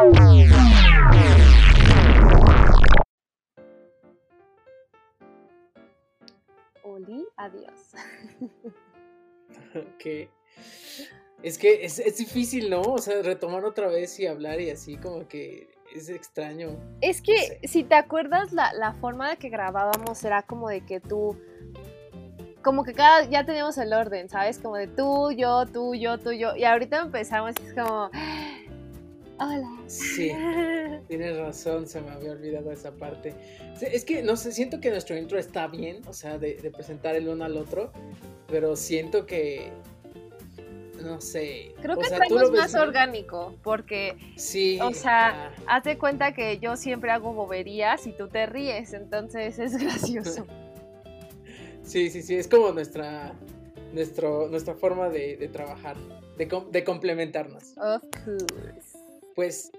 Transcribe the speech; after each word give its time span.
Oli, 0.00 0.48
adiós. 7.36 7.92
Ok. 9.76 10.30
Es 11.42 11.58
que 11.58 11.84
es, 11.84 11.98
es 11.98 12.16
difícil, 12.16 12.70
¿no? 12.70 12.80
O 12.80 12.98
sea, 12.98 13.20
retomar 13.22 13.66
otra 13.66 13.88
vez 13.88 14.18
y 14.18 14.26
hablar 14.26 14.60
y 14.60 14.70
así 14.70 14.96
como 14.96 15.28
que 15.28 15.68
es 15.94 16.08
extraño. 16.08 16.78
Es 17.02 17.20
que 17.20 17.60
si 17.64 17.84
te 17.84 17.94
acuerdas, 17.94 18.52
la, 18.52 18.72
la 18.72 18.94
forma 18.94 19.28
de 19.28 19.36
que 19.36 19.50
grabábamos 19.50 20.24
era 20.24 20.42
como 20.42 20.70
de 20.70 20.80
que 20.80 21.00
tú 21.00 21.36
como 22.62 22.84
que 22.84 22.92
cada 22.92 23.24
ya 23.24 23.44
teníamos 23.44 23.78
el 23.78 23.92
orden, 23.92 24.28
¿sabes? 24.28 24.58
Como 24.58 24.76
de 24.76 24.86
tú, 24.86 25.32
yo, 25.32 25.66
tú, 25.66 25.94
yo, 25.94 26.18
tú, 26.18 26.32
yo. 26.32 26.54
Y 26.56 26.64
ahorita 26.64 27.00
empezamos 27.00 27.54
y 27.62 27.66
es 27.66 27.74
como, 27.74 28.10
hola. 29.40 29.68
Sí, 29.86 30.30
tienes 31.08 31.36
razón, 31.38 31.86
se 31.88 32.00
me 32.00 32.10
había 32.10 32.32
olvidado 32.32 32.70
esa 32.70 32.92
parte. 32.92 33.34
Es 33.80 34.04
que, 34.04 34.22
no 34.22 34.36
sé, 34.36 34.52
siento 34.52 34.80
que 34.80 34.90
nuestro 34.90 35.16
intro 35.16 35.38
está 35.38 35.66
bien, 35.66 36.02
o 36.06 36.12
sea, 36.12 36.38
de, 36.38 36.54
de 36.56 36.70
presentar 36.70 37.16
el 37.16 37.28
uno 37.28 37.44
al 37.44 37.56
otro, 37.56 37.90
pero 38.46 38.76
siento 38.76 39.26
que, 39.26 39.72
no 41.02 41.20
sé. 41.20 41.74
Creo 41.80 41.96
o 41.96 41.98
que 41.98 42.08
sea, 42.08 42.18
traemos 42.18 42.50
más 42.52 42.74
orgánico, 42.74 43.54
porque, 43.62 44.16
Sí. 44.36 44.78
o 44.82 44.92
sea, 44.92 45.28
ajá. 45.28 45.52
haz 45.66 45.84
de 45.84 45.96
cuenta 45.98 46.32
que 46.34 46.58
yo 46.58 46.76
siempre 46.76 47.10
hago 47.10 47.32
boberías 47.32 48.06
y 48.06 48.12
tú 48.12 48.28
te 48.28 48.46
ríes, 48.46 48.92
entonces 48.92 49.58
es 49.58 49.76
gracioso. 49.82 50.46
Sí, 51.82 52.10
sí, 52.10 52.22
sí, 52.22 52.36
es 52.36 52.46
como 52.46 52.70
nuestra, 52.72 53.34
nuestro, 53.94 54.48
nuestra 54.48 54.74
forma 54.74 55.08
de, 55.08 55.36
de 55.36 55.48
trabajar, 55.48 55.96
de, 56.36 56.46
com- 56.46 56.70
de 56.70 56.84
complementarnos. 56.84 57.74
of 57.78 58.02
course. 58.24 58.89
Pues, 59.34 59.70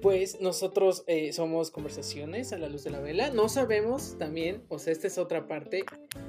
pues 0.00 0.40
nosotros 0.40 1.04
eh, 1.06 1.32
somos 1.32 1.70
conversaciones 1.70 2.52
a 2.52 2.58
la 2.58 2.68
luz 2.68 2.84
de 2.84 2.90
la 2.90 3.00
vela. 3.00 3.30
No 3.30 3.48
sabemos 3.48 4.16
también, 4.18 4.62
o 4.68 4.78
sea, 4.78 4.92
esta 4.92 5.06
es 5.06 5.18
otra 5.18 5.46
parte. 5.46 5.84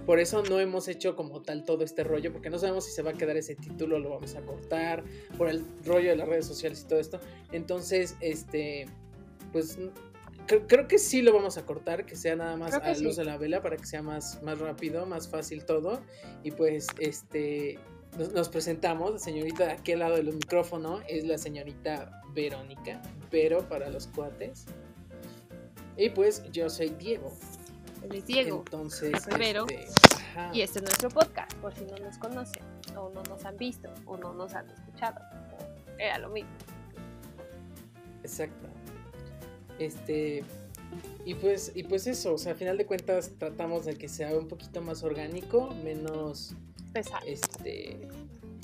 Por 0.06 0.20
eso 0.20 0.44
no 0.44 0.60
hemos 0.60 0.88
hecho 0.88 1.16
como 1.16 1.42
tal 1.42 1.64
todo 1.64 1.84
este 1.84 2.04
rollo, 2.04 2.34
porque 2.34 2.50
no 2.50 2.60
sabemos 2.60 2.86
si 2.86 2.92
se 2.92 3.02
va 3.02 3.12
a 3.12 3.14
quedar 3.14 3.38
ese 3.38 3.56
título, 3.56 4.00
lo 4.00 4.10
vamos 4.10 4.36
a 4.36 4.42
cortar, 4.42 5.04
por 5.38 5.48
el 5.48 5.64
rollo 5.86 6.10
de 6.10 6.16
las 6.16 6.28
redes 6.28 6.46
sociales 6.46 6.82
y 6.84 6.88
todo 6.88 7.00
esto. 7.00 7.20
Entonces, 7.52 8.18
este, 8.20 8.88
pues 9.52 9.78
creo, 10.46 10.88
que 10.88 10.98
sí 10.98 11.22
lo 11.22 11.34
vamos 11.34 11.58
a 11.58 11.66
cortar, 11.66 12.06
que 12.06 12.16
sea 12.16 12.36
nada 12.36 12.58
más 12.58 12.74
a 12.74 12.80
la 12.80 12.98
luz 12.98 13.16
de 13.16 13.26
la 13.26 13.38
vela 13.38 13.62
para 13.62 13.78
que 13.78 13.86
sea 13.86 14.02
más, 14.02 14.42
más 14.44 14.60
rápido, 14.60 15.06
más 15.06 15.28
fácil 15.28 15.66
todo. 15.66 16.02
Y 16.44 16.52
pues, 16.52 16.88
este, 17.00 17.80
nos, 18.18 18.34
nos 18.34 18.50
presentamos, 18.50 19.12
la 19.14 19.20
señorita 19.20 19.66
de 19.66 19.72
aquel 19.72 20.00
lado 20.00 20.16
del 20.16 20.34
micrófono 20.34 21.02
es 21.08 21.26
la 21.26 21.38
señorita 21.38 22.21
Verónica, 22.34 23.02
Vero 23.32 23.68
para 23.68 23.90
los 23.90 24.08
cuates. 24.08 24.66
Y 25.98 26.10
pues 26.10 26.44
yo 26.52 26.70
soy 26.70 26.90
Diego. 26.90 27.32
Él 28.04 28.16
es 28.16 28.26
Diego. 28.26 28.64
Entonces, 28.66 29.12
Vero. 29.38 29.66
este. 29.70 29.92
Y 30.54 30.62
este 30.62 30.80
es 30.80 30.84
nuestro 30.84 31.10
podcast, 31.10 31.54
por 31.56 31.74
si 31.76 31.84
no 31.86 31.98
nos 31.98 32.18
conocen, 32.18 32.64
o 32.96 33.10
no 33.10 33.22
nos 33.24 33.44
han 33.46 33.58
visto, 33.58 33.90
o 34.06 34.16
no 34.18 34.34
nos 34.34 34.54
han 34.54 34.70
escuchado. 34.70 35.20
Era 36.00 36.18
lo 36.20 36.30
mismo. 36.30 36.50
Exacto. 38.24 38.68
Este. 39.78 40.44
Y 41.26 41.36
pues, 41.36 41.72
y 41.76 41.84
pues 41.84 42.08
eso, 42.08 42.34
o 42.34 42.38
sea, 42.38 42.54
a 42.54 42.56
final 42.56 42.78
de 42.78 42.86
cuentas 42.86 43.32
tratamos 43.38 43.86
de 43.86 43.96
que 43.96 44.08
sea 44.10 44.36
un 44.38 44.48
poquito 44.48 44.82
más 44.82 45.04
orgánico, 45.04 45.74
menos 45.84 46.54
Pesado. 46.94 47.26
este. 47.28 48.08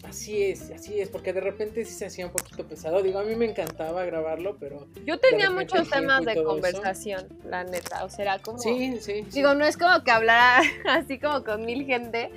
Así 0.08 0.44
es, 0.44 0.72
así 0.72 1.00
es, 1.00 1.10
porque 1.10 1.34
de 1.34 1.42
repente 1.42 1.84
sí 1.86 1.94
se 1.94 2.06
hacía 2.06 2.26
un 2.26 2.32
poquito 2.32 2.66
pesado. 2.68 3.02
Digo, 3.02 3.20
a 3.20 3.24
mí 3.24 3.36
me 3.36 3.46
encantaba 3.46 4.04
grabarlo, 4.06 4.58
pero 4.60 4.88
Yo 5.06 5.20
tenía 5.20 5.50
muchos 5.50 5.90
temas 5.90 6.24
de 6.26 6.34
eso. 6.34 6.44
conversación, 6.44 7.28
la 7.46 7.64
neta. 7.64 8.06
O 8.06 8.10
sea, 8.10 8.24
era 8.24 8.40
como. 8.40 8.58
sí, 8.60 8.98
sí. 9.02 9.24
sí. 9.24 9.26
Digo, 9.32 9.54
no 9.54 9.66
es 9.66 9.78
como 9.78 10.04
que 10.04 10.12
hablara 10.12 10.62
así 10.90 11.20
como 11.20 11.44
con 11.44 11.66
mil 11.66 11.86
gente, 11.86 12.32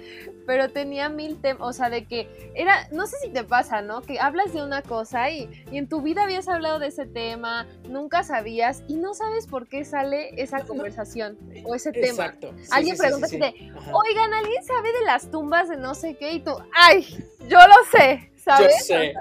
pero 0.46 0.68
tenía 0.70 1.08
mil 1.08 1.40
temas, 1.40 1.62
o 1.68 1.72
sea, 1.72 1.90
de 1.90 2.06
que 2.06 2.28
era, 2.54 2.88
no 2.90 3.06
sé 3.06 3.16
si 3.22 3.28
te 3.30 3.44
pasa, 3.44 3.82
¿no? 3.82 4.02
Que 4.02 4.18
hablas 4.18 4.52
de 4.52 4.62
una 4.62 4.82
cosa 4.82 5.30
y, 5.30 5.48
y 5.70 5.78
en 5.78 5.88
tu 5.88 6.02
vida 6.02 6.24
habías 6.24 6.48
hablado 6.48 6.78
de 6.80 6.88
ese 6.88 7.06
tema, 7.06 7.66
nunca 7.88 8.24
sabías 8.24 8.82
y 8.88 8.96
no 8.96 9.14
sabes 9.14 9.46
por 9.46 9.68
qué 9.68 9.84
sale 9.84 10.30
esa 10.42 10.58
No. 10.58 10.66
conversación 10.66 11.38
o 11.64 11.74
ese 11.76 11.92
tema. 11.92 12.06
Exacto. 12.26 12.52
sí, 12.60 12.68
Alguien 12.72 12.96
sí, 12.96 13.00
pregunta 13.02 13.28
sí, 13.28 13.36
así 13.40 13.52
sí. 13.58 13.64
de. 13.68 13.72
Oigan, 13.92 14.34
¿alguien 14.34 14.64
sabe 14.64 14.92
de 14.92 15.04
las 15.04 15.30
tumbas 15.30 15.68
de 15.68 15.76
no 15.76 15.94
sé 15.94 16.16
qué? 16.16 16.32
Y 16.32 16.40
tú, 16.40 16.50
¡ay! 16.74 17.06
Yo 17.48 17.58
lo 17.66 17.84
sé, 17.90 18.32
¿sabes? 18.36 18.88
Yo 18.88 18.96
sé. 18.96 19.14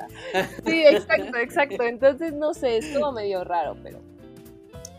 Sí, 0.66 0.84
exacto, 0.86 1.38
exacto. 1.38 1.84
Entonces, 1.84 2.34
no 2.34 2.54
sé, 2.54 2.78
es 2.78 2.88
como 2.90 3.12
medio 3.12 3.44
raro, 3.44 3.76
pero 3.84 4.00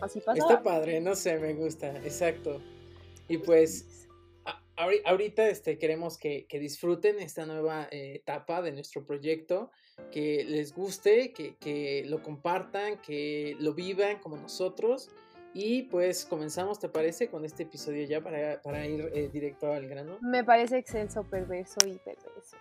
así 0.00 0.20
pasa. 0.20 0.38
Está 0.40 0.62
padre, 0.62 1.00
no 1.00 1.14
sé, 1.14 1.38
me 1.38 1.54
gusta, 1.54 1.88
exacto. 1.98 2.60
Y 3.28 3.38
pues 3.38 4.00
ahorita 5.04 5.48
este, 5.48 5.78
queremos 5.78 6.18
que, 6.18 6.46
que 6.46 6.58
disfruten 6.58 7.20
esta 7.20 7.46
nueva 7.46 7.88
eh, 7.90 8.14
etapa 8.16 8.62
de 8.62 8.72
nuestro 8.72 9.04
proyecto, 9.04 9.70
que 10.10 10.44
les 10.44 10.74
guste, 10.74 11.32
que, 11.32 11.56
que 11.56 12.04
lo 12.06 12.22
compartan, 12.22 12.98
que 13.02 13.56
lo 13.58 13.74
vivan 13.74 14.18
como 14.18 14.36
nosotros. 14.36 15.10
Y 15.52 15.82
pues 15.82 16.24
comenzamos, 16.24 16.78
¿te 16.78 16.88
parece? 16.88 17.28
Con 17.28 17.44
este 17.44 17.64
episodio 17.64 18.06
ya 18.06 18.22
para, 18.22 18.62
para 18.62 18.86
ir 18.86 19.10
eh, 19.12 19.28
directo 19.32 19.72
al 19.72 19.88
grano. 19.88 20.18
Me 20.20 20.44
parece 20.44 20.78
excelso, 20.78 21.24
perverso 21.28 21.78
y 21.86 21.98
perverso. 21.98 22.56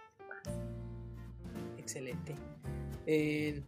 Excelente. 1.89 2.35
Eh, 3.07 3.63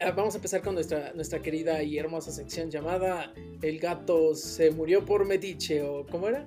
ah, 0.00 0.12
vamos 0.12 0.32
a 0.32 0.38
empezar 0.38 0.62
con 0.62 0.72
nuestra, 0.72 1.12
nuestra 1.12 1.42
querida 1.42 1.82
y 1.82 1.98
hermosa 1.98 2.32
sección 2.32 2.70
llamada 2.70 3.30
El 3.60 3.78
gato 3.78 4.34
se 4.34 4.70
murió 4.70 5.04
por 5.04 5.26
metiche 5.26 5.82
o 5.82 6.06
¿cómo 6.06 6.28
era? 6.28 6.46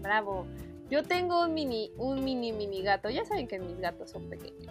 Bravo. 0.00 0.46
Yo 0.88 1.02
tengo 1.02 1.42
un 1.42 1.54
mini, 1.54 1.90
un 1.96 2.22
mini, 2.22 2.52
mini 2.52 2.82
gato. 2.82 3.10
Ya 3.10 3.24
saben 3.24 3.48
que 3.48 3.58
mis 3.58 3.76
gatos 3.80 4.10
son 4.10 4.30
pequeños. 4.30 4.70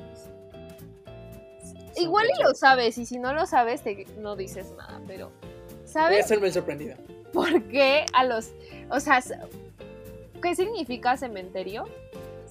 Son 1.03 2.01
Igual 2.01 2.27
y 2.39 2.41
lo 2.41 2.55
sabes, 2.55 2.97
y 2.97 3.05
si 3.05 3.19
no 3.19 3.33
lo 3.33 3.45
sabes, 3.45 3.81
te, 3.81 4.05
no 4.19 4.37
dices 4.37 4.71
nada, 4.77 5.01
pero 5.05 5.31
Voy 5.41 5.83
a 5.83 5.87
¿sabes 5.87 6.23
hacerme 6.23 6.47
el 6.47 6.53
sorprendido. 6.53 6.95
por 7.33 7.61
qué 7.63 8.05
a 8.13 8.23
los... 8.23 8.51
O 8.89 9.01
sea, 9.01 9.21
¿qué 10.41 10.55
significa 10.55 11.17
cementerio? 11.17 11.89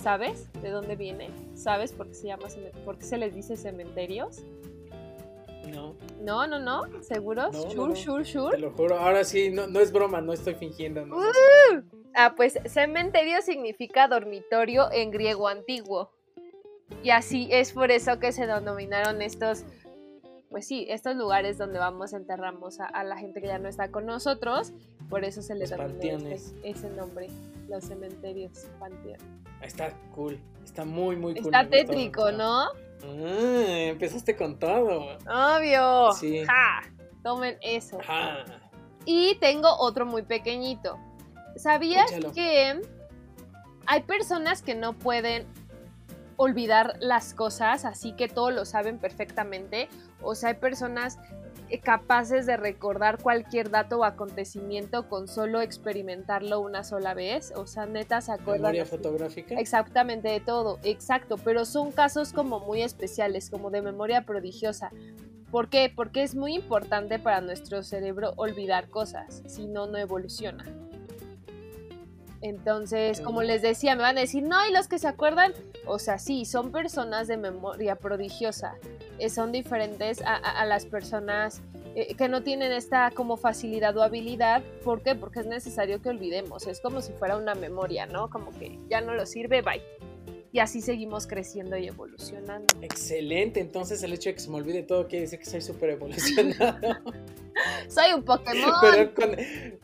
¿Sabes 0.02 0.52
de 0.60 0.70
dónde 0.70 0.96
viene? 0.96 1.30
¿Sabes 1.54 1.92
por 1.92 2.08
qué 2.08 2.14
se 2.14 2.26
llama 2.26 2.48
por 2.84 2.98
qué 2.98 3.04
se 3.04 3.18
les 3.18 3.34
dice 3.34 3.56
cementerios? 3.56 4.42
No, 5.72 5.94
No, 6.20 6.46
no, 6.46 6.58
no, 6.58 7.02
¿seguros? 7.02 7.52
No, 7.52 7.70
sure, 7.70 7.76
no. 7.90 7.96
sure, 7.96 8.24
te 8.24 8.30
sure. 8.30 8.58
lo 8.58 8.72
juro. 8.72 8.98
Ahora 8.98 9.22
sí, 9.22 9.50
no, 9.50 9.78
es 9.78 9.92
broma, 9.92 10.20
no 10.20 10.32
estoy 10.32 10.54
fingiendo. 10.54 11.02
Uh. 11.04 11.82
Ah, 12.14 12.34
pues 12.36 12.58
cementerio 12.66 13.40
significa 13.42 14.08
dormitorio 14.08 14.90
en 14.92 15.12
griego 15.12 15.46
antiguo. 15.48 16.10
Y 17.02 17.10
así 17.10 17.48
es 17.50 17.72
por 17.72 17.90
eso 17.90 18.18
que 18.18 18.32
se 18.32 18.46
denominaron 18.46 19.22
estos, 19.22 19.64
pues 20.52 20.66
sí, 20.68 20.86
estos 20.88 21.16
lugares 21.16 21.58
donde 21.58 21.78
vamos 21.80 22.12
enterramos 22.12 22.78
a, 22.78 22.84
a 22.86 23.02
la 23.02 23.16
gente 23.16 23.40
que 23.40 23.48
ya 23.48 23.58
no 23.58 23.68
está 23.68 23.90
con 23.90 24.06
nosotros. 24.06 24.72
Por 25.10 25.24
eso 25.24 25.42
se 25.42 25.56
panteones. 25.76 26.52
este- 26.52 26.70
ese 26.70 26.90
nombre, 26.90 27.26
los 27.68 27.84
cementerios 27.84 28.66
panteón. 28.78 29.18
Está 29.60 29.92
cool. 30.14 30.38
Está 30.64 30.84
muy, 30.84 31.16
muy 31.16 31.34
cool. 31.34 31.46
Está 31.46 31.68
tétrico. 31.68 32.30
¿no? 32.30 32.66
Ah, 33.04 33.64
empezaste 33.66 34.36
con 34.36 34.58
todo. 34.58 35.16
Obvio. 35.26 36.12
Sí. 36.12 36.44
¡Ja! 36.44 36.82
Tomen 37.22 37.56
eso. 37.62 37.98
Y 39.04 39.36
tengo 39.40 39.68
otro 39.78 40.06
muy 40.06 40.22
pequeñito. 40.22 40.98
¿Sabías 41.56 42.10
que 42.34 42.80
hay 43.86 44.02
personas 44.02 44.62
que 44.62 44.74
no 44.74 44.92
pueden 44.92 45.46
olvidar 46.36 46.96
las 47.00 47.34
cosas, 47.34 47.84
así 47.84 48.12
que 48.12 48.28
todo 48.28 48.50
lo 48.50 48.64
saben 48.64 48.98
perfectamente? 48.98 49.88
O 50.22 50.34
sea, 50.34 50.50
hay 50.50 50.54
personas 50.56 51.18
eh, 51.68 51.80
capaces 51.80 52.44
de 52.44 52.56
recordar 52.56 53.16
cualquier 53.22 53.70
dato 53.70 54.00
o 54.00 54.04
acontecimiento 54.04 55.08
con 55.08 55.26
solo 55.26 55.60
experimentarlo 55.60 56.60
una 56.60 56.84
sola 56.84 57.14
vez. 57.14 57.52
O 57.56 57.66
sea, 57.66 57.86
neta 57.86 58.20
se 58.20 58.32
acuerdan. 58.32 58.72
Memoria 58.72 58.86
fotográfica. 58.86 59.54
Exactamente 59.54 60.28
de 60.28 60.40
todo, 60.40 60.78
exacto, 60.82 61.36
pero 61.38 61.64
son 61.64 61.90
casos 61.90 62.32
como 62.32 62.60
muy 62.60 62.82
especiales, 62.82 63.48
como 63.48 63.70
de 63.70 63.82
memoria 63.82 64.26
prodigiosa. 64.26 64.90
¿Por 65.50 65.68
qué? 65.68 65.92
Porque 65.94 66.22
es 66.22 66.34
muy 66.34 66.54
importante 66.54 67.18
para 67.18 67.40
nuestro 67.40 67.82
cerebro 67.82 68.32
olvidar 68.36 68.88
cosas, 68.88 69.42
si 69.46 69.66
no, 69.66 69.86
no 69.86 69.98
evoluciona. 69.98 70.64
Entonces, 72.42 73.20
como 73.20 73.42
les 73.42 73.62
decía, 73.62 73.94
me 73.94 74.02
van 74.02 74.18
a 74.18 74.22
decir, 74.22 74.42
no, 74.42 74.66
¿y 74.66 74.72
los 74.72 74.88
que 74.88 74.98
se 74.98 75.06
acuerdan? 75.06 75.52
O 75.86 76.00
sea, 76.00 76.18
sí, 76.18 76.44
son 76.44 76.72
personas 76.72 77.28
de 77.28 77.36
memoria 77.36 77.96
prodigiosa. 77.96 78.74
Eh, 79.24 79.30
son 79.30 79.52
diferentes 79.52 80.20
a, 80.22 80.34
a- 80.34 80.60
a 80.62 80.66
las 80.66 80.84
personas 80.86 81.62
eh, 81.94 82.14
que 82.14 82.28
no 82.28 82.42
tienen 82.42 82.72
esta 82.72 83.10
como 83.14 83.36
facilidad 83.36 83.96
o 83.96 84.02
habilidad. 84.02 84.62
¿Por 84.84 85.02
qué? 85.02 85.14
Porque 85.14 85.40
es 85.40 85.46
necesario 85.46 86.00
que 86.02 86.08
olvidemos. 86.08 86.66
Es 86.66 86.80
como 86.80 87.00
si 87.02 87.12
fuera 87.12 87.36
una 87.36 87.54
memoria, 87.54 88.06
¿no? 88.06 88.28
Como 88.30 88.50
que 88.58 88.78
ya 88.90 89.00
no 89.00 89.14
lo 89.14 89.26
sirve, 89.26 89.62
bye. 89.62 89.82
y 90.52 90.58
así 90.58 90.80
seguimos 90.82 91.26
creciendo 91.26 91.76
y 91.78 91.86
evolucionando. 91.88 92.66
Excelente, 92.82 93.60
entonces 93.60 94.02
el 94.02 94.12
hecho 94.12 94.28
de 94.30 94.34
que 94.34 94.40
se 94.40 94.50
me 94.50 94.56
olvide 94.56 94.82
todo 94.82 95.06
quiere 95.08 95.22
decir 95.22 95.38
que 95.38 95.46
soy 95.46 95.60
súper 95.62 95.90
evolucionado. 95.90 96.78
soy 97.88 98.12
un 98.12 98.24
Pokémon. 98.24 98.72
Pero 98.80 99.14
con 99.14 99.36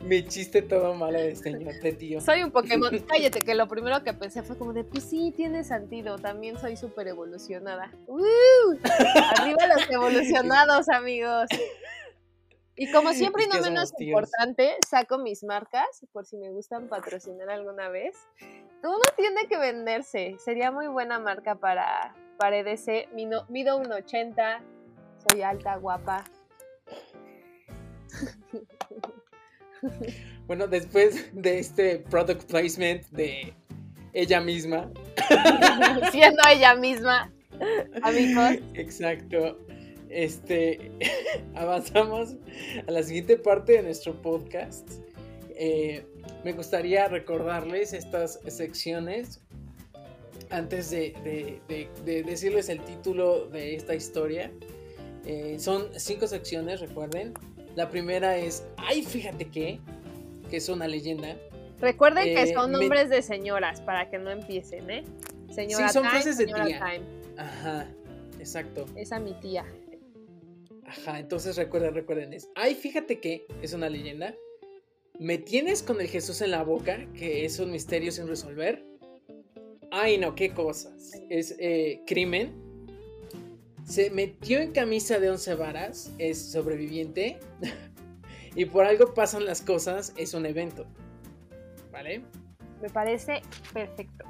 mi 0.07 0.25
chiste 0.27 0.61
todo 0.61 0.93
malo 0.93 1.19
de 1.19 1.31
este 1.31 1.93
tío. 1.93 2.21
Soy 2.21 2.43
un 2.43 2.51
Pokémon. 2.51 2.89
Cállate, 3.07 3.41
que 3.41 3.55
lo 3.55 3.67
primero 3.67 4.03
que 4.03 4.13
pensé 4.13 4.43
fue 4.43 4.57
como 4.57 4.73
de, 4.73 4.83
pues 4.83 5.03
sí, 5.03 5.33
tiene 5.35 5.63
sentido, 5.63 6.17
también 6.17 6.57
soy 6.57 6.75
súper 6.77 7.07
evolucionada. 7.07 7.91
Arriba 9.37 9.67
los 9.67 9.89
evolucionados, 9.89 10.89
amigos. 10.89 11.49
Y 12.81 12.89
como 12.93 13.11
siempre 13.11 13.43
y 13.43 13.47
no 13.47 13.61
menos 13.61 13.91
importante, 13.99 14.77
saco 14.87 15.17
mis 15.17 15.43
marcas 15.43 16.05
por 16.13 16.25
si 16.25 16.37
me 16.37 16.49
gustan 16.49 16.87
patrocinar 16.87 17.49
alguna 17.49 17.89
vez. 17.89 18.15
Todo 18.81 19.01
tiene 19.17 19.47
que 19.49 19.57
venderse. 19.57 20.37
Sería 20.39 20.71
muy 20.71 20.87
buena 20.87 21.19
marca 21.19 21.55
para, 21.55 22.15
para 22.37 22.59
EDC. 22.59 23.11
Mido, 23.11 23.45
un 23.49 23.83
1,80. 23.85 24.61
Soy 25.29 25.41
alta, 25.41 25.75
guapa. 25.75 26.23
Bueno, 30.45 30.67
después 30.67 31.29
de 31.31 31.59
este 31.59 31.99
product 31.99 32.49
placement 32.49 33.05
de 33.11 33.53
ella 34.13 34.41
misma. 34.41 34.91
Siendo 36.11 36.41
ella 36.51 36.75
misma, 36.75 37.31
amigos. 38.01 38.57
Exacto. 38.73 39.57
Este, 40.09 40.91
avanzamos 41.55 42.35
a 42.87 42.91
la 42.91 43.03
siguiente 43.03 43.37
parte 43.37 43.73
de 43.73 43.83
nuestro 43.83 44.19
podcast. 44.21 44.89
Eh, 45.55 46.03
me 46.43 46.53
gustaría 46.53 47.07
recordarles 47.07 47.93
estas 47.93 48.39
secciones 48.47 49.41
antes 50.49 50.89
de, 50.89 51.61
decirles 52.05 52.69
el 52.69 52.81
título 52.81 53.47
de 53.47 53.75
esta 53.75 53.93
historia. 53.93 54.51
Eh, 55.25 55.57
son 55.59 55.89
cinco 55.97 56.27
secciones, 56.27 56.79
recuerden. 56.79 57.33
La 57.79 57.89
primera 57.89 58.37
es, 58.37 58.65
ay, 58.75 59.03
fíjate 59.03 59.45
que, 59.45 59.79
que 60.49 60.57
es 60.57 60.67
una 60.67 60.85
leyenda. 60.85 61.37
Recuerden 61.79 62.25
que 62.25 62.41
eh, 62.41 62.53
son 62.53 62.73
nombres 62.73 63.09
de 63.09 63.21
señoras 63.21 63.79
para 63.79 64.09
que 64.09 64.17
no 64.17 64.31
empiecen, 64.31 64.89
¿eh? 64.89 65.05
Señora 65.49 65.87
sí, 65.87 65.93
son 65.93 66.03
frases 66.03 66.37
de 66.37 66.47
tía. 66.47 67.01
Ajá, 67.37 67.87
exacto. 68.37 68.85
Esa 68.97 69.21
mi 69.21 69.31
tía. 69.39 69.65
Ajá, 70.87 71.21
entonces 71.21 71.55
recuerden, 71.55 71.93
recuerden, 71.93 72.33
es, 72.33 72.49
ay, 72.55 72.75
fíjate 72.75 73.21
que 73.21 73.47
es 73.61 73.71
una 73.71 73.87
leyenda. 73.87 74.35
Me 75.17 75.37
tienes 75.37 75.81
con 75.81 76.01
el 76.01 76.09
Jesús 76.09 76.41
en 76.41 76.51
la 76.51 76.63
boca, 76.63 77.07
que 77.13 77.45
es 77.45 77.59
un 77.59 77.71
misterio 77.71 78.11
sin 78.11 78.27
resolver. 78.27 78.83
Ay, 79.89 80.17
no, 80.17 80.35
qué 80.35 80.53
cosas. 80.53 81.13
Es 81.29 81.55
eh, 81.59 82.01
crimen. 82.05 82.61
Se 83.89 84.11
metió 84.11 84.59
en 84.59 84.71
camisa 84.71 85.17
de 85.17 85.31
once 85.31 85.55
varas, 85.55 86.11
es 86.19 86.51
sobreviviente. 86.51 87.39
y 88.55 88.65
por 88.65 88.85
algo 88.85 89.15
pasan 89.15 89.45
las 89.45 89.63
cosas, 89.63 90.13
es 90.15 90.35
un 90.35 90.45
evento. 90.45 90.85
¿Vale? 91.91 92.21
Me 92.83 92.89
parece 92.91 93.41
perfecto. 93.73 94.25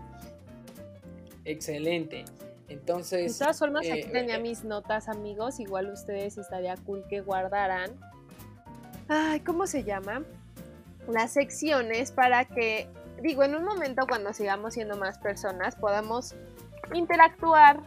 Excelente. 1.44 2.24
Entonces. 2.70 3.34
De 3.34 3.40
todas 3.44 3.60
formas, 3.60 3.82
aquí 3.86 4.00
eh, 4.00 4.10
tenía 4.10 4.38
eh, 4.38 4.42
mis 4.42 4.64
notas, 4.64 5.10
amigos. 5.10 5.60
Igual 5.60 5.92
ustedes 5.92 6.38
estaría 6.38 6.78
cool 6.78 7.04
que 7.10 7.20
guardaran. 7.20 7.92
Ay, 9.10 9.42
¿cómo 9.42 9.68
se 9.68 9.84
llama? 9.84 10.24
Las 11.10 11.34
secciones 11.34 12.14
para 12.14 12.46
que, 12.46 12.88
digo, 13.22 13.44
en 13.44 13.56
un 13.56 13.66
momento 13.66 14.08
cuando 14.08 14.32
sigamos 14.32 14.76
siendo 14.76 14.96
más 14.96 15.18
personas, 15.20 15.76
podamos 15.76 16.34
interactuar 16.94 17.82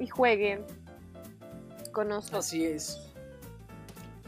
y 0.00 0.08
jueguen 0.08 0.64
con 1.98 2.08
nosotros. 2.10 2.46
Así 2.46 2.64
es. 2.64 3.00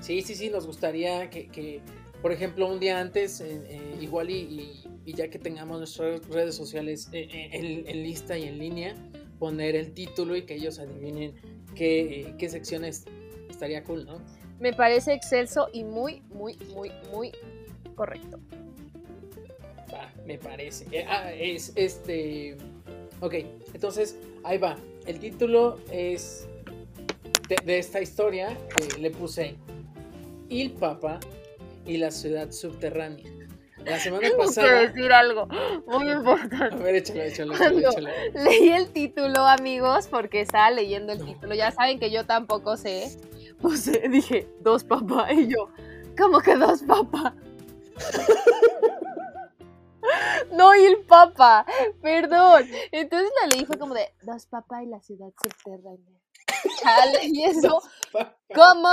Sí, 0.00 0.22
sí, 0.22 0.34
sí, 0.34 0.50
nos 0.50 0.66
gustaría 0.66 1.30
que, 1.30 1.80
por 2.20 2.32
ejemplo, 2.32 2.66
un 2.66 2.80
día 2.80 2.98
antes, 2.98 3.40
eh, 3.40 3.96
igual 4.00 4.28
y, 4.28 4.82
ya 5.06 5.30
que 5.30 5.38
tengamos 5.38 5.78
nuestras 5.78 6.26
redes 6.28 6.56
sociales 6.56 7.08
en 7.12 8.02
lista 8.02 8.36
y 8.36 8.44
en 8.44 8.58
línea, 8.58 8.96
poner 9.38 9.76
el 9.76 9.92
título 9.92 10.34
y 10.34 10.42
que 10.42 10.54
ellos 10.54 10.80
adivinen 10.80 11.34
qué, 11.76 12.34
qué 12.38 12.48
secciones 12.48 13.04
estaría 13.48 13.84
cool, 13.84 14.04
¿no? 14.04 14.20
Me 14.58 14.72
parece 14.72 15.14
excelso 15.14 15.68
y 15.72 15.84
muy, 15.84 16.22
muy, 16.32 16.56
muy, 16.74 16.90
muy 17.12 17.30
correcto. 17.94 18.40
Me 20.26 20.38
parece. 20.38 20.86
Eh, 20.90 21.04
ah, 21.08 21.32
es 21.32 21.72
este. 21.76 22.56
Ok, 23.20 23.34
entonces 23.74 24.16
ahí 24.42 24.58
va. 24.58 24.76
El 25.06 25.18
título 25.20 25.78
es 25.90 26.46
de, 27.64 27.78
esta 27.78 28.00
historia. 28.00 28.56
le 28.98 29.10
puse 29.10 29.56
Il 30.48 30.72
Papa 30.72 31.20
y 31.84 31.96
la 31.96 32.10
ciudad 32.10 32.50
subterránea. 32.50 33.40
La 33.84 33.98
semana 33.98 34.28
pasada. 34.36 34.66
Quiero 34.66 34.92
decir 34.92 35.12
algo 35.12 35.48
muy 35.86 36.10
importante. 36.10 36.74
A 36.74 36.78
ver, 36.78 36.96
échalo, 36.96 37.22
échalo, 37.22 37.54
échalo, 37.54 38.08
Leí 38.34 38.70
el 38.70 38.92
título, 38.92 39.46
amigos, 39.46 40.08
porque 40.08 40.40
estaba 40.40 40.70
leyendo 40.70 41.12
el 41.12 41.24
título. 41.24 41.54
Ya 41.54 41.70
saben 41.70 41.98
que 41.98 42.10
yo 42.10 42.26
tampoco 42.26 42.76
sé. 42.76 43.16
Pues 43.60 43.90
dije, 44.10 44.48
dos 44.60 44.84
papás. 44.84 45.32
Y 45.32 45.48
yo, 45.48 45.70
¿cómo 46.16 46.40
que 46.40 46.56
dos 46.56 46.82
papás? 46.82 47.34
no, 50.52 50.74
y 50.74 50.84
el 50.84 51.04
papa, 51.04 51.66
perdón. 52.00 52.64
Entonces 52.92 53.30
la 53.40 53.48
leí 53.48 53.64
fue 53.64 53.78
como 53.78 53.94
de 53.94 54.08
dos 54.22 54.46
papás 54.46 54.82
y 54.82 54.86
la 54.86 55.00
ciudad 55.00 55.28
subterránea. 55.42 56.19
Chale, 56.80 57.18
y 57.22 57.44
eso, 57.44 57.82
¿cómo? 58.54 58.90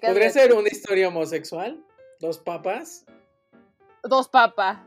¿Podría 0.00 0.30
ser 0.30 0.52
una 0.54 0.68
historia 0.68 1.08
homosexual? 1.08 1.84
¿Dos 2.20 2.38
papas? 2.38 3.04
Dos 4.02 4.28
papas. 4.28 4.78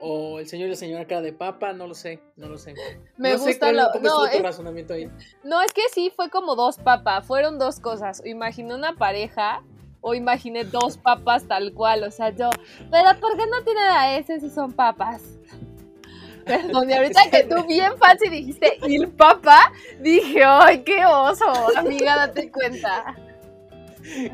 O, 0.00 0.38
el 0.40 0.46
señor 0.46 0.66
y 0.68 0.70
la 0.72 0.76
señora 0.76 1.06
cara 1.06 1.22
de 1.22 1.32
papa, 1.32 1.72
no 1.72 1.86
lo 1.86 1.94
sé, 1.94 2.20
no 2.36 2.48
lo 2.48 2.58
sé. 2.58 2.74
Me 3.16 3.34
gusta 3.36 3.72
lo... 3.72 3.88
no, 4.02 4.26
es... 4.26 4.42
razonamiento 4.42 4.92
ahí? 4.92 5.10
No, 5.42 5.62
es 5.62 5.72
que 5.72 5.88
sí, 5.90 6.12
fue 6.14 6.28
como 6.28 6.54
dos 6.54 6.76
papas, 6.76 7.26
fueron 7.26 7.58
dos 7.58 7.80
cosas. 7.80 8.20
O 8.20 8.26
imaginé 8.26 8.74
una 8.74 8.96
pareja 8.96 9.62
o 10.02 10.14
imaginé 10.14 10.64
dos 10.64 10.98
papas 10.98 11.48
tal 11.48 11.72
cual, 11.72 12.04
o 12.04 12.10
sea, 12.10 12.28
yo, 12.28 12.50
pero 12.90 13.18
¿por 13.20 13.38
qué 13.38 13.46
no 13.46 13.64
tienen 13.64 13.84
a 13.84 14.18
ese 14.18 14.38
si 14.38 14.50
son 14.50 14.70
papas? 14.72 15.22
Perdón, 16.44 16.90
y 16.90 16.92
ahorita 16.92 17.22
que 17.30 17.44
tú 17.44 17.64
bien 17.66 17.96
fácil 17.98 18.30
dijiste 18.30 18.76
il 18.86 19.08
papa, 19.08 19.72
dije, 20.00 20.42
¡ay, 20.44 20.82
qué 20.82 21.06
oso! 21.06 21.44
Amiga, 21.76 22.16
date 22.16 22.50
cuenta. 22.50 23.16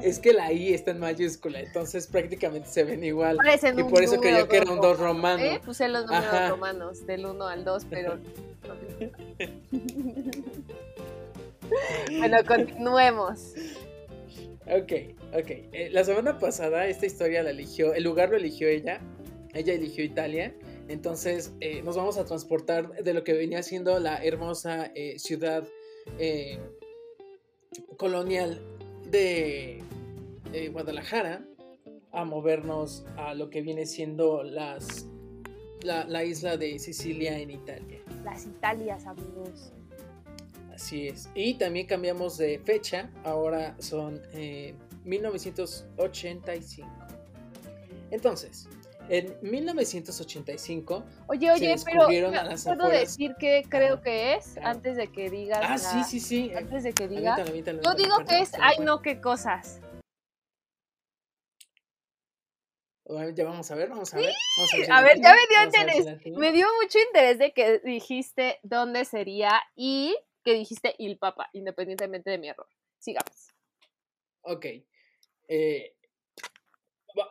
Es 0.02 0.18
que 0.18 0.32
la 0.32 0.52
I 0.52 0.74
está 0.74 0.90
en 0.90 0.98
mayúscula, 0.98 1.60
entonces 1.60 2.08
prácticamente 2.08 2.68
se 2.68 2.82
ven 2.82 3.04
igual. 3.04 3.38
y 3.76 3.82
por 3.84 4.02
eso 4.02 4.20
creyó 4.20 4.48
que 4.48 4.56
era 4.56 4.68
un 4.70 4.80
2 4.80 4.98
romano. 4.98 5.40
¿Eh? 5.42 5.60
Puse 5.64 5.88
los 5.88 6.06
números 6.06 6.50
romanos, 6.50 7.06
del 7.06 7.26
1 7.26 7.46
al 7.46 7.64
2, 7.64 7.86
pero. 7.88 8.10
bueno, 12.18 12.38
continuemos. 12.46 13.52
Ok, 14.66 14.92
ok. 15.34 15.50
Eh, 15.72 15.88
la 15.92 16.02
semana 16.04 16.38
pasada 16.38 16.86
esta 16.86 17.06
historia 17.06 17.44
la 17.44 17.50
eligió, 17.50 17.94
el 17.94 18.02
lugar 18.02 18.30
lo 18.30 18.36
eligió 18.36 18.66
ella. 18.68 19.00
Ella 19.54 19.74
eligió 19.74 20.02
Italia. 20.04 20.52
Entonces 20.90 21.54
eh, 21.60 21.82
nos 21.82 21.96
vamos 21.96 22.18
a 22.18 22.24
transportar 22.24 23.04
de 23.04 23.14
lo 23.14 23.22
que 23.22 23.32
venía 23.32 23.62
siendo 23.62 24.00
la 24.00 24.16
hermosa 24.24 24.90
eh, 24.96 25.20
ciudad 25.20 25.66
colonial 27.96 28.60
de 29.08 29.84
Guadalajara 30.72 31.46
a 32.10 32.24
movernos 32.24 33.04
a 33.16 33.34
lo 33.34 33.50
que 33.50 33.62
viene 33.62 33.86
siendo 33.86 34.42
las, 34.42 35.06
la, 35.82 36.24
isla 36.24 36.56
de 36.56 36.80
Sicilia 36.80 37.38
en 37.38 37.50
Italia. 37.52 38.00
Las 38.24 38.46
Italias, 38.46 39.06
amigos. 39.06 39.72
Así 40.74 41.06
es. 41.06 41.30
Y 41.36 41.54
también 41.54 41.86
cambiamos 41.86 42.36
de 42.36 42.58
fecha. 42.58 43.12
Ahora 43.22 43.76
son 43.78 44.20
1985. 45.04 46.88
Eh, 46.88 48.08
Entonces, 48.10 48.68
en 49.10 49.36
1985. 49.42 51.04
Oye, 51.26 51.50
oye, 51.50 51.74
pero 51.84 52.06
¿puedo 52.06 52.88
decir 52.88 53.34
qué 53.38 53.64
creo 53.68 54.00
que 54.00 54.34
es 54.34 54.56
antes 54.58 54.96
de 54.96 55.08
que 55.08 55.28
digas? 55.28 55.60
Ah, 55.62 55.78
sí, 55.78 56.04
sí, 56.04 56.20
sí. 56.20 56.52
Antes 56.54 56.84
de 56.84 56.92
que 56.92 57.08
digas. 57.08 57.38
Yo 57.38 57.94
digo 57.94 58.24
que 58.26 58.40
es, 58.40 58.52
ay, 58.60 58.78
no, 58.80 59.02
qué 59.02 59.20
cosas. 59.20 59.80
Ya 63.34 63.44
vamos 63.44 63.68
a 63.72 63.74
ver, 63.74 63.88
vamos 63.88 64.14
a 64.14 64.18
ver. 64.18 64.32
a, 64.88 65.02
ver, 65.02 65.20
ya 65.20 65.34
me 65.34 65.46
dio 65.48 65.64
interés. 65.64 66.36
Me 66.36 66.52
dio 66.52 66.68
mucho 66.80 66.96
interés 67.00 67.40
de 67.40 67.52
que 67.52 67.80
dijiste 67.80 68.60
dónde 68.62 69.04
sería 69.04 69.60
y 69.74 70.16
que 70.44 70.54
dijiste 70.54 70.94
il 70.98 71.18
papa, 71.18 71.50
independientemente 71.52 72.30
de 72.30 72.38
mi 72.38 72.48
error. 72.48 72.68
Sigamos. 73.00 73.48
Ok. 74.42 74.66
Eh, 75.48 75.96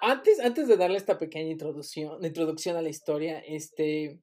Antes, 0.02 0.40
antes 0.40 0.68
de 0.68 0.78
darle 0.78 0.98
esta 0.98 1.18
pequeña 1.18 1.52
introducción, 1.52 2.24
introducción 2.24 2.76
a 2.76 2.82
la 2.82 2.90
historia, 2.90 3.40
este, 3.40 4.20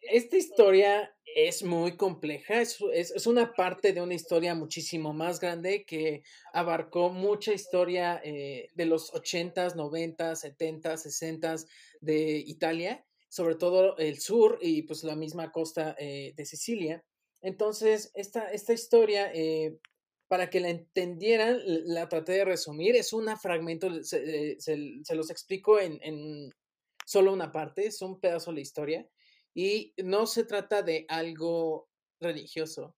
esta 0.00 0.36
historia 0.36 1.16
es 1.36 1.62
muy 1.62 1.96
compleja, 1.96 2.62
es, 2.62 2.78
es, 2.94 3.26
una 3.26 3.52
parte 3.52 3.92
de 3.92 4.00
una 4.00 4.14
historia 4.14 4.54
muchísimo 4.54 5.12
más 5.12 5.38
grande 5.38 5.84
que 5.84 6.22
abarcó 6.54 7.10
mucha 7.10 7.52
historia 7.52 8.20
eh, 8.24 8.70
de 8.74 8.86
los 8.86 9.12
80s, 9.12 9.74
90s, 9.74 10.56
70s, 10.56 11.04
60s 11.04 11.66
de 12.00 12.38
Italia, 12.38 13.04
sobre 13.28 13.56
todo 13.56 13.98
el 13.98 14.18
sur 14.18 14.58
y 14.62 14.82
pues 14.82 15.04
la 15.04 15.14
misma 15.14 15.52
costa 15.52 15.94
eh, 15.98 16.32
de 16.34 16.46
Sicilia. 16.46 17.04
Entonces, 17.42 18.10
esta, 18.14 18.50
esta 18.50 18.72
historia, 18.72 19.30
eh, 19.34 19.76
para 20.28 20.50
que 20.50 20.60
la 20.60 20.70
entendieran, 20.70 21.60
la 21.64 22.08
traté 22.08 22.32
de 22.32 22.44
resumir, 22.44 22.96
es 22.96 23.12
un 23.12 23.28
fragmento, 23.38 24.02
se, 24.02 24.56
se, 24.58 25.14
los 25.14 25.30
explico 25.30 25.78
en, 25.78 25.98
en 26.02 26.50
solo 27.04 27.32
una 27.32 27.52
parte, 27.52 27.86
es 27.86 28.02
un 28.02 28.20
pedazo 28.20 28.50
de 28.50 28.56
la 28.56 28.60
historia. 28.60 29.08
Y 29.54 29.94
no 29.96 30.26
se 30.26 30.44
trata 30.44 30.82
de 30.82 31.06
algo 31.08 31.88
religioso. 32.20 32.94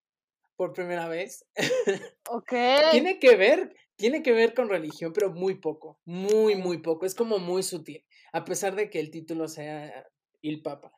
Por 0.56 0.72
primera 0.72 1.08
vez. 1.08 1.46
Ok. 2.30 2.52
tiene 2.90 3.18
que 3.18 3.36
ver, 3.36 3.74
tiene 3.96 4.22
que 4.22 4.32
ver 4.32 4.52
con 4.52 4.68
religión, 4.68 5.14
pero 5.14 5.30
muy 5.30 5.60
poco. 5.60 5.98
Muy, 6.04 6.56
muy 6.56 6.78
poco. 6.78 7.06
Es 7.06 7.14
como 7.14 7.38
muy 7.38 7.62
sutil. 7.62 8.04
A 8.32 8.44
pesar 8.44 8.74
de 8.74 8.90
que 8.90 9.00
el 9.00 9.10
título 9.10 9.48
sea 9.48 10.06
El 10.42 10.60
Papa. 10.60 10.92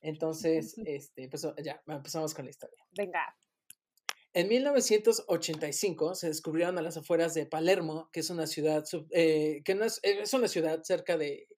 Entonces, 0.00 0.74
este, 0.86 1.28
pues 1.28 1.46
ya, 1.62 1.82
empezamos 1.86 2.32
con 2.32 2.44
la 2.44 2.50
historia. 2.50 2.84
Venga. 2.96 3.36
En 4.34 4.48
1985 4.48 6.14
se 6.14 6.28
descubrieron 6.28 6.78
a 6.78 6.82
las 6.82 6.96
afueras 6.96 7.34
de 7.34 7.44
Palermo, 7.44 8.08
que 8.12 8.20
es 8.20 8.30
una 8.30 8.46
ciudad, 8.46 8.84
eh, 9.10 9.60
que 9.64 9.74
no 9.74 9.84
es, 9.84 10.00
es, 10.02 10.32
una 10.32 10.48
ciudad 10.48 10.82
cerca 10.84 11.18
de, 11.18 11.48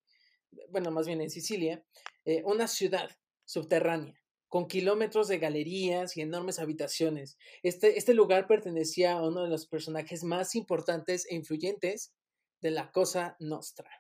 bueno, 0.71 0.91
más 0.91 1.07
bien 1.07 1.21
en 1.21 1.31
Sicilia, 1.31 1.85
eh, 2.25 2.43
una 2.45 2.67
ciudad 2.67 3.11
subterránea, 3.45 4.21
con 4.49 4.67
kilómetros 4.67 5.29
de 5.29 5.39
galerías 5.39 6.17
y 6.17 6.23
enormes 6.23 6.59
habitaciones. 6.59 7.39
Este, 7.63 7.97
este 7.97 8.13
lugar 8.13 8.49
pertenecía 8.49 9.13
a 9.13 9.23
uno 9.23 9.45
de 9.45 9.51
los 9.51 9.67
personajes 9.67 10.25
más 10.25 10.57
importantes 10.57 11.27
e 11.31 11.37
influyentes 11.37 12.13
de 12.61 12.73
la 12.73 12.91
Cosa 12.91 13.37
Nostra. 13.39 13.91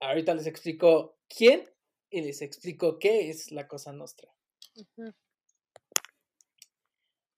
Ahorita 0.00 0.34
les 0.34 0.46
explico 0.46 1.18
quién 1.28 1.70
y 2.10 2.20
les 2.22 2.42
explico 2.42 2.98
qué 2.98 3.30
es 3.30 3.52
la 3.52 3.68
Cosa 3.68 3.92
Nostra. 3.92 4.32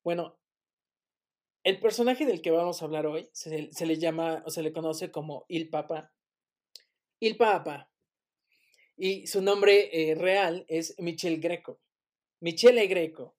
Bueno, 0.02 0.38
el 1.64 1.80
personaje 1.80 2.24
del 2.26 2.40
que 2.40 2.50
vamos 2.50 2.80
a 2.80 2.84
hablar 2.84 3.06
hoy 3.06 3.28
se, 3.32 3.72
se, 3.72 3.86
le 3.86 3.98
llama 3.98 4.42
o 4.46 4.50
se 4.50 4.62
le 4.62 4.72
conoce 4.72 5.10
como 5.10 5.44
Il 5.48 5.68
Papa. 5.68 6.12
Il 7.20 7.36
Papa 7.36 7.90
y 8.98 9.26
su 9.28 9.40
nombre 9.40 9.90
eh, 9.92 10.14
real 10.16 10.64
es 10.68 10.94
Michelle 10.98 11.36
Greco. 11.36 11.80
Michele 12.40 12.86
Greco. 12.88 13.36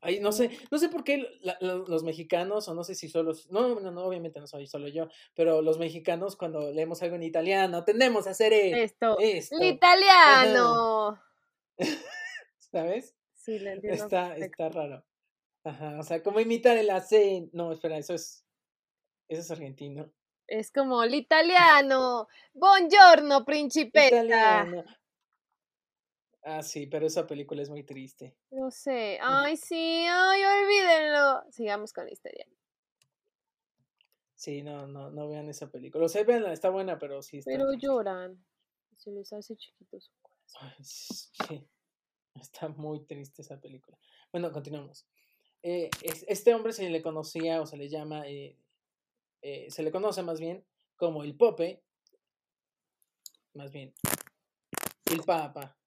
Ahí 0.00 0.18
no 0.18 0.32
sé, 0.32 0.50
no 0.70 0.78
sé 0.78 0.88
por 0.88 1.04
qué 1.04 1.24
los 1.60 2.02
mexicanos, 2.02 2.68
o 2.68 2.74
no 2.74 2.84
sé 2.84 2.94
si 2.94 3.08
solo, 3.08 3.32
no, 3.50 3.80
no, 3.80 3.90
no, 3.90 4.04
obviamente 4.04 4.40
no 4.40 4.46
soy 4.46 4.66
solo 4.66 4.88
yo, 4.88 5.08
pero 5.34 5.62
los 5.62 5.78
mexicanos 5.78 6.36
cuando 6.36 6.72
leemos 6.72 7.02
algo 7.02 7.16
en 7.16 7.22
italiano 7.22 7.84
tendemos 7.84 8.26
a 8.26 8.30
hacer 8.30 8.52
esto. 8.52 9.18
esto. 9.20 9.62
italiano. 9.62 11.20
¿Sabes? 12.58 13.14
Sí, 13.34 13.58
lo 13.58 13.70
entiendo. 13.70 14.02
Está, 14.02 14.36
está 14.36 14.68
raro. 14.68 15.04
Ajá, 15.64 15.98
o 15.98 16.02
sea, 16.02 16.22
como 16.22 16.40
imitar 16.40 16.76
el 16.76 16.90
acento. 16.90 17.50
No, 17.54 17.72
espera, 17.72 17.96
eso 17.96 18.14
es, 18.14 18.44
eso 19.28 19.40
es 19.40 19.50
argentino. 19.50 20.12
Es 20.46 20.70
como 20.70 21.02
el 21.02 21.14
italiano. 21.14 22.28
Buongiorno, 22.52 23.44
principessa. 23.44 24.66
Ah, 26.42 26.62
sí, 26.62 26.86
pero 26.86 27.06
esa 27.06 27.26
película 27.26 27.62
es 27.62 27.70
muy 27.70 27.84
triste. 27.84 28.36
No 28.50 28.70
sé. 28.70 29.18
Ay, 29.22 29.56
sí, 29.56 30.04
ay, 30.06 30.42
olvídenlo. 30.44 31.42
Sigamos 31.50 31.94
con 31.94 32.04
la 32.04 32.12
historia. 32.12 32.46
Sí, 34.34 34.62
no, 34.62 34.86
no, 34.86 35.10
no 35.10 35.26
vean 35.26 35.48
esa 35.48 35.70
película. 35.70 36.04
O 36.04 36.08
sea, 36.08 36.22
veanla, 36.22 36.52
está 36.52 36.68
buena, 36.68 36.98
pero 36.98 37.22
sí 37.22 37.38
está. 37.38 37.50
Pero 37.50 37.72
lloran. 37.72 38.44
Se 38.98 39.10
les 39.10 39.32
hace 39.32 39.56
chiquito 39.56 39.98
su 39.98 40.12
corazón. 40.20 40.84
sí. 40.84 41.66
Está 42.34 42.68
muy 42.68 43.06
triste 43.06 43.42
esa 43.42 43.60
película. 43.60 43.96
Bueno, 44.32 44.50
continuamos. 44.50 45.06
Eh, 45.66 45.88
este 46.02 46.52
hombre 46.52 46.74
se 46.74 46.90
le 46.90 47.00
conocía 47.00 47.62
o 47.62 47.66
se 47.66 47.78
le 47.78 47.88
llama 47.88 48.28
eh, 48.28 48.54
eh, 49.40 49.70
se 49.70 49.82
le 49.82 49.90
conoce 49.90 50.22
más 50.22 50.38
bien 50.38 50.62
como 50.94 51.24
el 51.24 51.34
Pope, 51.36 51.82
más 53.54 53.72
bien 53.72 53.94
el 55.10 55.22
Papa, 55.22 55.78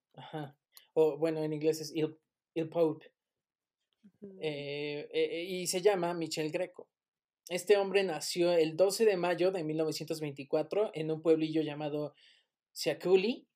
o 0.94 1.18
bueno, 1.18 1.44
en 1.44 1.54
inglés 1.54 1.80
es 1.80 1.94
el, 1.96 2.18
el 2.56 2.70
Pope, 2.70 3.12
y 4.42 5.68
se 5.68 5.82
llama 5.82 6.16
Michel 6.16 6.52
Greco. 6.52 6.90
Este 7.48 7.78
hombre 7.78 8.04
nació 8.04 8.54
el 8.54 8.76
12 8.76 9.06
de 9.06 9.16
mayo 9.16 9.52
de 9.52 9.64
1924 9.64 10.90
en 10.96 11.12
un 11.12 11.22
pueblillo 11.22 11.62
llamado 11.62 12.16
Ciaculi, 12.76 13.48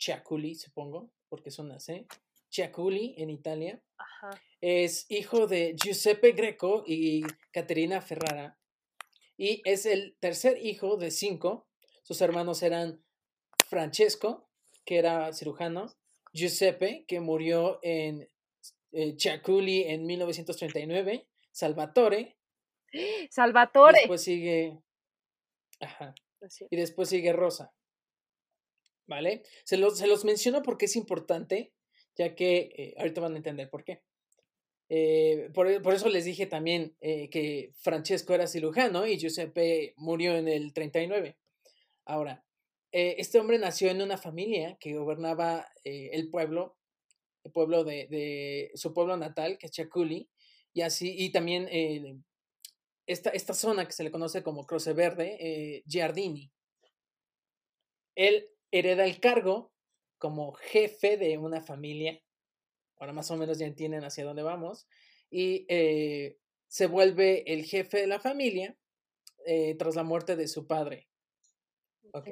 Ciaculi 0.00 0.54
supongo, 0.54 1.10
porque 1.28 1.50
es 1.50 1.58
una 1.58 1.78
C, 2.54 2.62
Ciaculi 2.62 3.14
en 3.18 3.30
Italia. 3.30 3.82
Es 4.60 5.06
hijo 5.10 5.46
de 5.46 5.74
Giuseppe 5.76 6.32
Greco 6.32 6.84
y 6.86 7.22
Caterina 7.52 8.00
Ferrara, 8.00 8.58
y 9.36 9.60
es 9.64 9.86
el 9.86 10.16
tercer 10.20 10.64
hijo 10.64 10.96
de 10.96 11.10
cinco. 11.10 11.66
Sus 12.02 12.20
hermanos 12.20 12.62
eran 12.62 13.04
Francesco, 13.68 14.48
que 14.84 14.98
era 14.98 15.32
cirujano, 15.32 15.92
Giuseppe, 16.32 17.04
que 17.06 17.20
murió 17.20 17.80
en 17.82 18.28
eh, 18.92 19.16
Chiaculi 19.16 19.82
en 19.82 20.06
1939, 20.06 21.28
Salvatore. 21.50 22.38
Salvatore. 23.30 23.98
Después 23.98 24.22
sigue. 24.22 24.78
Ajá. 25.80 26.14
Y 26.70 26.76
después 26.76 27.08
sigue 27.08 27.32
Rosa. 27.32 27.74
¿Vale? 29.06 29.42
Se 29.64 29.76
los, 29.76 29.98
se 29.98 30.06
los 30.06 30.24
menciono 30.24 30.62
porque 30.62 30.86
es 30.86 30.96
importante, 30.96 31.73
ya 32.16 32.34
que 32.34 32.72
eh, 32.76 32.94
ahorita 32.98 33.20
van 33.20 33.34
a 33.34 33.36
entender 33.36 33.70
por 33.70 33.84
qué. 33.84 34.02
Eh, 34.88 35.50
por, 35.54 35.68
eso 35.68 36.08
les 36.08 36.24
dije 36.24 36.46
también 36.46 36.96
eh, 37.00 37.28
que 37.30 37.72
Francesco 37.76 38.34
era 38.34 38.46
cirujano 38.46 39.06
y 39.06 39.18
Giuseppe 39.18 39.94
murió 39.96 40.36
en 40.36 40.48
el 40.48 40.72
39. 40.72 41.36
Ahora, 42.04 42.44
este 42.92 43.40
hombre 43.40 43.58
nació 43.58 43.90
en 43.90 44.00
una 44.02 44.16
familia 44.16 44.76
que 44.78 44.94
gobernaba 44.94 45.66
el 45.82 46.30
pueblo, 46.30 46.76
el 47.42 47.50
pueblo 47.50 47.82
de, 47.82 48.70
su 48.74 48.94
pueblo 48.94 49.16
natal, 49.16 49.58
que 49.58 49.66
es 49.66 49.72
Chaculi, 49.72 50.30
y 50.72 50.82
así, 50.82 51.12
y 51.18 51.32
también 51.32 51.68
esta, 53.06 53.30
esta 53.30 53.52
zona 53.52 53.84
que 53.84 53.92
se 53.92 54.04
le 54.04 54.12
conoce 54.12 54.44
como 54.44 54.64
Croce 54.64 54.92
Verde, 54.92 55.82
Giardini. 55.88 56.52
Él 58.14 58.48
hereda 58.70 59.06
el 59.06 59.18
cargo 59.18 59.73
como 60.24 60.52
jefe 60.54 61.18
de 61.18 61.36
una 61.36 61.60
familia 61.60 62.18
ahora 62.96 63.12
más 63.12 63.30
o 63.30 63.36
menos 63.36 63.58
ya 63.58 63.66
entienden 63.66 64.04
hacia 64.04 64.24
dónde 64.24 64.42
vamos, 64.42 64.88
y 65.28 65.66
eh, 65.68 66.38
se 66.66 66.86
vuelve 66.86 67.52
el 67.52 67.66
jefe 67.66 68.00
de 68.00 68.06
la 68.06 68.18
familia 68.18 68.78
eh, 69.44 69.74
tras 69.74 69.96
la 69.96 70.02
muerte 70.02 70.34
de 70.34 70.48
su 70.48 70.66
padre. 70.66 71.10
Ok. 72.14 72.28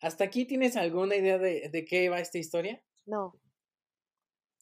¿Hasta 0.00 0.24
aquí 0.24 0.46
tienes 0.46 0.76
alguna 0.76 1.16
idea 1.16 1.36
de, 1.36 1.68
de 1.68 1.84
qué 1.84 2.08
va 2.08 2.20
esta 2.20 2.38
historia? 2.38 2.82
No. 3.04 3.38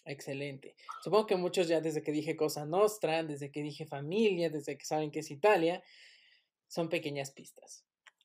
Excelente. 0.05 0.75
Supongo 1.05 1.29
que 1.29 1.37
muchos 1.37 1.69
ya 1.69 1.81
desde 1.81 2.03
que 2.03 2.11
dije 2.11 2.37
Cosa 2.37 2.67
Nostra, 2.67 3.23
desde 3.23 3.53
que 3.53 3.63
dije 3.63 3.87
familia, 3.87 4.51
desde 4.51 4.77
que 4.77 4.85
saben 4.85 5.13
que 5.13 5.21
es 5.21 5.31
Italia, 5.31 5.81
son 6.67 6.89
pequeñas 6.89 7.31
pistas. 7.31 7.85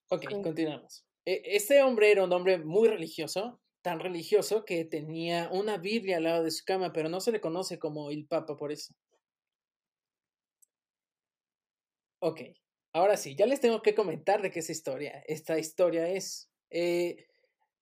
Ok, 0.09 0.41
continuamos. 0.41 1.05
Este 1.23 1.83
hombre 1.83 2.11
era 2.11 2.23
un 2.23 2.33
hombre 2.33 2.57
muy 2.57 2.87
religioso, 2.87 3.61
tan 3.81 3.99
religioso 3.99 4.65
que 4.65 4.85
tenía 4.85 5.49
una 5.51 5.77
Biblia 5.77 6.17
al 6.17 6.23
lado 6.23 6.43
de 6.43 6.51
su 6.51 6.65
cama, 6.65 6.91
pero 6.93 7.09
no 7.09 7.21
se 7.21 7.31
le 7.31 7.41
conoce 7.41 7.79
como 7.79 8.11
el 8.11 8.27
Papa 8.27 8.57
por 8.57 8.71
eso. 8.71 8.93
Ok, 12.19 12.41
ahora 12.93 13.15
sí, 13.17 13.35
ya 13.35 13.45
les 13.45 13.61
tengo 13.61 13.81
que 13.81 13.95
comentar 13.95 14.41
de 14.41 14.51
qué 14.51 14.59
es 14.59 14.69
historia. 14.69 15.23
Esta 15.27 15.59
historia 15.59 16.07
es, 16.09 16.49
eh, 16.69 17.27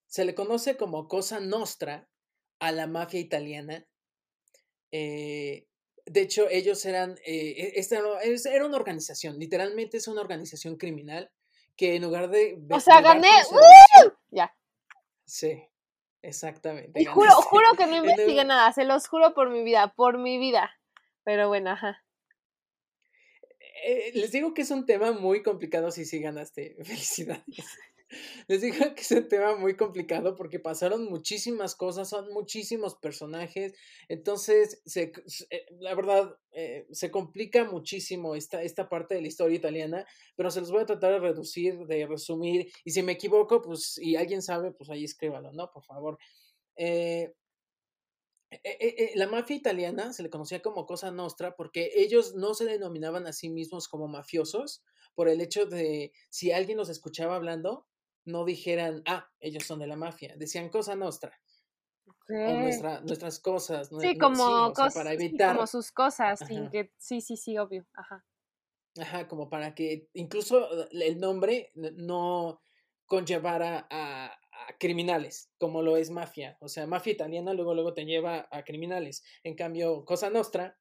se 0.08 0.26
le 0.26 0.36
conoce 0.36 0.78
como 0.78 1.08
Cosa 1.08 1.40
Nostra 1.40 2.10
a 2.60 2.72
la 2.72 2.88
mafia 2.88 3.20
italiana. 3.20 3.88
Eh, 4.92 5.68
de 6.06 6.22
hecho, 6.22 6.48
ellos 6.50 6.86
eran, 6.86 7.18
eh, 7.26 7.74
e, 7.76 7.80
esta 7.80 7.98
era 8.54 8.66
una 8.66 8.78
organización, 8.78 9.40
literalmente 9.40 9.98
es 9.98 10.08
una 10.08 10.22
organización 10.22 10.78
criminal 10.78 11.32
que 11.76 11.96
en 11.96 12.04
lugar 12.04 12.30
de... 12.30 12.58
O 12.70 12.80
sea, 12.80 13.02
gané... 13.02 13.30
¡Uh! 13.52 14.12
Ya. 14.30 14.56
Sí. 15.26 15.62
Exactamente. 16.26 17.00
Y 17.00 17.06
juro, 17.06 17.32
juro 17.36 17.74
que 17.78 17.86
no 17.86 17.98
investigué 17.98 18.44
nada, 18.46 18.74
se 18.74 18.84
los 18.84 19.08
juro 19.08 19.36
por 19.36 19.52
mi 19.52 19.64
vida, 19.64 19.94
por 19.96 20.18
mi 20.18 20.40
vida. 20.40 20.72
Pero 21.24 21.48
bueno, 21.48 21.72
ajá. 21.72 22.04
eh, 23.84 24.12
les 24.16 24.32
digo 24.32 24.54
que 24.54 24.64
es 24.64 24.72
un 24.72 24.86
tema 24.86 25.12
muy 25.12 25.44
complicado 25.44 25.92
si 25.92 26.06
sí 26.06 26.20
ganaste. 26.20 26.76
Felicidades. 26.84 27.44
Les 28.48 28.62
digo 28.62 28.78
que 28.96 29.02
es 29.02 29.12
un 29.12 29.28
tema 29.28 29.56
muy 29.56 29.76
complicado 29.76 30.36
porque 30.36 30.60
pasaron 30.60 31.06
muchísimas 31.06 31.76
cosas, 31.76 32.10
son 32.10 32.32
muchísimos 32.34 32.96
personajes, 32.96 33.74
entonces 34.08 34.82
se, 34.86 35.12
eh, 35.50 35.66
la 35.80 35.96
verdad 35.96 36.38
eh, 36.52 36.88
se 36.92 37.12
complica 37.12 37.64
muchísimo 37.66 38.36
esta, 38.36 38.62
esta 38.64 38.90
parte 38.90 39.16
de 39.16 39.22
la 39.22 39.28
historia 39.28 39.58
italiana, 39.58 40.06
pero 40.36 40.52
se 40.52 40.62
los 40.62 40.72
voy 40.72 40.82
a 40.82 40.86
tratar 40.86 41.14
de 41.14 41.20
reducir, 41.20 41.86
de 41.86 42.06
resumir, 42.08 42.72
y 42.84 42.92
si 42.92 43.04
me 43.04 43.14
equivoco, 43.14 43.62
pues, 43.62 43.98
y 43.98 44.16
alguien 44.16 44.42
sabe, 44.42 44.72
pues 44.72 44.90
ahí 44.90 45.04
escríbalo, 45.04 45.52
¿no? 45.54 45.72
Por 45.72 45.84
favor. 45.84 46.18
Eh, 46.78 47.34
la 49.16 49.28
mafia 49.28 49.56
italiana 49.56 50.14
se 50.14 50.24
le 50.24 50.30
conocía 50.30 50.62
como 50.62 50.86
Cosa 50.86 51.12
Nostra 51.12 51.56
porque 51.56 51.92
ellos 51.96 52.36
no 52.36 52.54
se 52.54 52.66
denominaban 52.66 53.28
a 53.28 53.34
sí 53.34 53.50
mismos 53.50 53.88
como 53.88 54.08
mafiosos 54.08 54.84
por 55.14 55.30
el 55.30 55.42
hecho 55.42 55.66
de 55.66 56.12
si 56.30 56.52
alguien 56.52 56.78
los 56.78 56.90
escuchaba 56.90 57.36
hablando, 57.36 57.88
no 58.26 58.46
dijeran, 58.46 59.02
ah, 59.06 59.30
ellos 59.40 59.66
son 59.66 59.80
de 59.80 59.88
la 59.88 59.96
mafia, 59.96 60.36
decían 60.38 60.70
cosa 60.70 60.96
nuestra. 60.96 61.40
O 62.28 62.34
nuestra, 62.34 63.02
nuestras 63.02 63.40
cosas. 63.40 63.90
Sí, 64.00 64.18
como, 64.18 64.74
para 64.74 65.14
evitar... 65.14 65.56
como 65.56 65.68
sus 65.68 65.92
cosas, 65.92 66.40
sin 66.40 66.70
que, 66.70 66.92
sí, 66.98 67.22
sí, 67.22 67.38
sí, 67.38 67.58
obvio, 67.58 67.86
ajá. 67.94 68.26
Ajá, 69.00 69.28
como 69.28 69.50
para 69.50 69.76
que 69.76 70.08
incluso 70.14 70.90
el 70.92 71.20
nombre 71.20 71.72
no 71.76 72.62
conllevara 73.06 73.88
a, 73.90 74.28
a, 74.28 74.78
criminales, 74.80 75.52
como 75.60 75.82
lo 75.82 75.98
es 75.98 76.10
mafia. 76.10 76.58
O 76.62 76.70
sea, 76.70 76.88
mafia 76.88 77.14
italiana 77.14 77.54
luego, 77.54 77.74
luego 77.74 77.94
te 77.94 78.06
lleva 78.06 78.48
a 78.50 78.64
criminales. 78.64 79.24
En 79.44 79.56
cambio, 79.56 80.06
Cosa 80.06 80.30
Nostra 80.30 80.80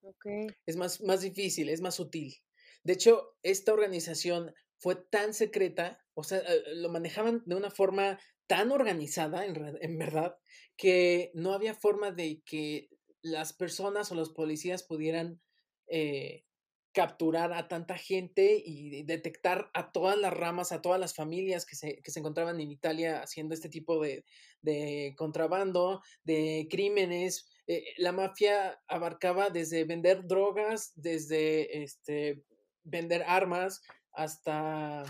okay. 0.00 0.46
es 0.64 0.76
más, 0.76 1.00
más 1.02 1.20
difícil, 1.20 1.68
es 1.68 1.80
más 1.80 1.96
sutil. 1.96 2.34
De 2.82 2.94
hecho, 2.94 3.36
esta 3.42 3.72
organización 3.72 4.54
fue 4.78 4.96
tan 4.96 5.34
secreta, 5.34 6.04
o 6.14 6.24
sea, 6.24 6.38
eh, 6.38 6.62
lo 6.74 6.88
manejaban 6.88 7.42
de 7.46 7.56
una 7.56 7.70
forma 7.70 8.18
tan 8.46 8.70
organizada, 8.70 9.44
en, 9.44 9.98
verdad, 9.98 10.36
que 10.76 11.30
no 11.34 11.52
había 11.52 11.74
forma 11.74 12.12
de 12.12 12.42
que 12.44 12.88
las 13.22 13.52
personas 13.52 14.12
o 14.12 14.14
los 14.14 14.30
policías 14.30 14.84
pudieran 14.84 15.40
eh, 15.88 16.44
capturar 16.92 17.52
a 17.52 17.68
tanta 17.68 17.98
gente 17.98 18.62
y 18.64 19.02
detectar 19.02 19.70
a 19.74 19.92
todas 19.92 20.16
las 20.16 20.32
ramas, 20.32 20.72
a 20.72 20.80
todas 20.80 20.98
las 20.98 21.14
familias 21.14 21.66
que 21.66 21.76
se, 21.76 22.00
que 22.00 22.10
se 22.10 22.20
encontraban 22.20 22.58
en 22.58 22.70
Italia 22.70 23.20
haciendo 23.20 23.52
este 23.52 23.68
tipo 23.68 24.00
de, 24.00 24.24
de 24.62 25.14
contrabando, 25.18 26.00
de 26.24 26.66
crímenes. 26.70 27.48
Eh, 27.66 27.84
la 27.98 28.12
mafia 28.12 28.80
abarcaba 28.88 29.50
desde 29.50 29.84
vender 29.84 30.26
drogas, 30.26 30.92
desde 30.94 31.82
este, 31.82 32.42
vender 32.82 33.24
armas, 33.26 33.82
hasta 34.16 35.04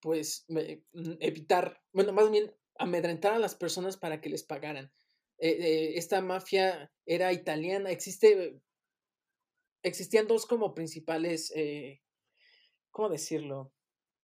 pues 0.00 0.46
mm, 0.48 1.12
evitar, 1.20 1.82
bueno, 1.92 2.12
más 2.12 2.30
bien 2.30 2.54
amedrentar 2.78 3.34
a 3.34 3.38
las 3.38 3.54
personas 3.54 3.96
para 3.96 4.20
que 4.20 4.30
les 4.30 4.42
pagaran. 4.42 4.90
Eh, 5.38 5.50
eh, 5.50 5.92
esta 5.96 6.22
mafia 6.22 6.90
era 7.04 7.32
italiana, 7.32 7.90
existe, 7.90 8.60
existían 9.82 10.26
dos 10.26 10.46
como 10.46 10.74
principales, 10.74 11.52
eh, 11.54 12.00
¿cómo 12.90 13.08
decirlo? 13.08 13.72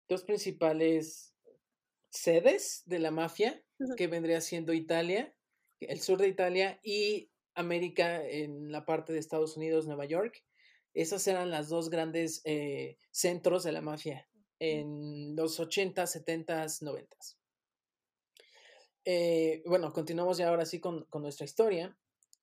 Dos 0.08 0.24
principales 0.24 1.34
sedes 2.10 2.84
de 2.86 3.00
la 3.00 3.12
mafia, 3.12 3.62
que 3.98 4.08
vendría 4.08 4.40
siendo 4.40 4.74
Italia, 4.74 5.36
el 5.82 6.00
sur 6.00 6.18
de 6.18 6.30
Italia 6.30 6.80
y 6.82 7.30
América 7.56 8.26
en 8.26 8.72
la 8.72 8.86
parte 8.86 9.12
de 9.12 9.20
Estados 9.20 9.58
Unidos, 9.58 9.88
Nueva 9.88 10.06
York. 10.06 10.44
Esos 10.96 11.28
eran 11.28 11.52
las 11.52 11.68
dos 11.68 11.90
grandes 11.90 12.42
eh, 12.46 12.98
centros 13.12 13.64
de 13.64 13.74
la 13.74 13.82
mafia 13.82 14.28
en 14.60 15.36
los 15.36 15.60
80, 15.60 16.08
70, 16.08 16.68
90. 16.80 17.18
bueno, 19.66 19.92
continuamos 19.92 20.38
ya 20.38 20.48
ahora 20.48 20.66
sí 20.66 20.80
con, 20.80 21.06
nuestra 21.14 21.44
historia. 21.44 21.98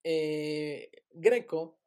Eh, 0.04 0.90
Greco 1.12 1.78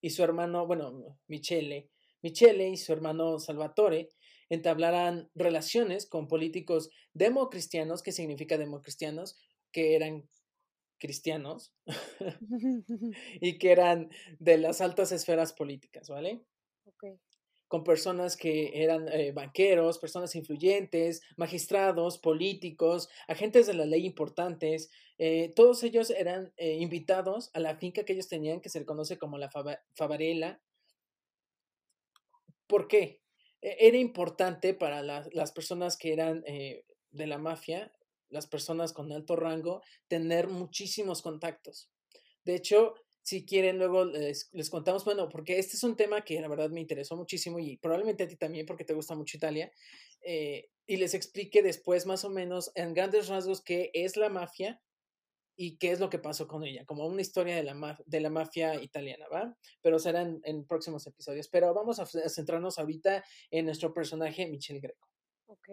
y 0.00 0.10
su 0.10 0.24
hermano, 0.24 0.66
bueno, 0.66 1.16
Michele, 1.28 1.88
Michele 2.22 2.68
y 2.68 2.76
su 2.76 2.92
hermano 2.92 3.38
Salvatore 3.38 4.08
entablaran 4.48 5.30
relaciones 5.36 6.06
con 6.06 6.26
políticos 6.26 6.90
democristianos, 7.12 8.02
¿qué 8.02 8.10
significa 8.10 8.58
democristianos? 8.58 9.36
Que 9.70 9.94
eran 9.94 10.28
cristianos 10.98 11.72
y 13.40 13.58
que 13.58 13.72
eran 13.72 14.10
de 14.38 14.58
las 14.58 14.80
altas 14.80 15.12
esferas 15.12 15.52
políticas, 15.52 16.08
¿vale? 16.08 16.42
Con 17.68 17.82
personas 17.82 18.36
que 18.36 18.82
eran 18.82 19.08
eh, 19.08 19.32
banqueros, 19.32 19.98
personas 19.98 20.36
influyentes, 20.36 21.22
magistrados, 21.36 22.18
políticos, 22.18 23.08
agentes 23.26 23.66
de 23.66 23.74
la 23.74 23.86
ley 23.86 24.06
importantes. 24.06 24.90
Eh, 25.18 25.52
todos 25.56 25.82
ellos 25.82 26.10
eran 26.10 26.52
eh, 26.56 26.74
invitados 26.74 27.50
a 27.54 27.60
la 27.60 27.76
finca 27.76 28.04
que 28.04 28.12
ellos 28.12 28.28
tenían, 28.28 28.60
que 28.60 28.68
se 28.68 28.78
le 28.78 28.86
conoce 28.86 29.18
como 29.18 29.36
la 29.36 29.50
Favarela. 29.94 30.60
¿Por 32.68 32.86
qué? 32.86 33.20
E-, 33.62 33.76
era 33.80 33.96
importante 33.96 34.72
para 34.74 35.02
las 35.02 35.52
personas 35.52 35.96
que 35.96 36.12
eran 36.12 36.44
de 36.44 37.26
la 37.26 37.38
mafia 37.38 37.92
las 38.28 38.46
personas 38.46 38.92
con 38.92 39.12
alto 39.12 39.36
rango, 39.36 39.82
tener 40.08 40.48
muchísimos 40.48 41.22
contactos. 41.22 41.90
De 42.44 42.54
hecho, 42.54 42.94
si 43.22 43.44
quieren, 43.44 43.78
luego 43.78 44.04
les, 44.04 44.48
contamos, 44.70 45.04
bueno, 45.04 45.28
porque 45.28 45.58
este 45.58 45.76
es 45.76 45.82
un 45.82 45.96
tema 45.96 46.22
que 46.22 46.40
la 46.40 46.46
verdad 46.46 46.70
me 46.70 46.80
interesó 46.80 47.16
muchísimo 47.16 47.58
y 47.58 47.76
probablemente 47.76 48.22
a 48.22 48.28
ti 48.28 48.36
también 48.36 48.66
porque 48.66 48.84
te 48.84 48.94
gusta 48.94 49.16
mucho 49.16 49.36
Italia, 49.36 49.72
eh, 50.22 50.70
y 50.86 50.96
les 50.96 51.12
explique 51.12 51.60
después 51.60 52.06
más 52.06 52.24
o 52.24 52.30
menos 52.30 52.70
en 52.76 52.94
grandes 52.94 53.26
rasgos 53.26 53.62
qué 53.62 53.90
es 53.94 54.16
la 54.16 54.28
mafia 54.28 54.80
y 55.56 55.78
qué 55.78 55.90
es 55.90 55.98
lo 55.98 56.08
que 56.08 56.20
pasó 56.20 56.46
con 56.46 56.62
ella, 56.64 56.84
como 56.84 57.04
una 57.06 57.20
historia 57.20 57.56
de 57.56 57.64
la, 57.64 57.98
de 58.06 58.20
la 58.20 58.30
mafia 58.30 58.80
italiana, 58.80 59.26
¿va? 59.28 59.56
Pero 59.82 59.98
serán 59.98 60.40
en, 60.44 60.58
en 60.58 60.66
próximos 60.66 61.04
episodios. 61.06 61.48
Pero 61.48 61.74
vamos 61.74 61.98
a, 61.98 62.02
a 62.02 62.28
centrarnos 62.28 62.78
ahorita 62.78 63.24
en 63.50 63.64
nuestro 63.64 63.92
personaje, 63.92 64.46
Michel 64.46 64.80
Greco. 64.80 65.08
Ok. 65.46 65.68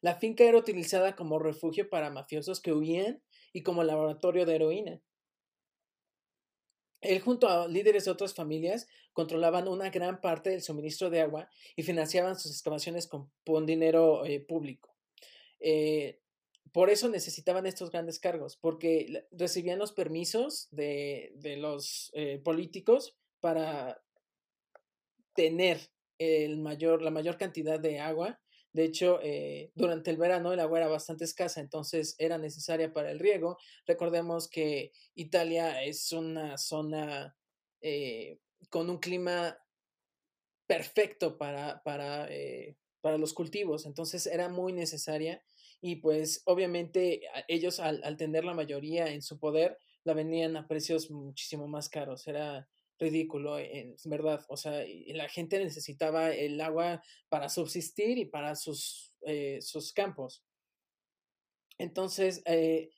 La 0.00 0.16
finca 0.16 0.44
era 0.44 0.58
utilizada 0.58 1.16
como 1.16 1.38
refugio 1.38 1.88
para 1.88 2.10
mafiosos 2.10 2.60
que 2.60 2.72
huían 2.72 3.22
y 3.52 3.62
como 3.62 3.84
laboratorio 3.84 4.46
de 4.46 4.54
heroína. 4.54 5.02
Él 7.00 7.20
junto 7.20 7.48
a 7.48 7.66
líderes 7.66 8.04
de 8.04 8.12
otras 8.12 8.34
familias 8.34 8.86
controlaban 9.12 9.68
una 9.68 9.90
gran 9.90 10.20
parte 10.20 10.50
del 10.50 10.62
suministro 10.62 11.10
de 11.10 11.20
agua 11.20 11.50
y 11.76 11.82
financiaban 11.82 12.38
sus 12.38 12.52
excavaciones 12.52 13.08
con, 13.08 13.66
dinero 13.66 14.24
eh, 14.24 14.40
público. 14.40 14.96
Eh, 15.60 16.20
por 16.72 16.90
eso 16.90 17.08
necesitaban 17.08 17.66
estos 17.66 17.90
grandes 17.90 18.18
cargos, 18.18 18.56
porque 18.56 19.26
recibían 19.30 19.78
los 19.78 19.92
permisos 19.92 20.68
de, 20.70 21.34
los 21.58 22.10
eh, 22.14 22.40
políticos 22.42 23.16
para 23.40 24.02
tener 25.34 25.80
el 26.18 26.58
mayor, 26.58 27.02
la 27.02 27.10
mayor 27.10 27.36
cantidad 27.36 27.78
de 27.78 28.00
agua 28.00 28.41
de 28.72 28.84
hecho, 28.84 29.20
eh, 29.22 29.70
durante 29.74 30.10
el 30.10 30.16
verano 30.16 30.52
el 30.52 30.60
agua 30.60 30.78
era 30.78 30.88
bastante 30.88 31.24
escasa, 31.24 31.60
entonces 31.60 32.14
era 32.18 32.38
necesaria 32.38 32.92
para 32.92 33.10
el 33.10 33.18
riego. 33.18 33.58
Recordemos 33.86 34.48
que 34.48 34.92
Italia 35.14 35.82
es 35.82 36.12
una 36.12 36.56
zona 36.56 37.36
eh, 37.82 38.38
con 38.70 38.88
un 38.88 38.98
clima 38.98 39.58
perfecto 40.66 41.36
para, 41.36 41.82
para, 41.82 42.26
eh, 42.30 42.76
para, 43.02 43.18
los 43.18 43.34
cultivos, 43.34 43.84
entonces 43.84 44.26
era 44.26 44.48
muy 44.48 44.72
necesaria 44.72 45.42
y 45.82 45.96
pues 45.96 46.42
obviamente 46.46 47.22
ellos 47.48 47.78
al, 47.78 48.02
al 48.04 48.16
tener 48.16 48.44
la 48.44 48.54
mayoría 48.54 49.08
en 49.08 49.20
su 49.20 49.38
poder 49.38 49.78
la 50.04 50.14
vendían 50.14 50.56
a 50.56 50.66
precios 50.66 51.10
muchísimo 51.10 51.68
más 51.68 51.88
caros. 51.88 52.26
Era 52.26 52.68
ridículo, 52.98 53.58
en 53.58 53.96
verdad. 54.04 54.44
O 54.48 54.56
sea, 54.56 54.84
la 55.08 55.28
gente 55.28 55.58
necesitaba 55.58 56.30
el 56.30 56.60
agua 56.60 57.02
para 57.28 57.48
subsistir 57.48 58.18
y 58.18 58.26
para 58.26 58.54
sus, 58.56 59.14
eh, 59.22 59.58
sus 59.60 59.92
campos. 59.92 60.44
Entonces, 61.78 62.42
eh, 62.46 62.90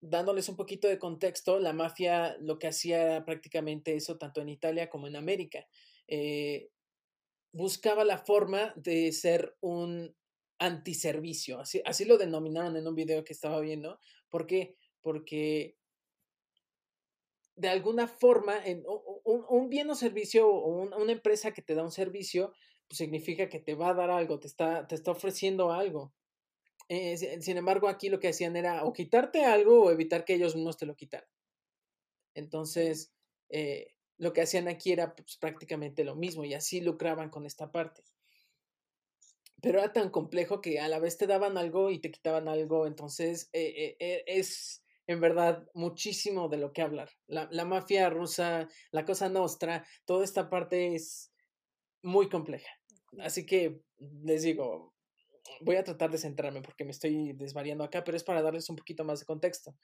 dándoles 0.00 0.48
un 0.48 0.56
poquito 0.56 0.88
de 0.88 0.98
contexto, 0.98 1.58
la 1.58 1.72
mafia 1.72 2.36
lo 2.40 2.58
que 2.58 2.68
hacía 2.68 3.02
era 3.02 3.24
prácticamente 3.24 3.94
eso 3.94 4.16
tanto 4.16 4.40
en 4.40 4.48
Italia 4.48 4.88
como 4.88 5.06
en 5.06 5.16
América. 5.16 5.66
Eh, 6.06 6.70
buscaba 7.52 8.04
la 8.04 8.18
forma 8.18 8.72
de 8.76 9.12
ser 9.12 9.56
un 9.60 10.14
antiservicio, 10.58 11.60
así, 11.60 11.80
así 11.84 12.04
lo 12.04 12.18
denominaron 12.18 12.76
en 12.76 12.86
un 12.86 12.94
video 12.94 13.24
que 13.24 13.32
estaba 13.32 13.60
viendo. 13.60 14.00
¿Por 14.28 14.46
qué? 14.46 14.76
Porque 15.00 15.77
de 17.58 17.68
alguna 17.68 18.06
forma, 18.06 18.62
un, 19.24 19.68
bien 19.68 19.90
o 19.90 19.94
servicio 19.96 20.48
o 20.48 20.68
una 20.96 21.12
empresa 21.12 21.52
que 21.52 21.60
te 21.60 21.74
da 21.74 21.82
un 21.82 21.90
servicio, 21.90 22.52
pues 22.86 22.98
significa 22.98 23.48
que 23.48 23.58
te 23.58 23.74
va 23.74 23.90
a 23.90 23.94
dar 23.94 24.10
algo, 24.10 24.38
te 24.38 24.46
está, 24.46 24.86
te 24.86 24.94
está 24.94 25.10
ofreciendo 25.10 25.72
algo. 25.72 26.14
Eh, 26.88 27.16
sin 27.42 27.56
embargo, 27.56 27.88
aquí 27.88 28.08
lo 28.08 28.20
que 28.20 28.28
hacían 28.28 28.56
era 28.56 28.84
o 28.84 28.92
quitarte 28.92 29.44
algo 29.44 29.84
o 29.84 29.90
evitar 29.90 30.24
que 30.24 30.34
ellos 30.34 30.54
mismos 30.54 30.76
te 30.76 30.86
lo 30.86 30.94
quitaran. 30.94 31.28
Entonces, 32.34 33.12
eh, 33.48 33.88
lo 34.16 34.32
que 34.32 34.42
hacían 34.42 34.68
aquí 34.68 34.92
era 34.92 35.14
pues, 35.16 35.36
prácticamente 35.36 36.04
lo 36.04 36.14
mismo 36.14 36.44
y 36.44 36.54
así 36.54 36.80
lucraban 36.80 37.28
con 37.28 37.44
esta 37.44 37.72
parte. 37.72 38.04
Pero 39.60 39.80
era 39.80 39.92
tan 39.92 40.10
complejo 40.10 40.60
que 40.60 40.78
a 40.78 40.86
la 40.86 41.00
vez 41.00 41.18
te 41.18 41.26
daban 41.26 41.58
algo 41.58 41.90
y 41.90 41.98
te 41.98 42.12
quitaban 42.12 42.46
algo, 42.46 42.86
entonces 42.86 43.50
eh, 43.52 43.96
es 44.26 44.84
en 45.08 45.20
verdad 45.20 45.66
muchísimo 45.74 46.48
de 46.48 46.58
lo 46.58 46.72
que 46.72 46.82
hablar. 46.82 47.10
La, 47.26 47.48
la 47.50 47.64
mafia 47.64 48.10
rusa, 48.10 48.68
la 48.92 49.04
cosa 49.06 49.28
nostra, 49.30 49.84
toda 50.04 50.22
esta 50.22 50.50
parte 50.50 50.94
es 50.94 51.32
muy 52.02 52.28
compleja. 52.28 52.70
Así 53.18 53.46
que 53.46 53.80
les 54.22 54.42
digo, 54.42 54.94
voy 55.62 55.76
a 55.76 55.82
tratar 55.82 56.10
de 56.10 56.18
centrarme 56.18 56.60
porque 56.60 56.84
me 56.84 56.90
estoy 56.90 57.32
desvariando 57.32 57.84
acá, 57.84 58.04
pero 58.04 58.18
es 58.18 58.22
para 58.22 58.42
darles 58.42 58.68
un 58.68 58.76
poquito 58.76 59.02
más 59.02 59.20
de 59.20 59.26
contexto. 59.26 59.74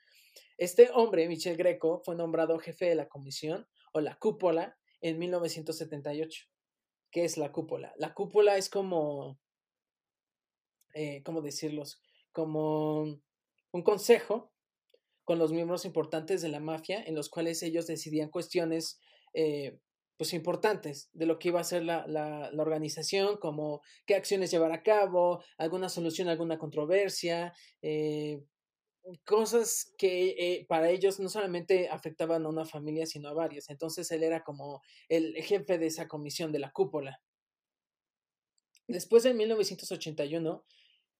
Este 0.59 0.91
hombre, 0.93 1.27
Michel 1.27 1.57
Greco, 1.57 2.03
fue 2.05 2.15
nombrado 2.15 2.59
jefe 2.59 2.85
de 2.85 2.95
la 2.95 3.09
comisión 3.09 3.67
o 3.95 4.01
la 4.01 4.17
cúpula 4.17 4.77
en 5.01 5.19
1978. 5.19 6.45
¿Qué 7.11 7.25
es 7.25 7.39
la 7.39 7.51
cúpula? 7.51 7.95
La 7.97 8.13
cúpula 8.13 8.59
es 8.59 8.69
como, 8.69 9.39
eh, 10.93 11.23
¿cómo 11.25 11.41
decirlos? 11.41 12.03
Como 12.31 13.21
un 13.73 13.83
consejo 13.83 14.54
con 15.25 15.39
los 15.39 15.53
miembros 15.53 15.85
importantes 15.85 16.43
de 16.43 16.49
la 16.49 16.61
mafia 16.61 17.03
en 17.03 17.15
los 17.15 17.29
cuales 17.29 17.63
ellos 17.63 17.87
decidían 17.87 18.29
cuestiones 18.29 19.01
eh, 19.33 19.79
pues 20.17 20.33
importantes 20.33 21.11
de 21.13 21.27
lo 21.27 21.39
que 21.39 21.49
iba 21.49 21.61
a 21.61 21.65
ser 21.65 21.83
la, 21.83 22.07
la, 22.07 22.51
organización, 22.63 23.37
como 23.39 23.83
qué 24.07 24.15
acciones 24.15 24.51
llevar 24.51 24.71
a 24.73 24.83
cabo, 24.83 25.43
alguna 25.59 25.89
solución 25.89 26.29
alguna 26.29 26.57
controversia, 26.57 27.53
eh, 27.83 28.41
cosas 29.25 29.93
que 29.99 30.31
eh, 30.39 30.67
para 30.69 30.89
ellos 30.91 31.21
no 31.21 31.29
solamente 31.29 31.89
afectaban 31.89 32.47
a 32.47 32.49
una 32.49 32.65
familia, 32.65 33.07
sino 33.07 33.29
a 33.29 33.35
varias. 33.35 33.69
Entonces 33.71 34.11
él 34.13 34.23
era 34.23 34.43
como 34.43 34.83
el 35.09 35.35
jefe 35.43 35.79
de 35.79 35.87
esa 35.87 36.09
comisión 36.09 36.53
de 36.53 36.61
la 36.61 36.71
cúpula. 36.71 37.21
Después 38.87 39.23
de 39.23 39.35
1981, 39.35 40.65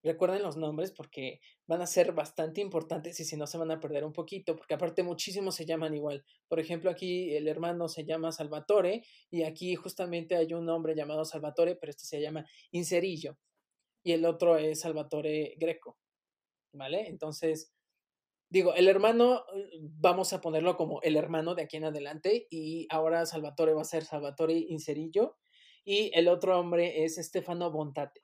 recuerden 0.05 0.43
los 0.43 0.57
nombres 0.57 0.93
porque 0.93 1.41
van 1.67 1.83
a 1.83 1.87
ser 1.87 2.13
bastante 2.13 2.61
importantes 2.61 3.19
y 3.21 3.25
si 3.25 3.37
no 3.37 3.47
se 3.47 3.59
van 3.59 3.71
a 3.71 3.81
perder 3.81 4.05
un 4.05 4.13
poquito, 4.13 4.55
porque 4.55 4.75
aparte 4.75 5.03
muchísimos 5.03 5.55
se 5.55 5.67
llaman 5.67 5.95
igual. 5.95 6.25
Por 6.47 6.61
ejemplo, 6.61 6.91
aquí 6.91 7.35
el 7.35 7.49
hermano 7.49 7.89
se 7.89 8.05
llama 8.05 8.31
Salvatore 8.31 9.03
y 9.31 9.43
aquí 9.43 9.75
justamente 9.75 10.37
hay 10.37 10.53
un 10.53 10.69
hombre 10.69 10.95
llamado 10.95 11.25
Salvatore, 11.25 11.77
pero 11.77 11.91
este 11.91 12.05
se 12.05 12.21
llama 12.21 12.47
Incerillo 12.71 13.39
y 14.03 14.13
el 14.13 14.25
otro 14.27 14.57
es 14.57 14.81
Salvatore 14.81 15.55
Greco. 15.57 15.97
¿Vale? 16.73 17.09
Entonces, 17.09 17.73
digo, 18.51 18.75
el 18.75 18.89
hermano, 18.89 19.45
vamos 19.81 20.33
a 20.33 20.41
ponerlo 20.41 20.77
como 20.77 21.01
el 21.03 21.17
hermano 21.17 21.55
de 21.55 21.63
aquí 21.63 21.77
en 21.77 21.85
adelante 21.85 22.47
y 22.51 22.87
ahora 22.91 23.27
Salvatore 23.27 23.75
va 23.75 23.83
a 23.83 23.85
ser 23.85 24.05
Salvatore 24.05 24.55
Incerillo 24.55 25.37
y 25.85 26.11
el 26.15 26.29
otro 26.29 26.59
hombre 26.59 27.05
es 27.05 27.17
Stefano 27.17 27.71
Bontate. 27.71 28.24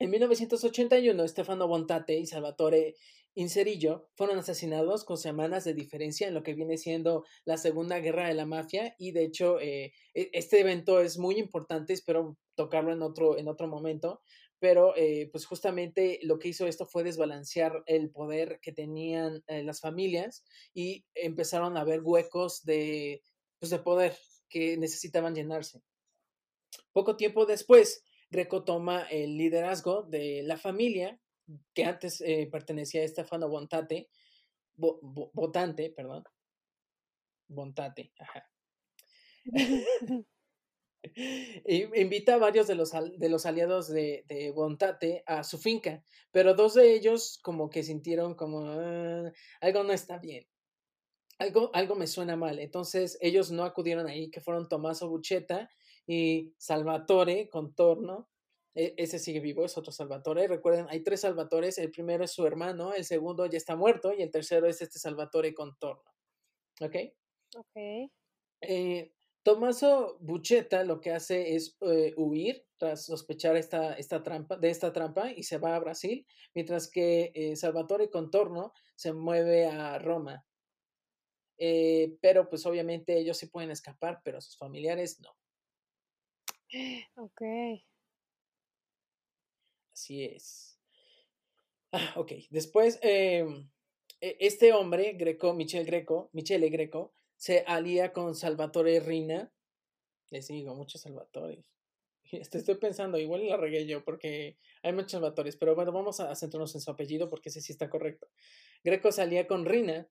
En 0.00 0.10
1981, 0.10 1.26
Stefano 1.26 1.66
Bontate 1.66 2.18
y 2.18 2.26
Salvatore 2.26 2.94
Incerillo 3.34 4.08
fueron 4.14 4.38
asesinados 4.38 5.04
con 5.04 5.18
semanas 5.18 5.64
de 5.64 5.74
diferencia 5.74 6.28
en 6.28 6.34
lo 6.34 6.42
que 6.42 6.54
viene 6.54 6.76
siendo 6.76 7.24
la 7.44 7.56
Segunda 7.56 7.98
Guerra 7.98 8.28
de 8.28 8.34
la 8.34 8.46
Mafia 8.46 8.94
y 8.98 9.12
de 9.12 9.24
hecho 9.24 9.60
eh, 9.60 9.92
e, 10.14 10.30
este 10.32 10.60
evento 10.60 11.00
es 11.00 11.18
muy 11.18 11.36
importante, 11.36 11.92
espero 11.92 12.36
tocarlo 12.54 12.92
en 12.92 13.02
otro, 13.02 13.38
en 13.38 13.48
otro 13.48 13.68
momento, 13.68 14.22
pero 14.58 14.96
eh, 14.96 15.28
pues 15.30 15.46
justamente 15.46 16.18
lo 16.22 16.38
que 16.38 16.48
hizo 16.48 16.66
esto 16.66 16.86
fue 16.86 17.04
desbalancear 17.04 17.82
el 17.86 18.10
poder 18.10 18.58
que 18.60 18.72
tenían 18.72 19.42
eh, 19.46 19.62
las 19.62 19.80
familias 19.80 20.44
y 20.74 21.04
empezaron 21.14 21.76
a 21.76 21.82
haber 21.82 22.00
huecos 22.02 22.64
de, 22.64 23.22
pues, 23.60 23.70
de 23.70 23.78
poder 23.78 24.16
que 24.48 24.76
necesitaban 24.76 25.34
llenarse. 25.34 25.80
Poco 26.92 27.16
tiempo 27.16 27.46
después, 27.46 28.02
Greco 28.30 28.64
toma 28.64 29.02
el 29.10 29.36
liderazgo 29.36 30.02
de 30.02 30.42
la 30.42 30.56
familia 30.56 31.18
que 31.74 31.84
antes 31.84 32.20
eh, 32.20 32.48
pertenecía 32.50 33.02
a 33.02 33.04
Estefano 33.04 33.48
Bontate, 33.48 34.08
Botante, 34.76 35.90
perdón. 35.90 36.22
Bontate, 37.48 38.12
ajá. 38.18 38.48
Invita 41.64 42.34
a 42.34 42.38
varios 42.38 42.66
de 42.66 42.74
los, 42.74 42.92
de 42.92 43.28
los 43.28 43.46
aliados 43.46 43.88
de, 43.88 44.24
de, 44.28 44.52
Bontate 44.52 45.24
a 45.26 45.42
su 45.42 45.58
finca, 45.58 46.04
pero 46.30 46.54
dos 46.54 46.74
de 46.74 46.94
ellos 46.94 47.40
como 47.42 47.70
que 47.70 47.82
sintieron 47.82 48.34
como 48.34 48.66
ah, 48.68 49.32
algo 49.60 49.82
no 49.82 49.92
está 49.92 50.18
bien, 50.18 50.46
algo, 51.38 51.70
algo 51.72 51.94
me 51.94 52.06
suena 52.06 52.36
mal. 52.36 52.58
Entonces 52.58 53.18
ellos 53.20 53.50
no 53.50 53.64
acudieron 53.64 54.06
ahí, 54.06 54.30
que 54.30 54.40
fueron 54.40 54.68
Tommaso 54.68 55.08
Bucheta 55.08 55.68
y 56.08 56.54
Salvatore 56.58 57.48
Contorno. 57.48 58.28
E, 58.74 58.94
ese 58.96 59.20
sigue 59.20 59.40
vivo, 59.40 59.64
es 59.64 59.78
otro 59.78 59.92
Salvatore. 59.92 60.48
Recuerden, 60.48 60.86
hay 60.88 61.04
tres 61.04 61.20
Salvatores. 61.20 61.78
El 61.78 61.92
primero 61.92 62.24
es 62.24 62.32
su 62.32 62.44
hermano, 62.46 62.94
el 62.94 63.04
segundo 63.04 63.46
ya 63.46 63.58
está 63.58 63.76
muerto 63.76 64.12
y 64.12 64.22
el 64.22 64.30
tercero 64.30 64.66
es 64.66 64.82
este 64.82 64.98
Salvatore 64.98 65.54
Contorno. 65.54 66.10
¿Ok? 66.80 66.96
Ok. 67.56 68.10
Eh, 68.62 69.12
Tommaso 69.44 70.18
Bucheta 70.20 70.82
lo 70.84 71.00
que 71.00 71.12
hace 71.12 71.54
es 71.54 71.76
eh, 71.80 72.12
huir 72.16 72.66
tras 72.76 73.06
sospechar 73.06 73.56
esta, 73.56 73.94
esta 73.94 74.22
trampa, 74.22 74.56
de 74.56 74.70
esta 74.70 74.92
trampa 74.92 75.32
y 75.32 75.42
se 75.44 75.58
va 75.58 75.74
a 75.74 75.78
Brasil, 75.80 76.26
mientras 76.54 76.90
que 76.90 77.32
eh, 77.34 77.56
Salvatore 77.56 78.10
Contorno 78.10 78.72
se 78.94 79.12
mueve 79.12 79.66
a 79.66 79.98
Roma. 79.98 80.44
Eh, 81.56 82.16
pero 82.20 82.48
pues 82.48 82.66
obviamente 82.66 83.18
ellos 83.18 83.36
sí 83.36 83.46
pueden 83.46 83.70
escapar, 83.70 84.20
pero 84.24 84.40
sus 84.40 84.56
familiares 84.56 85.20
no. 85.20 85.37
Ok. 87.16 87.42
Así 89.92 90.24
es. 90.24 90.78
Ah, 91.92 92.12
ok, 92.16 92.32
después 92.50 92.98
em, 93.02 93.68
e, 94.20 94.36
este 94.40 94.72
hombre, 94.72 95.14
Greco, 95.14 95.54
Michel 95.54 95.86
Greco, 95.86 96.28
Michele 96.32 96.68
Greco, 96.68 97.14
se 97.36 97.64
alía 97.66 98.12
con 98.12 98.34
Salvatore 98.34 99.00
Rina. 99.00 99.52
Les 100.30 100.48
digo, 100.48 100.74
muchos 100.74 101.00
Salvatores. 101.00 101.72
Estoy 102.32 102.74
pensando, 102.76 103.18
igual 103.18 103.46
la 103.48 103.56
regué 103.56 103.86
yo 103.86 104.04
porque 104.04 104.58
hay 104.82 104.92
muchos 104.92 105.12
Salvatores, 105.12 105.56
pero 105.56 105.74
bueno, 105.74 105.92
vamos 105.92 106.20
a 106.20 106.34
centrarnos 106.34 106.74
en 106.74 106.82
su 106.82 106.90
apellido 106.90 107.28
porque 107.28 107.48
ese 107.48 107.60
sí 107.62 107.72
está 107.72 107.88
correcto. 107.88 108.28
Greco 108.84 109.12
salía 109.12 109.46
con 109.46 109.64
Rina, 109.64 110.08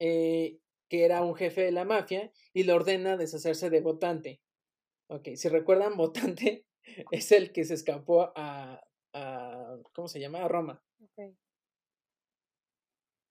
eh, 0.00 0.58
que 0.88 1.04
era 1.04 1.22
un 1.22 1.34
jefe 1.36 1.62
de 1.62 1.72
la 1.72 1.84
mafia, 1.84 2.32
y 2.52 2.64
le 2.64 2.72
ordena 2.72 3.16
deshacerse 3.16 3.70
de 3.70 3.80
Votante. 3.80 4.40
Ok, 5.08 5.28
si 5.36 5.48
recuerdan, 5.48 5.96
Votante 5.96 6.66
es 7.10 7.32
el 7.32 7.52
que 7.52 7.64
se 7.64 7.74
escapó 7.74 8.32
a, 8.34 8.80
a 9.12 9.76
¿cómo 9.92 10.08
se 10.08 10.20
llama? 10.20 10.42
A 10.42 10.48
Roma. 10.48 10.82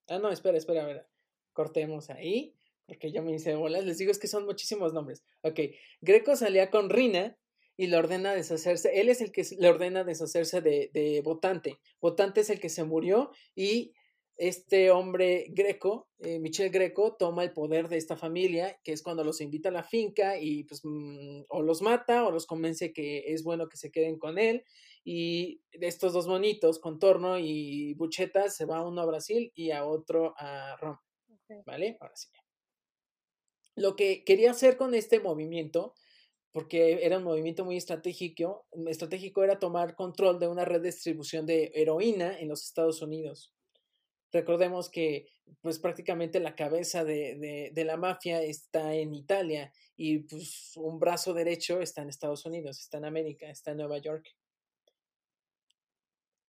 Ah, 0.08 0.20
no, 0.20 0.30
espera, 0.30 0.58
espera, 0.58 0.84
a 0.84 0.88
ver. 0.88 1.08
Cortemos 1.54 2.10
ahí, 2.10 2.56
porque 2.86 3.12
yo 3.12 3.24
me 3.24 3.34
hice 3.34 3.56
bolas. 3.56 3.86
Les 3.86 3.98
digo, 3.98 4.12
es 4.12 4.20
que 4.20 4.28
son 4.28 4.46
muchísimos 4.46 4.94
nombres. 4.94 5.24
Ok, 5.42 5.60
Greco 6.02 6.36
salía 6.36 6.70
con 6.70 6.90
Rina 6.90 7.38
y 7.78 7.88
le 7.88 7.98
ordena 7.98 8.34
deshacerse. 8.34 9.00
Él 9.00 9.10
es 9.10 9.22
el 9.22 9.32
que 9.32 9.44
le 9.58 9.70
ordena 9.70 10.04
deshacerse 10.04 10.62
de, 10.62 10.92
de 10.94 11.22
Votante. 11.22 11.80
Votante 12.00 12.42
es 12.42 12.50
el 12.50 12.60
que 12.60 12.70
se 12.70 12.84
murió 12.84 13.32
y 13.56 13.94
este 14.38 14.92
hombre 14.92 15.46
greco, 15.50 16.10
eh, 16.20 16.40
Michel 16.40 16.70
Greco, 16.70 17.16
toma 17.18 17.44
el 17.44 17.54
poder 17.54 17.88
de 17.88 17.98
esta 17.98 18.18
familia, 18.18 18.80
que 18.84 18.92
es 18.92 19.02
cuando 19.02 19.24
los 19.24 19.40
invita 19.40 19.70
a 19.70 19.72
la 19.72 19.84
finca 19.84 20.38
y 20.38 20.64
pues 20.66 20.82
mm, 20.84 21.44
o 21.48 21.62
los 21.62 21.82
mata 21.82 22.26
o 22.26 22.32
los 22.32 22.46
convence 22.46 22.92
que 22.92 23.34
es 23.34 23.44
bueno 23.44 23.70
que 23.70 23.78
se 23.78 23.92
queden 23.92 24.18
con 24.18 24.38
él. 24.38 24.64
Y 25.04 25.62
de 25.72 25.88
estos 25.88 26.14
dos 26.14 26.28
monitos, 26.28 26.80
Contorno 26.80 27.38
y 27.40 27.94
Bucheta, 27.94 28.50
se 28.50 28.66
va 28.66 28.86
uno 28.86 29.02
a 29.02 29.06
Brasil 29.06 29.52
y 29.56 29.72
a 29.72 29.86
otro 29.86 30.34
a 30.38 30.76
Roma. 30.78 31.02
¿Vale? 31.66 31.98
Ahora 32.02 32.16
sí. 32.16 32.28
Lo 33.76 33.96
que 33.96 34.24
quería 34.24 34.52
hacer 34.52 34.78
con 34.78 34.96
este 34.96 35.20
movimiento, 35.20 35.94
porque 36.52 37.06
era 37.06 37.20
un 37.20 37.24
movimiento 37.24 37.66
muy 37.66 37.78
estratégico, 37.78 38.66
estratégico 38.88 39.44
era 39.44 39.60
tomar 39.60 39.96
control 39.96 40.40
de 40.40 40.48
una 40.48 40.66
red 40.66 40.82
de 40.82 40.88
distribución 40.88 41.46
de 41.46 41.72
heroína 41.76 42.40
en 42.40 42.48
los 42.50 42.64
Estados 42.64 43.02
Unidos. 43.02 43.54
Recordemos 44.36 44.90
que 44.90 45.30
pues 45.62 45.80
prácticamente 45.80 46.42
la 46.42 46.58
cabeza 46.58 47.06
de, 47.06 47.72
de, 47.74 47.86
la 47.86 47.96
mafia 47.96 48.42
está 48.42 48.94
en 48.94 49.14
Italia 49.14 49.72
y 49.96 50.20
pues 50.20 50.74
un 50.76 51.00
brazo 51.00 51.34
derecho 51.34 51.80
está 51.80 52.02
en 52.02 52.10
Estados 52.10 52.46
Unidos, 52.46 52.82
está 52.82 52.98
en 52.98 53.06
América, 53.06 53.50
está 53.50 53.72
en 53.72 53.78
Nueva 53.78 53.98
York. 54.00 54.28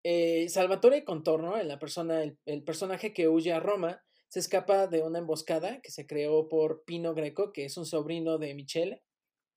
Eh, 0.03 0.49
Salvatore 0.49 1.05
Contorno, 1.05 1.55
la 1.63 1.79
persona, 1.79 2.21
el, 2.21 2.63
personaje 2.65 3.13
que 3.13 3.29
huye 3.29 3.53
a 3.53 3.61
Roma, 3.61 4.03
se 4.27 4.41
escapa 4.41 4.87
de 4.87 5.01
una 5.01 5.19
emboscada 5.19 5.79
que 5.79 5.91
se 5.91 6.05
creó 6.05 6.49
por 6.49 6.83
Pino 6.83 7.13
Greco, 7.13 7.53
que 7.53 7.63
es 7.63 7.77
un 7.77 7.85
sobrino 7.85 8.39
de 8.39 8.55
Michele, 8.55 9.03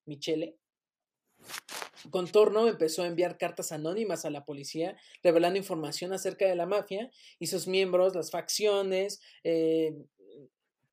Michele 0.06 0.60
Contorno 2.10 2.66
empezó 2.66 3.02
a 3.02 3.06
enviar 3.06 3.38
cartas 3.38 3.72
anónimas 3.72 4.24
a 4.24 4.30
la 4.30 4.44
policía, 4.44 4.96
revelando 5.22 5.58
información 5.58 6.12
acerca 6.12 6.46
de 6.46 6.56
la 6.56 6.66
mafia 6.66 7.10
y 7.38 7.46
sus 7.46 7.68
miembros, 7.68 8.14
las 8.14 8.30
facciones, 8.30 9.20
eh, 9.44 9.94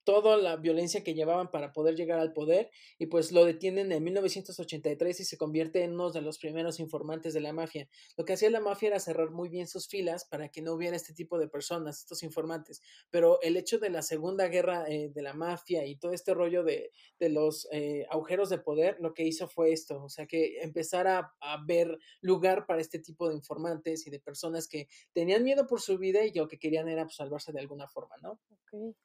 toda 0.09 0.37
la 0.37 0.55
violencia 0.55 1.03
que 1.03 1.13
llevaban 1.13 1.51
para 1.51 1.71
poder 1.71 1.93
llegar 1.93 2.17
al 2.17 2.33
poder 2.33 2.71
y 2.97 3.05
pues 3.05 3.31
lo 3.31 3.45
detienen 3.45 3.91
en 3.91 4.03
1983 4.03 5.19
y 5.19 5.23
se 5.23 5.37
convierte 5.37 5.83
en 5.83 5.93
uno 5.93 6.09
de 6.09 6.23
los 6.23 6.39
primeros 6.39 6.79
informantes 6.79 7.35
de 7.35 7.41
la 7.41 7.53
mafia. 7.53 7.87
Lo 8.17 8.25
que 8.25 8.33
hacía 8.33 8.49
la 8.49 8.59
mafia 8.59 8.87
era 8.87 8.99
cerrar 8.99 9.29
muy 9.29 9.49
bien 9.49 9.67
sus 9.67 9.87
filas 9.87 10.25
para 10.25 10.49
que 10.49 10.63
no 10.63 10.73
hubiera 10.73 10.95
este 10.95 11.13
tipo 11.13 11.37
de 11.37 11.47
personas, 11.47 11.99
estos 11.99 12.23
informantes, 12.23 12.81
pero 13.11 13.39
el 13.43 13.55
hecho 13.55 13.77
de 13.77 13.91
la 13.91 14.01
segunda 14.01 14.47
guerra 14.47 14.89
eh, 14.89 15.11
de 15.13 15.21
la 15.21 15.35
mafia 15.35 15.85
y 15.85 15.95
todo 15.95 16.11
este 16.11 16.33
rollo 16.33 16.63
de, 16.63 16.91
de 17.19 17.29
los 17.29 17.67
eh, 17.71 18.07
agujeros 18.09 18.49
de 18.49 18.57
poder, 18.57 18.97
lo 18.99 19.13
que 19.13 19.27
hizo 19.27 19.47
fue 19.47 19.71
esto, 19.71 20.03
o 20.03 20.09
sea 20.09 20.25
que 20.25 20.59
empezar 20.63 21.07
a, 21.07 21.31
ver 21.67 21.99
lugar 22.21 22.65
para 22.65 22.81
este 22.81 22.97
tipo 22.97 23.29
de 23.29 23.35
informantes 23.35 24.07
y 24.07 24.09
de 24.09 24.19
personas 24.19 24.67
que 24.67 24.87
tenían 25.13 25.43
miedo 25.43 25.67
por 25.67 25.81
su 25.81 25.99
vida 25.99 26.25
y 26.25 26.33
lo 26.33 26.47
que 26.47 26.57
querían 26.57 26.87
era 26.87 27.03
pues, 27.03 27.15
salvarse 27.15 27.51
de 27.51 27.59
alguna 27.59 27.87
forma, 27.87 28.15
¿no? 28.23 28.39
Ok. 28.49 28.95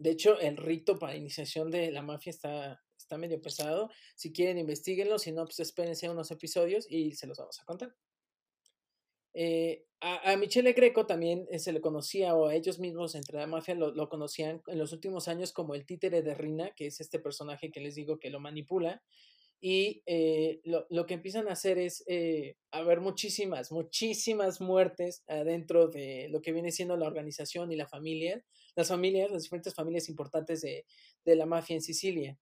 De 0.00 0.08
hecho, 0.08 0.40
el 0.40 0.56
rito 0.56 0.98
para 0.98 1.14
iniciación 1.14 1.70
de 1.70 1.90
la 1.90 2.00
mafia 2.00 2.30
está, 2.30 2.82
está 2.96 3.18
medio 3.18 3.38
pesado. 3.42 3.90
Si 4.16 4.32
quieren, 4.32 4.56
investiguenlo. 4.56 5.18
Si 5.18 5.30
no, 5.30 5.44
pues 5.44 5.60
espérense 5.60 6.08
unos 6.08 6.30
episodios 6.30 6.86
y 6.88 7.12
se 7.12 7.26
los 7.26 7.36
vamos 7.36 7.60
a 7.60 7.64
contar. 7.66 7.94
Eh, 9.34 9.84
a, 10.00 10.32
a, 10.32 10.36
Michele 10.38 10.72
Greco 10.72 11.04
también 11.04 11.46
eh, 11.50 11.58
se 11.58 11.74
le 11.74 11.82
conocía, 11.82 12.34
o 12.34 12.46
a 12.46 12.54
ellos 12.54 12.78
mismos 12.78 13.14
entre 13.14 13.36
la 13.36 13.46
mafia 13.46 13.74
lo, 13.74 14.08
conocían 14.08 14.62
en 14.68 14.78
los 14.78 14.94
últimos 14.94 15.28
años 15.28 15.52
como 15.52 15.74
el 15.74 15.84
títere 15.84 16.22
de 16.22 16.34
Rina, 16.34 16.70
que 16.74 16.86
es 16.86 17.02
este 17.02 17.18
personaje 17.18 17.70
que 17.70 17.80
les 17.80 17.94
digo 17.94 18.18
que 18.18 18.30
lo 18.30 18.40
manipula. 18.40 19.02
Y 19.60 20.02
eh, 20.06 20.62
lo, 20.64 20.86
lo, 20.88 21.04
que 21.04 21.12
empiezan 21.12 21.46
a 21.48 21.52
hacer 21.52 21.76
es 21.76 22.02
haber 22.70 23.02
muchísimas, 23.02 23.70
muchísimas 23.70 24.62
muertes 24.62 25.24
adentro 25.28 25.88
de 25.88 26.28
lo 26.30 26.40
que 26.40 26.52
viene 26.52 26.72
siendo 26.72 26.96
la 26.96 27.06
organización 27.06 27.70
y 27.70 27.76
la 27.76 27.86
familia, 27.86 28.42
las 28.76 28.88
familias, 28.88 29.30
las 29.30 29.42
diferentes 29.42 29.74
familias 29.74 30.08
importantes 30.08 30.60
de, 30.60 30.86
de 31.24 31.36
la 31.36 31.46
mafia 31.46 31.74
en 31.74 31.82
Sicilia. 31.82 32.38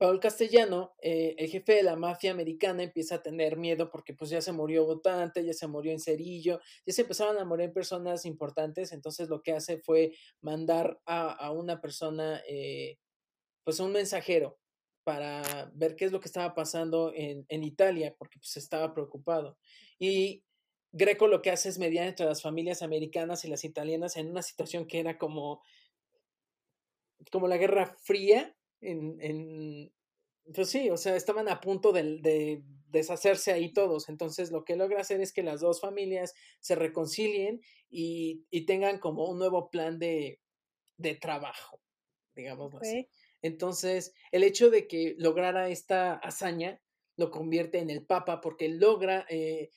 Paul 0.00 0.18
Castellano, 0.18 0.94
eh, 1.02 1.34
el 1.36 1.50
jefe 1.50 1.74
de 1.74 1.82
la 1.82 1.94
mafia 1.94 2.30
americana, 2.30 2.82
empieza 2.82 3.16
a 3.16 3.22
tener 3.22 3.58
miedo 3.58 3.90
porque 3.90 4.14
pues 4.14 4.30
ya 4.30 4.40
se 4.40 4.50
murió 4.50 4.86
Votante, 4.86 5.44
ya 5.44 5.52
se 5.52 5.66
murió 5.66 5.92
en 5.92 6.00
Cerillo, 6.00 6.58
ya 6.86 6.94
se 6.94 7.02
empezaron 7.02 7.36
a 7.36 7.44
morir 7.44 7.70
personas 7.70 8.24
importantes, 8.24 8.92
entonces 8.92 9.28
lo 9.28 9.42
que 9.42 9.52
hace 9.52 9.76
fue 9.76 10.14
mandar 10.40 10.98
a, 11.04 11.32
a 11.32 11.50
una 11.50 11.82
persona, 11.82 12.40
eh, 12.48 12.96
pues 13.62 13.78
un 13.78 13.92
mensajero 13.92 14.58
para 15.04 15.70
ver 15.74 15.96
qué 15.96 16.06
es 16.06 16.12
lo 16.12 16.20
que 16.20 16.28
estaba 16.28 16.54
pasando 16.54 17.12
en, 17.14 17.44
en 17.50 17.62
Italia, 17.62 18.14
porque 18.18 18.38
pues 18.38 18.56
estaba 18.56 18.94
preocupado. 18.94 19.58
Y 19.98 20.42
Greco 20.92 21.28
lo 21.28 21.42
que 21.42 21.50
hace 21.50 21.68
es 21.68 21.78
mediar 21.78 22.06
entre 22.06 22.26
las 22.26 22.42
familias 22.42 22.82
americanas 22.82 23.44
y 23.44 23.48
las 23.48 23.64
italianas 23.64 24.16
en 24.16 24.28
una 24.28 24.42
situación 24.42 24.86
que 24.86 24.98
era 24.98 25.18
como, 25.18 25.62
como 27.30 27.46
la 27.48 27.56
Guerra 27.56 27.86
Fría, 27.86 28.56
en, 28.80 29.16
en, 29.20 29.92
pues 30.54 30.68
sí, 30.70 30.90
o 30.90 30.96
sea, 30.96 31.16
estaban 31.16 31.48
a 31.48 31.60
punto 31.60 31.92
de, 31.92 32.18
de, 32.20 32.62
deshacerse 32.88 33.52
ahí 33.52 33.72
todos. 33.72 34.08
Entonces, 34.08 34.50
lo 34.50 34.64
que 34.64 34.76
logra 34.76 35.00
hacer 35.00 35.20
es 35.20 35.32
que 35.32 35.42
las 35.42 35.60
dos 35.60 35.80
familias 35.80 36.34
se 36.58 36.74
reconcilien 36.74 37.60
y, 37.88 38.44
y 38.50 38.66
tengan 38.66 38.98
como 38.98 39.26
un 39.28 39.38
nuevo 39.38 39.70
plan 39.70 39.98
de, 39.98 40.40
de 40.96 41.14
trabajo, 41.14 41.80
digámoslo 42.34 42.78
okay. 42.78 42.90
así. 42.90 43.08
Entonces, 43.42 44.12
el 44.32 44.42
hecho 44.42 44.70
de 44.70 44.86
que 44.86 45.14
lograra 45.18 45.68
esta 45.68 46.14
hazaña 46.14 46.80
lo 47.16 47.30
convierte 47.30 47.78
en 47.78 47.90
el 47.90 48.04
Papa 48.04 48.40
porque 48.40 48.68
logra 48.68 49.26
eh, 49.28 49.70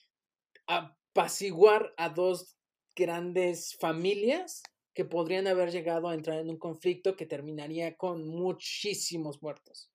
apaciguar 1.14 1.94
a 1.98 2.10
dos 2.10 2.58
grandes 2.96 3.76
familias 3.80 4.64
que 4.94 5.06
podrían 5.06 5.48
haber 5.48 5.72
llegado 5.72 6.08
a 6.08 6.16
entrar 6.16 6.40
en 6.40 6.50
un 6.50 6.58
conflicto 6.58 7.16
que 7.16 7.26
terminaría 7.26 7.96
con 7.98 8.28
muchísimos 8.28 9.42
muertos, 9.42 9.92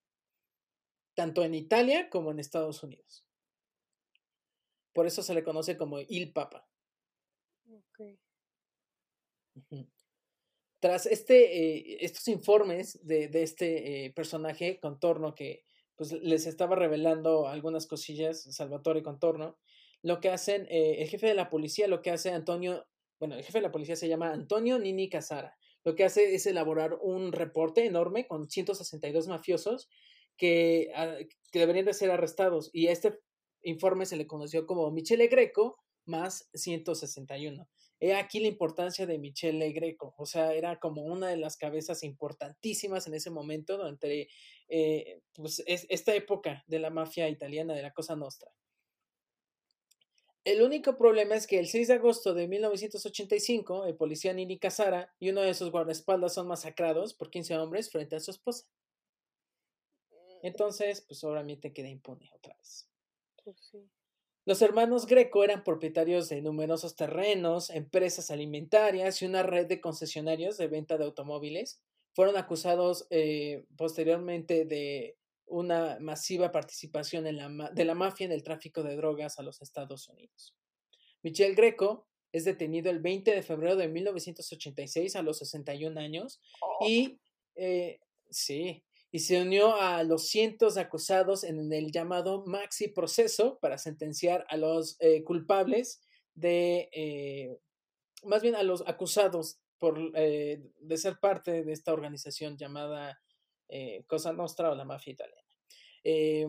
tanto 1.14 1.44
en 1.44 1.54
Italia 1.54 2.08
como 2.08 2.30
en 2.30 2.38
Estados 2.38 2.82
Unidos. 2.82 3.24
Por 4.92 5.06
eso 5.06 5.22
se 5.22 5.34
le 5.34 5.44
conoce 5.44 5.76
como 5.76 6.00
Il 6.00 6.32
Papa. 6.32 6.68
Okay. 7.68 8.18
Uh 9.54 9.62
-huh. 9.70 9.88
Tras 10.80 11.06
este, 11.06 11.36
eh, 11.36 11.98
estos 12.00 12.28
informes 12.28 13.04
de, 13.04 13.28
de 13.28 13.42
este 13.42 14.06
eh, 14.06 14.12
personaje, 14.12 14.78
Contorno, 14.80 15.34
que 15.34 15.64
pues, 15.96 16.12
les 16.12 16.46
estaba 16.46 16.76
revelando 16.76 17.48
algunas 17.48 17.86
cosillas, 17.86 18.42
Salvatore 18.54 19.02
Contorno, 19.02 19.58
lo 20.02 20.20
que 20.20 20.30
hacen, 20.30 20.66
eh, 20.70 21.02
el 21.02 21.08
jefe 21.08 21.26
de 21.26 21.34
la 21.34 21.50
policía, 21.50 21.88
lo 21.88 22.02
que 22.02 22.10
hace 22.10 22.30
Antonio 22.30 22.86
bueno, 23.18 23.34
el 23.34 23.44
jefe 23.44 23.58
de 23.58 23.62
la 23.62 23.72
policía 23.72 23.96
se 23.96 24.08
llama 24.08 24.32
Antonio 24.32 24.78
Nini 24.78 25.08
Casara. 25.08 25.56
Lo 25.84 25.94
que 25.94 26.04
hace 26.04 26.34
es 26.34 26.46
elaborar 26.46 26.94
un 27.00 27.32
reporte 27.32 27.84
enorme 27.84 28.26
con 28.26 28.48
162 28.48 29.28
mafiosos 29.28 29.88
que, 30.36 30.88
uh, 30.94 31.26
que 31.50 31.58
deberían 31.58 31.86
de 31.86 31.94
ser 31.94 32.10
arrestados. 32.10 32.70
Y 32.72 32.88
a 32.88 32.92
este 32.92 33.18
informe 33.62 34.06
se 34.06 34.16
le 34.16 34.26
conoció 34.26 34.66
como 34.66 34.90
Michele 34.90 35.26
Greco 35.26 35.78
más 36.04 36.48
161. 36.54 37.68
He 38.00 38.14
aquí 38.14 38.38
la 38.38 38.46
importancia 38.46 39.06
de 39.06 39.18
Michele 39.18 39.72
Greco. 39.72 40.14
O 40.16 40.24
sea, 40.24 40.52
era 40.52 40.78
como 40.78 41.02
una 41.02 41.28
de 41.28 41.36
las 41.36 41.56
cabezas 41.56 42.04
importantísimas 42.04 43.08
en 43.08 43.14
ese 43.14 43.30
momento 43.30 43.76
durante 43.76 44.28
eh, 44.68 45.20
pues, 45.34 45.62
es, 45.66 45.86
esta 45.88 46.14
época 46.14 46.62
de 46.68 46.78
la 46.78 46.90
mafia 46.90 47.28
italiana, 47.28 47.74
de 47.74 47.82
la 47.82 47.92
Cosa 47.92 48.14
Nostra. 48.14 48.52
El 50.48 50.62
único 50.62 50.96
problema 50.96 51.34
es 51.34 51.46
que 51.46 51.58
el 51.58 51.66
6 51.66 51.88
de 51.88 51.94
agosto 51.94 52.32
de 52.32 52.48
1985, 52.48 53.84
el 53.84 53.96
policía 53.96 54.32
Nini 54.32 54.58
Casara 54.58 55.14
y 55.20 55.28
uno 55.28 55.42
de 55.42 55.52
sus 55.52 55.70
guardaespaldas 55.70 56.32
son 56.32 56.48
masacrados 56.48 57.12
por 57.12 57.28
15 57.28 57.58
hombres 57.58 57.90
frente 57.90 58.16
a 58.16 58.20
su 58.20 58.30
esposa. 58.30 58.66
Entonces, 60.42 61.02
pues 61.02 61.22
obviamente 61.22 61.74
queda 61.74 61.90
impune 61.90 62.30
otra 62.34 62.56
vez. 62.56 62.88
Pues 63.44 63.58
sí. 63.60 63.90
Los 64.46 64.62
hermanos 64.62 65.04
Greco 65.04 65.44
eran 65.44 65.64
propietarios 65.64 66.30
de 66.30 66.40
numerosos 66.40 66.96
terrenos, 66.96 67.68
empresas 67.68 68.30
alimentarias 68.30 69.20
y 69.20 69.26
una 69.26 69.42
red 69.42 69.66
de 69.66 69.82
concesionarios 69.82 70.56
de 70.56 70.68
venta 70.68 70.96
de 70.96 71.04
automóviles. 71.04 71.82
Fueron 72.14 72.38
acusados 72.38 73.06
eh, 73.10 73.66
posteriormente 73.76 74.64
de 74.64 75.18
una 75.48 75.98
masiva 76.00 76.52
participación 76.52 77.26
en 77.26 77.36
la, 77.36 77.70
de 77.70 77.84
la 77.84 77.94
mafia 77.94 78.26
en 78.26 78.32
el 78.32 78.42
tráfico 78.42 78.82
de 78.82 78.96
drogas 78.96 79.38
a 79.38 79.42
los 79.42 79.60
Estados 79.62 80.08
Unidos. 80.08 80.54
Michel 81.22 81.54
Greco 81.54 82.06
es 82.32 82.44
detenido 82.44 82.90
el 82.90 83.00
20 83.00 83.34
de 83.34 83.42
febrero 83.42 83.76
de 83.76 83.88
1986 83.88 85.16
a 85.16 85.22
los 85.22 85.38
61 85.38 85.98
años 85.98 86.40
oh. 86.60 86.86
y 86.86 87.18
eh, 87.54 88.00
sí, 88.30 88.84
y 89.10 89.20
se 89.20 89.40
unió 89.40 89.74
a 89.76 90.02
los 90.04 90.28
cientos 90.28 90.74
de 90.74 90.82
acusados 90.82 91.44
en 91.44 91.72
el 91.72 91.90
llamado 91.90 92.44
maxi 92.46 92.88
proceso 92.88 93.58
para 93.60 93.78
sentenciar 93.78 94.44
a 94.48 94.56
los 94.56 94.96
eh, 95.00 95.24
culpables 95.24 96.02
de, 96.34 96.88
eh, 96.92 97.58
más 98.24 98.42
bien 98.42 98.54
a 98.54 98.62
los 98.62 98.84
acusados 98.86 99.60
por, 99.78 100.12
eh, 100.14 100.62
de 100.80 100.96
ser 100.98 101.18
parte 101.20 101.64
de 101.64 101.72
esta 101.72 101.92
organización 101.92 102.56
llamada 102.56 103.20
Cosa 104.06 104.32
Nostra 104.32 104.70
o 104.70 104.74
la 104.74 104.86
mafia 104.86 105.12
italiana. 105.12 105.37
Eh, 106.04 106.46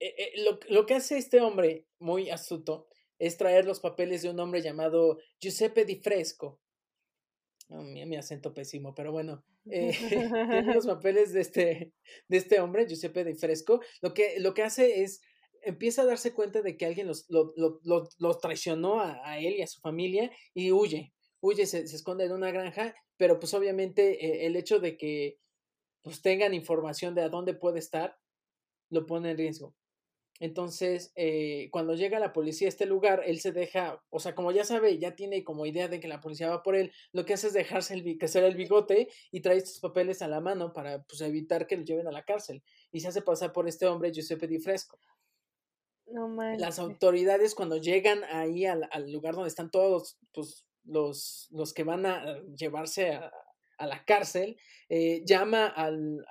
eh, 0.00 0.32
lo, 0.44 0.58
lo, 0.68 0.86
que 0.86 0.94
hace 0.94 1.16
este 1.16 1.40
hombre 1.40 1.86
muy 1.98 2.30
astuto 2.30 2.88
es 3.18 3.36
traer 3.36 3.64
los 3.64 3.80
papeles 3.80 4.22
de 4.22 4.30
un 4.30 4.40
hombre 4.40 4.62
llamado 4.62 5.18
Giuseppe 5.40 5.84
Di 5.84 5.96
Fresco. 5.96 6.60
Mi, 7.68 8.16
acento 8.16 8.54
pésimo, 8.54 8.94
pero 8.94 9.10
bueno, 9.10 9.44
eh, 9.68 9.90
los 10.76 10.86
papeles 10.86 11.32
de 11.32 11.40
este, 11.40 11.92
de 12.28 12.36
este 12.36 12.60
hombre, 12.60 12.86
Giuseppe 12.86 13.24
Di 13.24 13.34
Fresco. 13.34 13.80
Lo 14.00 14.14
que, 14.14 14.38
lo 14.38 14.54
que 14.54 14.62
hace 14.62 15.02
es 15.02 15.20
empieza 15.62 16.02
a 16.02 16.06
darse 16.06 16.32
cuenta 16.32 16.62
de 16.62 16.76
que 16.76 16.86
alguien 16.86 17.08
los, 17.08 17.26
lo, 17.28 18.38
traicionó 18.38 19.00
a, 19.00 19.40
él 19.40 19.54
y 19.56 19.62
a 19.62 19.66
su 19.66 19.80
familia 19.80 20.30
y 20.54 20.70
huye, 20.70 21.12
huye, 21.40 21.66
se, 21.66 21.80
esconde 21.80 22.24
en 22.24 22.32
una 22.32 22.52
granja, 22.52 22.94
pero 23.16 23.40
pues 23.40 23.52
obviamente 23.52 24.24
eh, 24.24 24.46
el 24.46 24.54
hecho 24.54 24.78
de 24.78 24.96
que 24.96 25.38
pues 26.06 26.22
tengan 26.22 26.54
información 26.54 27.16
de 27.16 27.22
a 27.22 27.28
dónde 27.28 27.52
puede 27.52 27.80
estar, 27.80 28.16
lo 28.90 29.06
pone 29.06 29.32
en 29.32 29.36
riesgo. 29.36 29.74
Entonces, 30.38 31.10
eh, 31.16 31.68
cuando 31.72 31.96
llega 31.96 32.20
la 32.20 32.32
policía 32.32 32.68
a 32.68 32.70
este 32.70 32.86
lugar, 32.86 33.24
él 33.26 33.40
se 33.40 33.50
deja, 33.50 34.00
o 34.08 34.20
sea, 34.20 34.32
como 34.36 34.52
ya 34.52 34.62
sabe, 34.62 35.00
ya 35.00 35.16
tiene 35.16 35.42
como 35.42 35.66
idea 35.66 35.88
de 35.88 35.98
que 35.98 36.06
la 36.06 36.20
policía 36.20 36.48
va 36.48 36.62
por 36.62 36.76
él, 36.76 36.92
lo 37.10 37.24
que 37.24 37.34
hace 37.34 37.48
es 37.48 37.54
dejarse 37.54 37.94
el, 37.94 38.18
crecer 38.18 38.44
el 38.44 38.54
bigote 38.54 39.08
y 39.32 39.40
trae 39.40 39.56
estos 39.56 39.80
papeles 39.80 40.22
a 40.22 40.28
la 40.28 40.40
mano 40.40 40.72
para 40.72 41.02
pues, 41.02 41.22
evitar 41.22 41.66
que 41.66 41.76
lo 41.76 41.82
lleven 41.82 42.06
a 42.06 42.12
la 42.12 42.22
cárcel. 42.22 42.62
Y 42.92 43.00
se 43.00 43.08
hace 43.08 43.20
pasar 43.20 43.52
por 43.52 43.66
este 43.66 43.86
hombre, 43.86 44.12
Giuseppe 44.12 44.46
Di 44.46 44.60
Fresco. 44.60 45.00
No 46.06 46.28
Las 46.56 46.78
autoridades 46.78 47.56
cuando 47.56 47.78
llegan 47.78 48.22
ahí 48.30 48.64
al, 48.64 48.88
al 48.92 49.10
lugar 49.10 49.34
donde 49.34 49.48
están 49.48 49.72
todos 49.72 50.18
pues, 50.32 50.68
los, 50.84 51.48
los 51.50 51.74
que 51.74 51.82
van 51.82 52.06
a 52.06 52.38
llevarse 52.54 53.10
a, 53.10 53.32
a 53.78 53.86
la 53.86 54.04
cárcel, 54.04 54.56
eh, 54.88 55.22
llama 55.26 55.66
a 55.66 55.90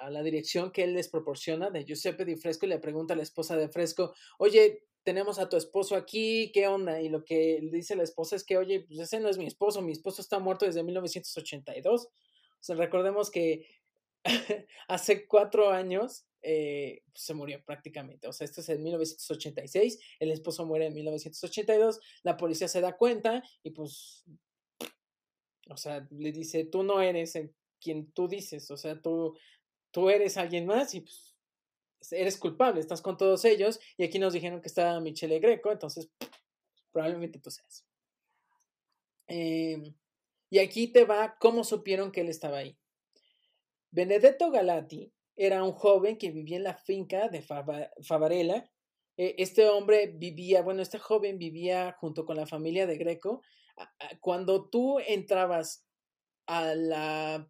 la 0.10 0.23
dirección 0.23 0.71
que 0.71 0.84
él 0.84 0.93
les 0.93 1.10
proporciona 1.10 1.69
de 1.69 1.86
Giuseppe 1.86 2.25
Di 2.25 2.36
Fresco 2.36 2.65
y 2.65 2.69
le 2.69 2.79
pregunta 2.79 3.13
a 3.13 3.17
la 3.17 3.23
esposa 3.23 3.55
de 3.55 3.69
Fresco, 3.69 4.13
oye, 4.38 4.84
tenemos 5.03 5.38
a 5.38 5.47
tu 5.47 5.55
esposo 5.55 5.95
aquí, 5.95 6.51
¿qué 6.53 6.67
onda? 6.67 6.99
Y 6.99 7.10
lo 7.10 7.23
que 7.23 7.60
dice 7.71 7.95
la 7.95 8.03
esposa 8.03 8.36
es 8.36 8.43
que, 8.43 8.58
oye, 8.58 8.81
pues 8.81 8.99
ese 8.99 9.19
no 9.19 9.29
es 9.29 9.38
mi 9.38 9.45
esposo, 9.45 9.81
mi 9.81 9.91
esposo 9.91 10.21
está 10.21 10.39
muerto 10.39 10.65
desde 10.65 10.84
1982. 10.84 12.05
O 12.05 12.10
sea, 12.60 12.75
recordemos 12.75 13.29
que 13.29 13.67
hace 14.88 15.27
cuatro 15.27 15.69
años 15.69 16.25
eh, 16.41 17.03
se 17.13 17.36
murió 17.36 17.63
prácticamente. 17.63 18.27
O 18.27 18.34
sea, 18.34 18.45
esto 18.45 18.62
es 18.62 18.69
en 18.69 18.81
1986, 18.84 19.99
el 20.19 20.31
esposo 20.31 20.65
muere 20.65 20.88
en 20.88 20.93
1982, 20.93 21.99
la 22.23 22.38
policía 22.38 22.67
se 22.67 22.81
da 22.81 22.97
cuenta 22.97 23.43
y 23.63 23.71
pues, 23.71 24.23
o 25.67 25.78
sea, 25.78 26.08
le 26.12 26.32
dice, 26.32 26.65
tú 26.65 26.84
no 26.84 27.01
eres 27.01 27.36
el, 27.36 27.54
quien 27.80 28.12
tú 28.12 28.28
dices, 28.28 28.69
o 28.71 28.78
sea, 28.78 29.01
tú, 29.01 29.38
tú 29.91 30.10
eres 30.10 30.38
alguien 30.38 30.65
más 30.65 30.93
y 30.93 31.01
pues 31.01 31.36
eres 32.12 32.38
culpable, 32.38 32.80
estás 32.80 33.01
con 33.01 33.17
todos 33.17 33.45
ellos 33.45 33.80
y 33.97 34.04
aquí 34.04 34.19
nos 34.19 34.34
dijeron 34.34 34.62
que 34.62 34.67
estaba 34.67 34.99
Michele 34.99 35.39
Greco, 35.39 35.71
entonces 35.71 36.10
probablemente 36.91 37.39
tú 37.39 37.51
seas. 37.51 37.86
Em, 39.28 39.93
y 40.49 40.60
aquí 40.60 40.88
te 40.88 41.06
va 41.06 41.38
cómo 41.39 41.63
supieron 41.63 42.12
que 42.12 42.21
él 42.21 42.30
estaba 42.30 42.60
ahí. 42.60 42.78
Benedetto 43.91 44.51
Galati 44.51 45.12
era 45.36 45.63
un 45.63 45.73
joven 45.73 46.17
que 46.17 46.32
vivía 46.32 46.58
en 46.58 46.63
la 46.63 46.75
finca 46.75 47.28
de 47.30 47.41
Favarella. 47.41 48.69
E, 49.17 49.36
este 49.38 49.67
hombre 49.67 50.08
vivía, 50.08 50.62
bueno, 50.62 50.82
este 50.82 50.99
joven 50.99 51.38
vivía 51.38 51.95
junto 51.99 52.25
con 52.25 52.38
la 52.38 52.45
familia 52.45 52.88
de 52.88 52.97
Greco. 52.97 53.41
Cuando 54.19 54.69
tú 54.69 54.99
entrabas 54.99 55.85
a 56.47 56.75
la 56.75 57.49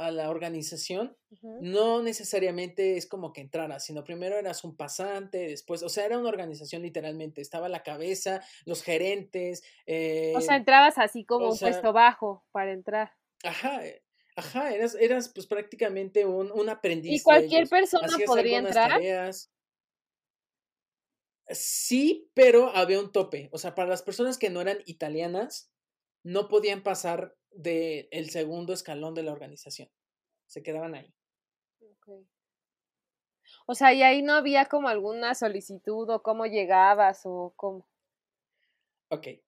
a 0.00 0.10
la 0.10 0.30
organización, 0.30 1.14
no 1.60 2.02
necesariamente 2.02 2.96
es 2.96 3.06
como 3.06 3.34
que 3.34 3.42
entraras, 3.42 3.84
sino 3.84 4.02
primero 4.02 4.38
eras 4.38 4.64
un 4.64 4.74
pasante, 4.74 5.48
después, 5.48 5.82
o 5.82 5.90
sea, 5.90 6.06
era 6.06 6.18
una 6.18 6.30
organización 6.30 6.80
literalmente, 6.80 7.42
estaba 7.42 7.68
la 7.68 7.82
cabeza, 7.82 8.40
los 8.64 8.82
gerentes. 8.82 9.60
o 9.60 10.40
sea, 10.40 10.54
eh, 10.54 10.56
entrabas 10.56 10.96
así 10.96 11.26
como 11.26 11.50
un 11.50 11.58
puesto 11.58 11.92
bajo 11.92 12.46
para 12.50 12.72
entrar. 12.72 13.12
Ajá, 13.44 13.86
eh, 13.86 14.02
ajá, 14.36 14.72
eras, 14.72 14.94
eras 14.94 15.30
pues 15.34 15.46
prácticamente 15.46 16.24
un, 16.24 16.50
un 16.50 16.70
aprendiz. 16.70 17.20
¿Y 17.20 17.22
cualquier 17.22 17.68
persona 17.68 18.08
podría 18.24 18.60
entrar? 18.60 19.02
Sí, 21.50 22.30
pero 22.34 22.74
había 22.76 23.00
un 23.00 23.12
tope. 23.12 23.48
O 23.52 23.58
sea, 23.58 23.74
para 23.74 23.88
las 23.88 24.02
personas 24.02 24.38
que 24.38 24.50
no 24.50 24.60
eran 24.60 24.78
italianas, 24.86 25.70
no 26.22 26.48
podían 26.48 26.82
pasar 26.82 27.36
del 27.50 28.08
el 28.10 28.30
segundo 28.30 28.72
escalón 28.72 29.14
de 29.14 29.22
la 29.22 29.32
organización. 29.32 29.88
Se 30.46 30.62
quedaban 30.62 30.94
ahí. 30.94 31.14
O 33.66 33.74
sea, 33.74 33.92
y 33.92 34.02
ahí 34.02 34.22
no 34.22 34.34
había 34.34 34.66
como 34.66 34.88
alguna 34.88 35.34
solicitud 35.34 36.08
o 36.10 36.22
cómo 36.22 36.46
llegabas 36.46 37.22
o 37.24 37.52
cómo. 37.56 37.86
Ok, 39.08 39.26
eh, 39.26 39.42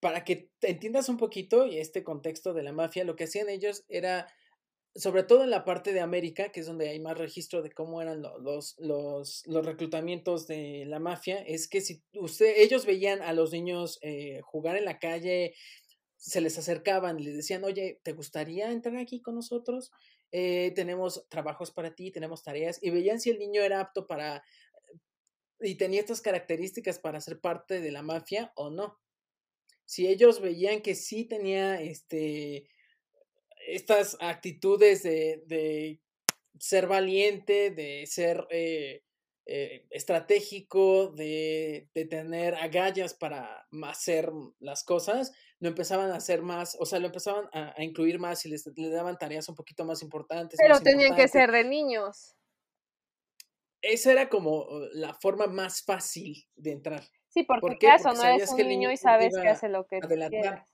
para 0.00 0.24
que 0.24 0.50
entiendas 0.62 1.08
un 1.08 1.16
poquito 1.16 1.64
este 1.64 2.02
contexto 2.04 2.52
de 2.52 2.62
la 2.62 2.72
mafia, 2.72 3.04
lo 3.04 3.16
que 3.16 3.24
hacían 3.24 3.48
ellos 3.48 3.84
era, 3.88 4.26
sobre 4.94 5.22
todo 5.22 5.44
en 5.44 5.50
la 5.50 5.64
parte 5.64 5.92
de 5.92 6.00
América, 6.00 6.50
que 6.50 6.60
es 6.60 6.66
donde 6.66 6.88
hay 6.88 6.98
más 7.00 7.16
registro 7.16 7.62
de 7.62 7.70
cómo 7.70 8.02
eran 8.02 8.22
los, 8.22 8.76
los, 8.78 9.46
los 9.46 9.66
reclutamientos 9.66 10.46
de 10.46 10.84
la 10.86 10.98
mafia, 10.98 11.42
es 11.42 11.68
que 11.68 11.80
si 11.80 12.02
usted, 12.14 12.54
ellos 12.56 12.86
veían 12.86 13.22
a 13.22 13.32
los 13.32 13.52
niños 13.52 13.98
eh, 14.02 14.40
jugar 14.42 14.76
en 14.76 14.84
la 14.84 14.98
calle, 14.98 15.54
se 16.16 16.40
les 16.40 16.58
acercaban 16.58 17.22
les 17.22 17.34
decían, 17.34 17.64
oye, 17.64 18.00
¿te 18.02 18.12
gustaría 18.12 18.70
entrar 18.70 18.96
aquí 18.96 19.22
con 19.22 19.36
nosotros? 19.36 19.90
Eh, 20.32 20.72
tenemos 20.74 21.26
trabajos 21.28 21.70
para 21.70 21.94
ti, 21.94 22.10
tenemos 22.10 22.42
tareas, 22.42 22.78
y 22.82 22.90
veían 22.90 23.20
si 23.20 23.30
el 23.30 23.38
niño 23.38 23.62
era 23.62 23.80
apto 23.80 24.06
para 24.06 24.42
y 25.60 25.74
tenía 25.74 26.00
estas 26.00 26.20
características 26.20 26.98
para 26.98 27.20
ser 27.20 27.40
parte 27.40 27.80
de 27.80 27.90
la 27.90 28.02
mafia 28.02 28.52
o 28.56 28.70
no. 28.70 28.98
Si 29.84 30.06
ellos 30.06 30.40
veían 30.40 30.80
que 30.80 30.94
sí 30.94 31.24
tenía 31.24 31.80
este 31.80 32.66
estas 33.74 34.16
actitudes 34.20 35.02
de, 35.02 35.42
de 35.46 36.00
ser 36.58 36.86
valiente, 36.86 37.70
de 37.70 38.06
ser 38.06 38.46
eh, 38.50 39.02
eh, 39.46 39.86
estratégico, 39.90 41.08
de, 41.08 41.88
de, 41.94 42.04
tener 42.04 42.54
agallas 42.54 43.14
para 43.14 43.66
hacer 43.84 44.30
las 44.60 44.84
cosas, 44.84 45.32
lo 45.58 45.68
empezaban 45.68 46.10
a 46.12 46.16
hacer 46.16 46.42
más, 46.42 46.76
o 46.78 46.86
sea, 46.86 47.00
lo 47.00 47.06
empezaban 47.06 47.48
a, 47.52 47.82
incluir 47.82 48.18
más 48.18 48.44
y 48.46 48.50
les, 48.50 48.64
daban 48.92 49.18
tareas 49.18 49.48
un 49.48 49.54
poquito 49.54 49.84
más 49.84 50.02
importantes. 50.02 50.58
Pero 50.62 50.80
tenían 50.80 51.16
que 51.16 51.26
ser 51.26 51.50
de 51.50 51.64
niños. 51.64 52.36
Esa 53.82 54.12
era 54.12 54.28
como 54.28 54.58
uh, 54.58 54.88
la 54.92 55.14
forma 55.14 55.46
más 55.46 55.82
fácil 55.82 56.46
de 56.54 56.72
entrar. 56.72 57.02
Sí, 57.28 57.42
porque 57.44 57.60
¿Por 57.60 57.78
caso 57.78 58.12
no 58.12 58.22
eres 58.22 58.50
un 58.50 58.68
niño 58.68 58.92
y 58.92 58.96
sabes 58.96 59.34
que 59.34 59.48
hace 59.48 59.68
lo 59.68 59.86
que 59.86 60.00
quieras. 60.00 60.69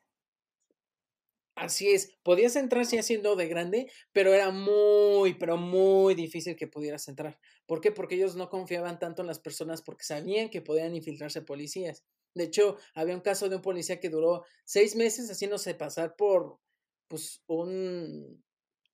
Así 1.57 1.89
es, 1.91 2.13
podías 2.23 2.55
entrar 2.55 2.85
sí 2.85 2.99
haciendo 2.99 3.35
de 3.35 3.49
grande, 3.49 3.91
pero 4.13 4.35
era 4.35 4.51
muy, 4.51 5.35
pero 5.35 5.57
muy 5.57 6.15
difícil 6.15 6.55
que 6.55 6.67
pudieras 6.67 7.09
entrar. 7.09 7.39
¿Por 7.65 7.81
qué? 7.81 7.91
Porque 7.93 8.17
ellos 8.17 8.37
no 8.37 8.51
confiaban 8.51 8.99
tanto 8.99 9.23
en 9.23 9.27
las 9.29 9.39
personas 9.39 9.81
porque 9.81 10.05
sabían 10.05 10.51
que 10.51 10.61
podían 10.61 10.95
infiltrarse 10.95 11.41
policías. 11.41 12.05
De 12.35 12.45
hecho, 12.45 12.77
había 12.95 13.15
un 13.15 13.23
caso 13.23 13.49
de 13.49 13.57
un 13.57 13.63
policía 13.63 14.01
que 14.01 14.11
duró 14.11 14.45
seis 14.65 14.97
meses 14.97 15.31
haciéndose 15.31 15.75
pasar 15.75 16.15
por, 16.15 16.61
pues, 17.09 17.43
un 17.47 18.45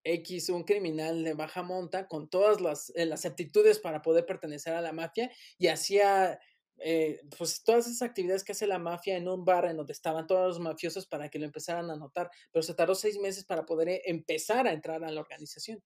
X, 0.05 0.48
un 0.51 0.62
criminal 0.62 1.25
de 1.25 1.35
baja 1.35 1.62
monta 1.64 2.07
con 2.07 2.29
todas 2.31 2.61
las, 2.61 2.92
eh, 2.94 3.07
las 3.07 3.25
aptitudes 3.25 3.81
para 3.81 4.03
poder 4.03 4.25
pertenecer 4.27 4.75
a 4.75 4.81
la 4.81 4.92
mafia 4.92 5.33
y 5.59 5.68
hacía 5.68 6.38
eh, 6.78 7.20
pues 7.38 7.62
todas 7.64 7.87
esas 7.87 8.02
actividades 8.02 8.44
que 8.44 8.52
hace 8.52 8.66
la 8.66 8.78
mafia 8.78 9.16
en 9.16 9.28
un 9.28 9.44
bar 9.44 9.66
en 9.66 9.76
donde 9.76 9.92
estaban 9.92 10.26
todos 10.26 10.48
los 10.48 10.61
mafiosos 10.61 11.06
para 11.06 11.28
que 11.28 11.38
lo 11.38 11.44
empezaran 11.46 11.90
a 11.90 11.96
notar, 11.96 12.30
pero 12.50 12.62
se 12.62 12.74
tardó 12.74 12.94
seis 12.94 13.18
meses 13.18 13.44
para 13.44 13.64
poder 13.64 13.88
eh, 13.88 14.02
empezar 14.06 14.66
a 14.66 14.72
entrar 14.72 15.04
a 15.04 15.11
la 15.11 15.20
organización. 15.20 15.82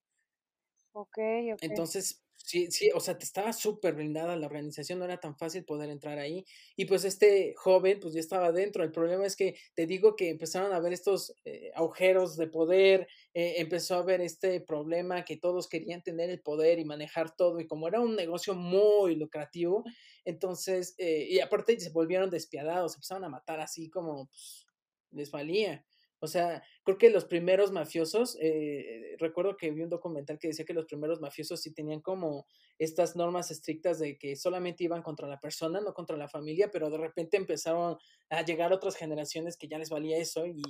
Ok. 0.96 1.18
Entonces, 1.60 2.22
Sí, 2.38 2.70
sí, 2.70 2.90
o 2.94 3.00
sea, 3.00 3.18
te 3.18 3.24
estaba 3.24 3.52
súper 3.52 3.94
blindada 3.94 4.36
la 4.36 4.46
organización, 4.46 5.00
no 5.00 5.04
era 5.04 5.18
tan 5.18 5.36
fácil 5.36 5.64
poder 5.64 5.90
entrar 5.90 6.18
ahí. 6.20 6.44
Y 6.76 6.84
pues 6.84 7.04
este 7.04 7.54
joven, 7.56 7.98
pues 7.98 8.14
ya 8.14 8.20
estaba 8.20 8.52
dentro. 8.52 8.84
El 8.84 8.92
problema 8.92 9.26
es 9.26 9.34
que 9.34 9.56
te 9.74 9.84
digo 9.86 10.14
que 10.14 10.28
empezaron 10.30 10.72
a 10.72 10.78
ver 10.78 10.92
estos 10.92 11.34
eh, 11.44 11.72
agujeros 11.74 12.36
de 12.36 12.46
poder, 12.46 13.08
eh, 13.34 13.54
empezó 13.58 13.96
a 13.96 14.02
ver 14.04 14.20
este 14.20 14.60
problema 14.60 15.24
que 15.24 15.36
todos 15.36 15.68
querían 15.68 16.02
tener 16.02 16.30
el 16.30 16.40
poder 16.40 16.78
y 16.78 16.84
manejar 16.84 17.34
todo. 17.34 17.58
Y 17.58 17.66
como 17.66 17.88
era 17.88 18.00
un 18.00 18.14
negocio 18.14 18.54
muy 18.54 19.16
lucrativo, 19.16 19.82
entonces, 20.24 20.94
eh, 20.98 21.26
y 21.28 21.40
aparte 21.40 21.80
se 21.80 21.90
volvieron 21.90 22.30
despiadados, 22.30 22.94
empezaron 22.94 23.24
a 23.24 23.28
matar 23.28 23.58
así 23.58 23.90
como 23.90 24.26
pues, 24.28 24.66
les 25.10 25.30
valía. 25.32 25.84
O 26.20 26.26
sea, 26.26 26.62
creo 26.82 26.98
que 26.98 27.10
los 27.10 27.24
primeros 27.24 27.72
mafiosos, 27.72 28.36
eh, 28.40 29.16
recuerdo 29.18 29.56
que 29.56 29.70
vi 29.70 29.82
un 29.82 29.90
documental 29.90 30.38
que 30.38 30.48
decía 30.48 30.64
que 30.64 30.74
los 30.74 30.86
primeros 30.86 31.20
mafiosos 31.20 31.60
sí 31.60 31.72
tenían 31.72 32.00
como 32.00 32.46
estas 32.78 33.16
normas 33.16 33.50
estrictas 33.50 33.98
de 33.98 34.18
que 34.18 34.36
solamente 34.36 34.84
iban 34.84 35.02
contra 35.02 35.28
la 35.28 35.40
persona, 35.40 35.80
no 35.80 35.94
contra 35.94 36.16
la 36.16 36.28
familia, 36.28 36.70
pero 36.70 36.90
de 36.90 36.98
repente 36.98 37.36
empezaron 37.36 37.98
a 38.30 38.42
llegar 38.42 38.72
otras 38.72 38.96
generaciones 38.96 39.56
que 39.56 39.68
ya 39.68 39.78
les 39.78 39.90
valía 39.90 40.18
eso 40.18 40.46
y, 40.46 40.62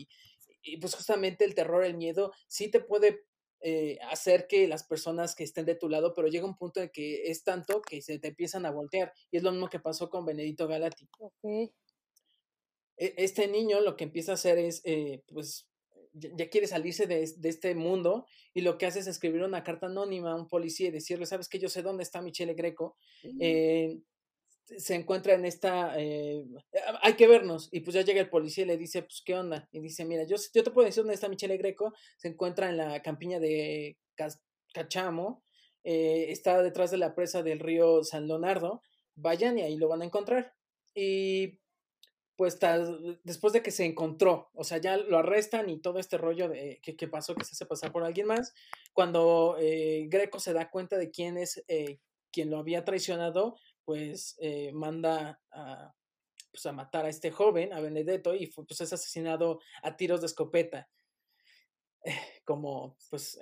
y 0.63 0.77
pues 0.79 0.95
justamente 0.95 1.45
el 1.45 1.55
terror, 1.55 1.85
el 1.85 1.97
miedo, 1.97 2.33
sí 2.49 2.71
te 2.71 2.81
puede 2.81 3.25
eh, 3.61 3.99
hacer 4.11 4.47
que 4.47 4.69
las 4.69 4.85
personas 4.85 5.35
que 5.35 5.45
estén 5.45 5.65
de 5.65 5.75
tu 5.75 5.89
lado, 5.89 6.13
pero 6.15 6.29
llega 6.29 6.47
un 6.47 6.57
punto 6.57 6.81
en 6.81 6.91
que 6.91 7.31
es 7.31 7.43
tanto 7.43 7.81
que 7.83 8.03
se 8.03 8.19
te 8.19 8.29
empiezan 8.29 8.67
a 8.67 8.71
voltear. 8.71 9.13
Y 9.31 9.39
es 9.39 9.43
lo 9.43 9.51
mismo 9.51 9.69
que 9.69 9.81
pasó 9.81 10.11
con 10.11 10.27
Benedito 10.27 10.69
Galati. 10.69 11.09
Okay. 11.19 11.73
E, 12.97 13.15
este 13.19 13.49
niño 13.49 13.81
lo 13.81 13.97
que 13.97 14.05
empieza 14.05 14.33
a 14.33 14.35
hacer 14.35 14.59
es, 14.59 14.83
eh, 14.85 15.23
pues, 15.29 15.69
ya, 16.13 16.49
quiere 16.49 16.67
salirse 16.67 17.07
de, 17.07 17.23
este 17.23 17.75
mundo 17.75 18.27
y 18.55 18.63
lo 18.63 18.79
que 18.79 18.87
hace 18.87 19.01
es 19.01 19.07
escribir 19.07 19.43
una 19.43 19.63
carta 19.63 19.87
anónima 19.87 20.33
a 20.33 20.37
un 20.37 20.49
policía 20.49 20.89
y 20.89 20.93
decirle, 20.93 21.27
sabes 21.27 21.49
que 21.49 21.59
yo 21.59 21.69
sé 21.69 21.83
dónde 21.83 22.03
está 22.03 22.23
Michele 22.23 22.55
Greco, 22.55 22.97
eh, 23.39 23.99
se 24.65 24.95
encuentra 24.95 25.35
en 25.35 25.45
esta, 25.45 25.95
eh, 26.01 26.43
hay 27.03 27.15
que 27.15 27.29
vernos, 27.29 27.69
y 27.71 27.81
pues 27.81 27.95
ya 27.95 28.01
llega 28.01 28.21
el 28.21 28.31
policía 28.31 28.65
y 28.65 28.67
le 28.67 28.79
dice, 28.79 29.03
pues, 29.03 29.23
¿qué 29.25 29.35
onda? 29.35 29.69
Y 29.73 29.81
dice, 29.81 30.07
mira, 30.07 30.25
yo, 30.25 30.37
yo 30.55 30.65
te 30.65 30.71
puedo 30.71 30.87
decir 30.87 31.03
dónde 31.03 31.15
está 31.15 31.29
Michele 31.29 31.59
Greco, 31.59 31.93
se 32.17 32.29
encuentra 32.29 32.71
en 32.71 32.79
la 32.79 33.03
campiña 33.03 33.39
de 33.39 33.99
Cachamo, 34.73 35.43
está 35.85 36.63
detrás 36.63 36.91
de 36.91 36.97
la 36.97 37.15
presa 37.15 37.43
del 37.43 37.61
río 37.61 38.03
San 38.03 38.27
Leonardo, 38.27 38.81
vayan 39.17 39.59
y 39.59 39.63
ahí 39.63 39.77
lo 39.77 39.89
van 39.89 40.03
a 40.03 40.07
encontrar. 40.07 40.55
Y 40.95 41.61
pues 42.37 42.59
después 43.25 43.53
de 43.55 43.63
que 43.63 43.71
se 43.71 43.87
encontró, 43.87 44.51
o 44.55 44.63
sea, 44.63 44.79
ya 44.79 44.99
lo 44.99 45.19
arrestan 45.19 45.71
y 45.71 45.81
todo 45.81 45.99
este 45.99 46.19
rollo 46.19 46.49
de 46.49 46.81
que, 46.83 47.09
pasó, 47.09 47.35
que 47.35 47.45
se 47.45 47.53
hace 47.53 47.65
pasar 47.65 47.93
por 47.93 48.05
alguien 48.05 48.27
más, 48.27 48.55
cuando 48.93 49.57
eh, 49.59 50.07
Greco 50.09 50.39
se 50.39 50.53
da 50.53 50.71
cuenta 50.71 50.99
de 50.99 51.11
quién 51.11 51.39
es 51.39 51.65
eh, 51.69 51.99
quien 52.31 52.51
lo 52.51 52.59
había 52.59 52.85
traicionado, 52.85 53.57
pues 53.85 54.37
eh, 54.41 54.71
manda 54.73 55.41
a, 55.51 55.95
pues, 56.51 56.67
a 56.67 56.73
matar 56.73 57.07
a 57.07 57.09
este 57.09 57.31
joven, 57.31 57.73
a 57.73 57.81
Benedetto, 57.81 58.35
y 58.35 58.47
fue, 58.47 58.67
pues 58.67 58.83
es 58.83 58.93
asesinado 58.93 59.61
a 59.83 59.97
tiros 59.97 60.21
de 60.21 60.27
escopeta, 60.27 60.91
como 62.45 62.99
pues 63.09 63.39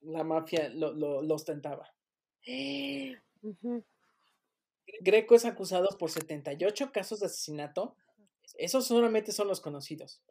la 0.00 0.24
mafia 0.24 0.70
lo, 0.70 0.94
lo, 0.94 1.34
ostentaba. 1.34 1.94
Greco 5.00 5.34
es 5.34 5.44
acusado 5.44 5.96
por 5.98 6.10
78 6.10 6.92
casos 6.92 7.20
de 7.20 7.26
asesinato. 7.26 7.96
Esos 8.54 8.86
solamente 8.86 9.32
son 9.32 9.48
los 9.48 9.60
conocidos. 9.60 10.22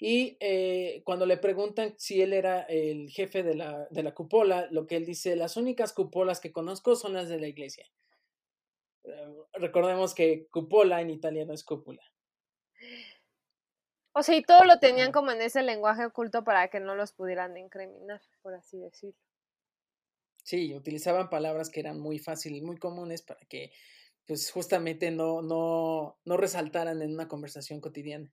Y 0.00 0.36
eh, 0.40 1.02
cuando 1.04 1.26
le 1.26 1.36
preguntan 1.36 1.94
si 1.98 2.22
él 2.22 2.32
era 2.32 2.62
el 2.62 3.10
jefe 3.10 3.42
de 3.42 3.54
la, 3.54 3.86
de 3.90 4.02
la 4.02 4.14
cupola, 4.14 4.68
lo 4.70 4.86
que 4.86 4.96
él 4.96 5.04
dice, 5.04 5.36
las 5.36 5.56
únicas 5.56 5.92
cupolas 5.92 6.40
que 6.40 6.52
conozco 6.52 6.94
son 6.96 7.14
las 7.14 7.28
de 7.28 7.40
la 7.40 7.48
iglesia. 7.48 7.86
Eh, 9.04 9.34
recordemos 9.54 10.14
que 10.14 10.46
cupola 10.48 11.00
en 11.00 11.10
italiano 11.10 11.52
es 11.52 11.64
cúpula. 11.64 12.02
O 14.12 14.22
sea, 14.22 14.36
y 14.36 14.42
todo 14.42 14.64
lo 14.64 14.78
tenían 14.78 15.12
como 15.12 15.30
en 15.30 15.40
ese 15.40 15.62
lenguaje 15.62 16.04
oculto 16.04 16.44
para 16.44 16.68
que 16.68 16.80
no 16.80 16.94
los 16.94 17.12
pudieran 17.12 17.56
incriminar, 17.56 18.20
por 18.42 18.54
así 18.54 18.78
decirlo. 18.78 19.16
Sí, 20.42 20.74
utilizaban 20.74 21.30
palabras 21.30 21.70
que 21.70 21.80
eran 21.80 22.00
muy 22.00 22.18
fáciles, 22.18 22.62
muy 22.62 22.76
comunes 22.76 23.22
para 23.22 23.40
que, 23.46 23.72
pues, 24.30 24.48
justamente 24.52 25.10
no, 25.10 25.42
no, 25.42 26.16
no 26.24 26.36
resaltaran 26.36 27.02
en 27.02 27.12
una 27.12 27.26
conversación 27.26 27.80
cotidiana. 27.80 28.32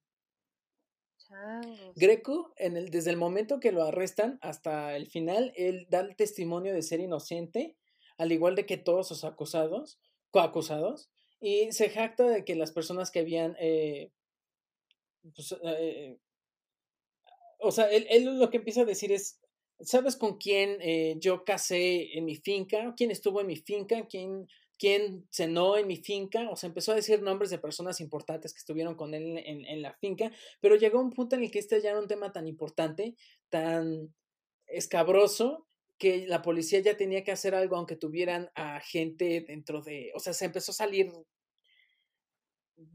Greco, 1.96 2.54
en 2.56 2.78
el, 2.78 2.92
desde 2.92 3.10
el 3.10 3.18
momento 3.18 3.60
que 3.60 3.72
lo 3.72 3.82
arrestan 3.82 4.38
hasta 4.44 4.96
el 4.96 5.08
final, 5.08 5.54
él 5.56 5.88
da 5.90 6.02
el 6.02 6.16
testimonio 6.16 6.72
de 6.72 6.84
ser 6.84 7.00
inocente, 7.00 7.78
al 8.20 8.32
igual 8.32 8.54
de 8.54 8.68
que 8.68 8.78
todos 8.78 9.08
sus 9.08 9.24
acusados, 9.24 10.00
coacusados, 10.30 11.10
y 11.40 11.72
se 11.72 11.90
jacta 11.90 12.30
de 12.30 12.46
que 12.46 12.54
las 12.54 12.72
personas 12.72 13.10
que 13.10 13.22
habían, 13.22 13.56
eh, 13.60 14.12
pues, 15.34 15.56
eh, 15.64 16.20
o 17.58 17.72
sea, 17.72 17.90
él, 17.90 18.06
él, 18.12 18.38
lo 18.40 18.52
que 18.52 18.58
empieza 18.58 18.82
a 18.82 18.86
decir 18.86 19.12
es, 19.12 19.42
¿sabes 19.80 20.16
con 20.16 20.38
quién 20.38 20.78
eh, 20.80 21.16
yo 21.18 21.44
casé 21.44 22.16
en 22.16 22.26
mi 22.26 22.36
finca? 22.36 22.94
¿Quién 22.96 23.10
estuvo 23.10 23.42
en 23.42 23.48
mi 23.48 23.56
finca? 23.56 24.06
¿Quién 24.06 24.48
quién 24.78 25.28
cenó 25.32 25.78
en 25.78 25.88
mi 25.88 25.98
finca, 25.98 26.50
o 26.50 26.56
sea, 26.56 26.68
empezó 26.68 26.92
a 26.92 26.96
decir 26.96 27.22
nombres 27.22 27.50
de 27.50 27.60
personas 27.60 28.00
importantes 28.00 28.54
que 28.54 28.60
estuvieron 28.60 28.96
con 28.96 29.14
él 29.14 29.38
en, 29.40 29.66
en, 29.66 29.82
la 29.82 29.94
finca, 29.96 30.32
pero 30.60 30.76
llegó 30.76 31.00
un 31.00 31.12
punto 31.12 31.36
en 31.36 31.44
el 31.44 31.52
que 31.52 31.60
este 31.60 31.82
ya 31.82 31.92
era 31.92 32.00
un 32.00 32.08
tema 32.08 32.32
tan 32.32 32.48
importante, 32.48 33.16
tan 33.50 34.14
escabroso, 34.68 35.68
que 35.98 36.28
la 36.28 36.42
policía 36.42 36.80
ya 36.80 36.96
tenía 36.96 37.24
que 37.24 37.32
hacer 37.32 37.56
algo 37.56 37.76
aunque 37.76 37.96
tuvieran 37.96 38.52
a 38.56 38.80
gente 38.80 39.44
dentro 39.48 39.82
de, 39.82 40.12
o 40.16 40.20
sea, 40.20 40.34
se 40.34 40.46
empezó 40.46 40.72
a 40.72 40.76
salir 40.76 41.12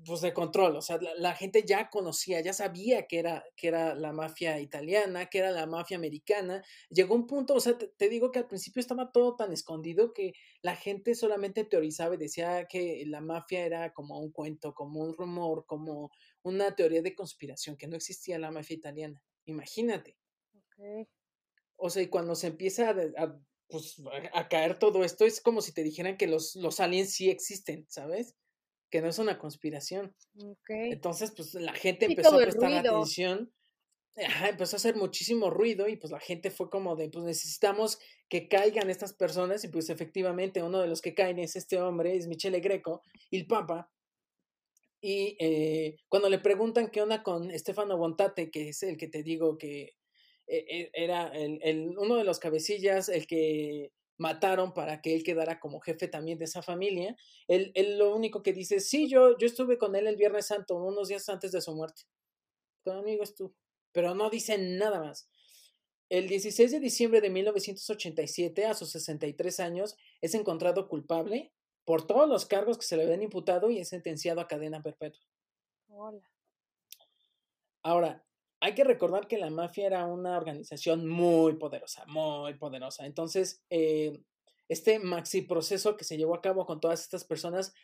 pues 0.05 0.21
de 0.21 0.33
control, 0.33 0.77
o 0.77 0.83
sea, 0.83 1.01
la, 1.17 1.35
gente 1.35 1.65
ya 1.67 1.91
conocía, 1.91 2.41
ya 2.41 2.53
sabía 2.53 3.07
que 3.09 3.19
era, 3.19 3.45
que 3.57 3.67
era 3.67 3.97
la 3.97 4.13
mafia 4.13 4.61
italiana, 4.61 5.27
que 5.27 5.39
era 5.39 5.51
la 5.51 5.67
mafia 5.67 5.97
americana. 5.97 6.63
Llegó 6.89 7.17
un 7.17 7.27
punto, 7.27 7.55
o 7.55 7.61
sea, 7.61 7.77
te, 7.77 8.09
digo 8.09 8.31
que 8.31 8.39
al 8.39 8.47
principio 8.47 8.79
estaba 8.79 9.11
todo 9.11 9.35
tan 9.35 9.53
escondido 9.53 10.13
que 10.13 10.35
la 10.63 10.77
gente 10.77 11.17
solamente 11.17 11.65
teorizaba 11.65 12.15
y 12.15 12.19
decía 12.19 12.67
que 12.69 13.03
la 13.07 13.21
mafia 13.21 13.65
era 13.67 13.93
como 13.93 14.21
un 14.21 14.31
cuento, 14.31 14.73
como 14.73 15.01
un 15.01 15.15
rumor, 15.15 15.67
como 15.67 16.11
una 16.43 16.77
teoría 16.77 17.03
de 17.03 17.17
conspiración, 17.17 17.77
que 17.77 17.89
no 17.89 17.97
existía 17.97 18.39
la 18.39 18.53
mafia 18.53 18.77
italiana. 18.77 19.21
Imagínate. 19.47 20.17
O 21.77 21.91
sea, 21.91 22.03
y 22.03 22.09
cuando 22.09 22.37
se 22.37 22.47
empieza 22.49 22.91
a, 22.91 23.37
pues, 23.69 24.01
a, 24.33 24.49
caer 24.49 24.79
todo 24.79 25.03
esto, 25.03 25.25
es 25.25 25.41
como 25.41 25.61
si 25.61 25.73
te 25.73 25.83
dijeran 25.83 26.17
que 26.17 26.29
los, 26.29 26.55
los 26.55 26.79
aliens 26.79 27.13
sí 27.13 27.31
existen, 27.31 27.85
¿sabes? 27.89 28.37
Que 28.93 29.01
no 29.01 29.09
es 29.09 29.19
una 29.19 29.39
conspiración. 29.39 30.15
Entonces, 30.69 31.33
pues 31.35 31.55
la 31.55 31.73
gente 31.73 32.05
empezó 32.05 32.35
a 32.35 32.43
prestar 32.43 32.73
atención, 32.75 33.51
empezó 34.15 34.77
a 34.77 34.79
hacer 34.79 34.97
muchísimo 34.97 35.49
ruido 35.49 35.89
y 35.89 35.97
pues 35.97 36.13
la 36.13 36.21
gente 36.21 36.51
fue 36.51 36.69
como 36.69 36.95
de, 36.95 37.09
pues 37.09 37.25
necesitamos 37.25 37.99
que 38.29 38.49
caigan 38.49 38.91
estas 38.91 39.15
personas 39.15 39.65
y 39.65 39.69
pues 39.69 39.89
efectivamente 39.89 40.63
uno 40.63 40.83
de 40.83 40.89
los 40.89 41.01
que 41.01 41.15
caen 41.15 41.39
es 41.39 41.57
este 41.57 41.81
hombre, 41.81 42.15
es 42.15 42.29
Michele 42.29 42.61
Greco, 42.61 43.01
el 43.31 43.47
Papa. 43.47 43.91
Y 45.01 45.37
eh, 45.41 45.97
cuando 46.11 46.29
le 46.29 46.39
preguntan 46.39 46.91
qué 46.91 47.01
onda 47.01 47.23
con 47.23 47.51
Stefano 47.59 47.97
Bontate, 47.97 48.51
que 48.51 48.69
es 48.69 48.83
el 48.83 48.99
que 48.99 49.09
te 49.09 49.23
digo 49.23 49.57
que 49.57 49.95
eh, 50.47 50.67
eh, 50.69 50.91
era 50.93 51.29
el, 51.29 51.59
el, 51.63 51.97
uno 51.97 52.17
de 52.17 52.25
los 52.25 52.39
cabecillas, 52.39 53.09
el 53.09 53.27
que 53.27 53.91
mataron 54.19 54.73
para 54.75 55.01
que 55.01 55.15
él 55.15 55.23
quedara 55.23 55.61
como 55.61 55.81
jefe 55.81 56.09
también 56.09 56.39
de 56.39 56.45
esa 56.45 56.63
familia. 56.63 57.17
Él, 57.49 57.73
él 57.75 57.99
lo 57.99 58.15
único 58.15 58.43
que 58.43 58.53
dice, 58.53 58.81
sí, 58.81 59.09
yo, 59.09 59.37
yo 59.39 59.47
estuve 59.47 59.79
con 59.79 59.97
él 59.97 60.07
el 60.07 60.17
Viernes 60.17 60.47
Santo, 60.47 60.77
unos 60.77 61.09
días 61.09 61.29
antes 61.29 61.53
de 61.53 61.61
su 61.61 61.75
muerte. 61.75 62.03
Tu 62.85 62.91
amigo 62.91 63.23
estuvo. 63.23 63.55
Pero 63.93 64.15
no 64.15 64.31
dice 64.31 64.59
nada 64.59 65.01
más. 65.01 65.29
El 66.09 66.29
16 66.29 66.73
de 66.73 66.81
diciembre 66.81 67.21
de 67.21 67.31
1987, 67.31 68.67
a 68.67 68.75
sus 68.75 68.91
63 68.91 69.61
años, 69.61 69.97
es 70.21 70.35
encontrado 70.35 70.89
culpable 70.89 71.53
por 71.85 72.07
todos 72.07 72.29
los 72.29 72.47
cargos 72.47 72.79
que 72.79 72.85
se 72.85 72.97
le 72.97 73.05
habían 73.05 73.23
imputado 73.23 73.71
y 73.71 73.79
es 73.79 73.89
sentenciado 73.89 74.41
a 74.41 74.49
cadena 74.49 74.83
perpetua. 74.83 75.23
Hola. 75.89 76.23
Ahora, 77.83 78.25
hay 78.63 78.75
que 78.75 78.85
recordar 78.85 79.27
que 79.27 79.39
la 79.39 79.51
mafia 79.51 79.89
era 79.89 80.07
una 80.07 80.37
organización 80.37 81.09
muy 81.09 81.57
poderosa, 81.57 82.05
muy 82.07 82.55
poderosa. 82.55 83.07
Entonces, 83.07 83.65
eh, 83.71 84.21
este 84.69 85.01
maxi 85.01 85.43
proceso 85.43 85.97
que 85.97 86.05
se 86.05 86.17
llevó 86.17 86.37
a 86.37 86.41
cabo 86.41 86.65
con 86.65 86.81
todas 86.81 87.03
estas 87.03 87.25
personas 87.25 87.75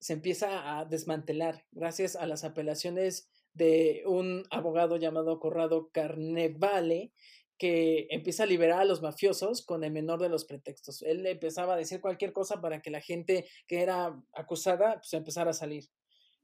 se 0.00 0.14
empieza 0.14 0.76
a 0.76 0.84
desmantelar 0.86 1.64
gracias 1.70 2.16
a 2.16 2.26
las 2.26 2.42
apelaciones 2.42 3.30
de 3.54 4.02
un 4.06 4.44
abogado 4.50 4.96
llamado 4.96 5.38
Corrado 5.38 5.88
Carnevale 5.92 7.12
que 7.56 8.08
empieza 8.10 8.42
a 8.42 8.46
liberar 8.46 8.80
a 8.80 8.84
los 8.84 9.02
mafiosos 9.02 9.64
con 9.64 9.84
el 9.84 9.92
menor 9.92 10.20
de 10.20 10.28
los 10.28 10.46
pretextos. 10.46 11.00
Él 11.02 11.24
empezaba 11.26 11.74
a 11.74 11.78
decir 11.78 12.00
cualquier 12.00 12.32
cosa 12.32 12.60
para 12.60 12.82
que 12.82 12.90
la 12.90 13.00
gente 13.00 13.46
que 13.68 13.82
era 13.82 14.20
acusada 14.34 14.96
pues 14.96 15.14
empezara 15.14 15.52
a 15.52 15.54
salir. 15.54 15.84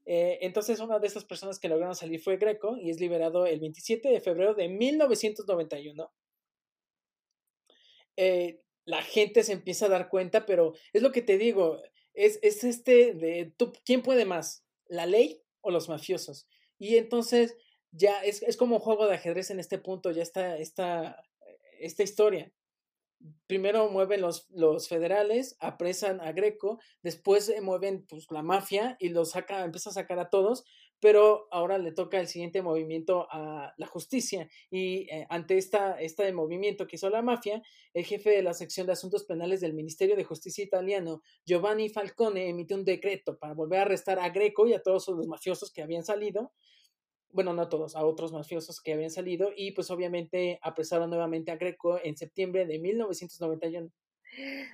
Eh, 0.05 0.39
entonces, 0.41 0.79
una 0.79 0.99
de 0.99 1.07
estas 1.07 1.25
personas 1.25 1.59
que 1.59 1.69
lograron 1.69 1.95
salir 1.95 2.19
fue 2.19 2.37
Greco 2.37 2.77
y 2.77 2.89
es 2.89 2.99
liberado 2.99 3.45
el 3.45 3.59
27 3.59 4.09
de 4.09 4.21
febrero 4.21 4.53
de 4.53 4.67
1991. 4.67 6.11
Eh, 8.17 8.61
la 8.85 9.01
gente 9.01 9.43
se 9.43 9.53
empieza 9.53 9.85
a 9.85 9.89
dar 9.89 10.09
cuenta, 10.09 10.45
pero 10.45 10.73
es 10.91 11.01
lo 11.01 11.11
que 11.11 11.21
te 11.21 11.37
digo, 11.37 11.81
es, 12.13 12.37
es 12.41 12.63
este 12.63 13.13
de 13.13 13.53
tú, 13.57 13.71
¿quién 13.85 14.01
puede 14.01 14.25
más? 14.25 14.65
¿La 14.87 15.05
ley 15.05 15.41
o 15.61 15.71
los 15.71 15.87
mafiosos? 15.87 16.47
Y 16.77 16.97
entonces 16.97 17.55
ya 17.91 18.23
es, 18.23 18.43
es 18.43 18.57
como 18.57 18.75
un 18.75 18.81
juego 18.81 19.07
de 19.07 19.15
ajedrez 19.15 19.51
en 19.51 19.59
este 19.59 19.77
punto, 19.77 20.11
ya 20.11 20.21
está 20.21 20.57
esta, 20.57 21.23
esta 21.79 22.03
historia 22.03 22.51
primero 23.47 23.89
mueven 23.89 24.21
los, 24.21 24.47
los 24.51 24.87
federales, 24.87 25.55
apresan 25.59 26.21
a 26.21 26.31
Greco, 26.31 26.79
después 27.01 27.53
mueven 27.61 28.05
pues, 28.07 28.27
la 28.31 28.41
mafia 28.41 28.97
y 28.99 29.09
los 29.09 29.31
saca, 29.31 29.63
empieza 29.63 29.89
a 29.89 29.93
sacar 29.93 30.19
a 30.19 30.29
todos, 30.29 30.63
pero 30.99 31.47
ahora 31.51 31.77
le 31.77 31.91
toca 31.91 32.19
el 32.19 32.27
siguiente 32.27 32.61
movimiento 32.61 33.27
a 33.29 33.73
la 33.77 33.87
justicia 33.87 34.47
y 34.71 35.09
eh, 35.09 35.27
ante 35.29 35.57
esta, 35.57 35.99
este 35.99 36.31
movimiento 36.31 36.87
que 36.87 36.95
hizo 36.95 37.09
la 37.09 37.21
mafia, 37.21 37.61
el 37.93 38.05
jefe 38.05 38.29
de 38.29 38.41
la 38.41 38.53
sección 38.53 38.87
de 38.87 38.93
asuntos 38.93 39.25
penales 39.25 39.59
del 39.59 39.73
Ministerio 39.73 40.15
de 40.15 40.23
Justicia 40.23 40.63
italiano, 40.63 41.21
Giovanni 41.45 41.89
Falcone, 41.89 42.47
emitió 42.47 42.77
un 42.77 42.85
decreto 42.85 43.37
para 43.37 43.53
volver 43.53 43.79
a 43.79 43.81
arrestar 43.83 44.17
a 44.19 44.29
Greco 44.29 44.65
y 44.65 44.73
a 44.73 44.81
todos 44.81 45.07
los 45.09 45.27
mafiosos 45.27 45.71
que 45.71 45.81
habían 45.81 46.05
salido 46.05 46.53
bueno, 47.33 47.53
no 47.53 47.63
a 47.63 47.69
todos, 47.69 47.95
a 47.95 48.05
otros 48.05 48.31
mafiosos 48.31 48.79
que 48.79 48.93
habían 48.93 49.09
salido 49.09 49.49
y 49.55 49.71
pues 49.71 49.89
obviamente 49.89 50.59
apresaron 50.61 51.09
nuevamente 51.09 51.51
a 51.51 51.57
Greco 51.57 51.99
en 52.03 52.15
septiembre 52.15 52.65
de 52.65 52.79
1991. 52.79 53.91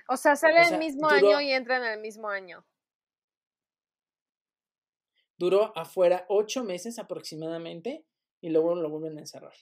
O 0.08 0.16
sea, 0.16 0.36
sale 0.36 0.60
el 0.68 0.78
mismo 0.78 1.08
año 1.08 1.40
y 1.40 1.50
entra 1.50 1.78
en 1.78 1.84
el 1.84 2.00
mismo 2.00 2.28
año. 2.28 2.64
Duró 5.36 5.76
afuera 5.76 6.26
ocho 6.28 6.62
meses 6.64 6.98
aproximadamente 6.98 8.04
y 8.42 8.50
luego 8.50 8.74
lo 8.74 8.90
vuelven 8.90 9.16
a 9.16 9.20
encerrar. 9.20 9.54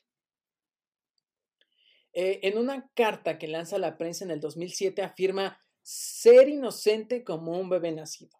Eh, 2.12 2.40
en 2.42 2.58
una 2.58 2.90
carta 2.94 3.38
que 3.38 3.46
lanza 3.46 3.78
la 3.78 3.96
prensa 3.96 4.24
en 4.24 4.32
el 4.32 4.40
2007 4.40 5.02
afirma 5.02 5.64
ser 5.82 6.48
inocente 6.48 7.22
como 7.22 7.58
un 7.58 7.68
bebé 7.68 7.92
nacido 7.92 8.37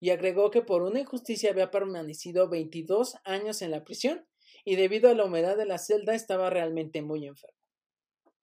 y 0.00 0.10
agregó 0.10 0.50
que 0.50 0.62
por 0.62 0.82
una 0.82 1.00
injusticia 1.00 1.50
había 1.50 1.70
permanecido 1.70 2.48
22 2.48 3.16
años 3.24 3.60
en 3.60 3.70
la 3.70 3.84
prisión 3.84 4.26
y 4.64 4.76
debido 4.76 5.10
a 5.10 5.14
la 5.14 5.24
humedad 5.24 5.56
de 5.56 5.66
la 5.66 5.78
celda 5.78 6.14
estaba 6.14 6.48
realmente 6.50 7.02
muy 7.02 7.26
enfermo. 7.26 7.58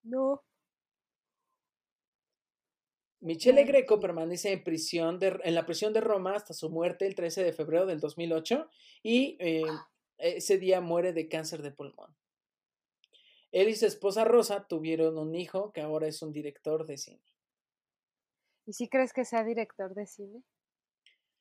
No. 0.03 0.43
Michele 3.19 3.63
Greco 3.63 3.99
permanece 3.99 4.51
en, 4.51 4.63
prisión 4.63 5.19
en 5.21 5.55
la 5.55 5.65
prisión 5.65 5.91
de 5.91 6.01
Roma 6.01 6.35
hasta 6.35 6.53
su 6.53 6.69
muerte 6.69 7.07
el 7.07 7.15
13 7.15 7.43
de 7.43 7.51
febrero 7.51 7.87
del 7.87 7.99
2008 7.99 8.69
y 9.01 9.37
eh, 9.39 9.63
ese 10.19 10.59
día 10.59 10.81
muere 10.81 11.13
de 11.13 11.27
cáncer 11.27 11.63
de 11.63 11.71
pulmón. 11.71 12.15
Él 13.51 13.69
y 13.69 13.75
su 13.75 13.87
esposa 13.87 14.23
Rosa 14.23 14.67
tuvieron 14.67 15.17
un 15.17 15.33
hijo 15.33 15.71
que 15.71 15.81
ahora 15.81 16.07
es 16.07 16.21
un 16.21 16.31
director 16.31 16.85
de 16.85 16.97
cine. 16.97 17.23
¿Y 18.67 18.73
si 18.73 18.87
crees 18.87 19.13
que 19.13 19.25
sea 19.25 19.43
director 19.43 19.95
de 19.95 20.05
cine? 20.05 20.43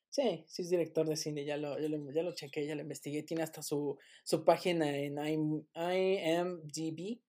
Sí, 0.09 0.43
sí 0.47 0.63
es 0.63 0.69
director 0.69 1.07
de 1.07 1.15
cine, 1.15 1.45
ya 1.45 1.55
lo, 1.57 1.79
ya 1.79 1.87
lo, 1.89 2.11
ya 2.11 2.33
chequé, 2.33 2.65
ya 2.65 2.75
lo 2.75 2.81
investigué, 2.81 3.23
tiene 3.23 3.43
hasta 3.43 3.61
su, 3.61 3.97
su 4.23 4.43
página 4.43 4.95
en 4.97 5.17
IMDb. 5.75 7.21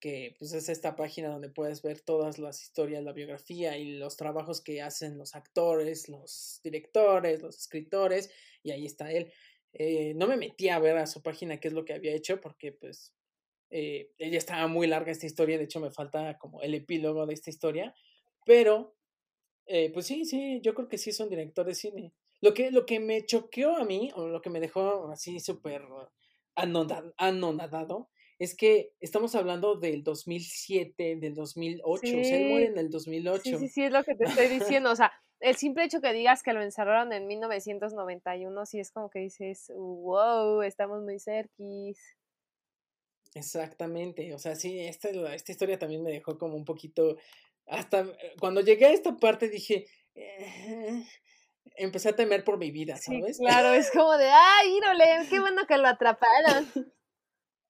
que 0.00 0.36
pues 0.38 0.52
es 0.52 0.68
esta 0.68 0.94
página 0.94 1.28
donde 1.30 1.48
puedes 1.48 1.82
ver 1.82 2.00
todas 2.00 2.38
las 2.38 2.62
historias, 2.62 3.02
la 3.02 3.12
biografía 3.12 3.78
y 3.78 3.96
los 3.98 4.16
trabajos 4.16 4.60
que 4.60 4.82
hacen 4.82 5.16
los 5.18 5.34
actores, 5.34 6.08
los 6.08 6.60
directores, 6.62 7.42
los 7.42 7.56
escritores, 7.58 8.30
y 8.62 8.72
ahí 8.72 8.84
está 8.86 9.10
él. 9.10 9.32
Eh, 9.72 10.14
no 10.14 10.26
me 10.26 10.36
metí 10.36 10.68
a 10.68 10.78
ver 10.78 10.96
a 10.98 11.06
su 11.06 11.22
página 11.22 11.58
qué 11.60 11.68
es 11.68 11.74
lo 11.74 11.84
que 11.84 11.94
había 11.94 12.14
hecho 12.14 12.40
porque 12.40 12.72
pues 12.72 13.14
eh, 13.70 14.12
ella 14.18 14.38
estaba 14.38 14.66
muy 14.68 14.86
larga 14.86 15.12
esta 15.12 15.26
historia, 15.26 15.58
de 15.58 15.64
hecho 15.64 15.80
me 15.80 15.90
falta 15.90 16.38
como 16.38 16.62
el 16.62 16.74
epílogo 16.74 17.26
de 17.26 17.34
esta 17.34 17.50
historia, 17.50 17.94
pero 18.44 18.95
eh, 19.66 19.90
pues 19.92 20.06
sí, 20.06 20.24
sí, 20.24 20.60
yo 20.62 20.74
creo 20.74 20.88
que 20.88 20.98
sí 20.98 21.12
son 21.12 21.28
directores 21.28 21.76
de 21.76 21.80
cine. 21.80 22.12
Lo 22.40 22.54
que, 22.54 22.70
lo 22.70 22.86
que 22.86 23.00
me 23.00 23.24
choqueó 23.24 23.76
a 23.76 23.84
mí, 23.84 24.10
o 24.14 24.28
lo 24.28 24.40
que 24.42 24.50
me 24.50 24.60
dejó 24.60 25.08
así 25.10 25.40
súper 25.40 25.82
anonadado, 26.54 28.08
es 28.38 28.54
que 28.54 28.92
estamos 29.00 29.34
hablando 29.34 29.76
del 29.76 30.02
2007, 30.02 31.16
del 31.16 31.34
2008, 31.34 31.90
o 31.90 31.96
sea, 31.96 32.36
él 32.36 32.48
muere 32.48 32.66
en 32.66 32.78
el 32.78 32.90
2008. 32.90 33.42
Sí, 33.42 33.56
sí, 33.56 33.68
sí, 33.68 33.84
es 33.84 33.92
lo 33.92 34.04
que 34.04 34.14
te 34.14 34.24
estoy 34.24 34.48
diciendo, 34.48 34.90
o 34.90 34.96
sea, 34.96 35.12
el 35.40 35.56
simple 35.56 35.84
hecho 35.84 36.00
que 36.00 36.12
digas 36.12 36.42
que 36.42 36.52
lo 36.52 36.62
encerraron 36.62 37.12
en 37.12 37.26
1991, 37.26 38.66
sí 38.66 38.80
es 38.80 38.90
como 38.90 39.10
que 39.10 39.20
dices, 39.20 39.72
wow, 39.74 40.62
estamos 40.62 41.02
muy 41.02 41.18
cerquis. 41.18 41.98
Exactamente, 43.34 44.32
o 44.34 44.38
sea, 44.38 44.54
sí, 44.54 44.80
esta, 44.80 45.08
esta 45.34 45.52
historia 45.52 45.78
también 45.78 46.02
me 46.02 46.10
dejó 46.10 46.38
como 46.38 46.56
un 46.56 46.64
poquito, 46.64 47.18
hasta 47.66 48.00
eh, 48.00 48.34
cuando 48.38 48.60
llegué 48.60 48.86
a 48.86 48.92
esta 48.92 49.16
parte 49.16 49.48
dije, 49.48 49.86
eh, 50.14 51.04
empecé 51.76 52.10
a 52.10 52.16
temer 52.16 52.44
por 52.44 52.58
mi 52.58 52.70
vida, 52.70 52.96
¿sabes? 52.96 53.36
Sí, 53.36 53.44
claro, 53.44 53.72
es 53.72 53.90
como 53.90 54.16
de, 54.16 54.28
ay, 54.28 54.76
írole, 54.76 55.04
qué 55.28 55.40
bueno 55.40 55.66
que 55.66 55.78
lo 55.78 55.88
atraparon. 55.88 56.92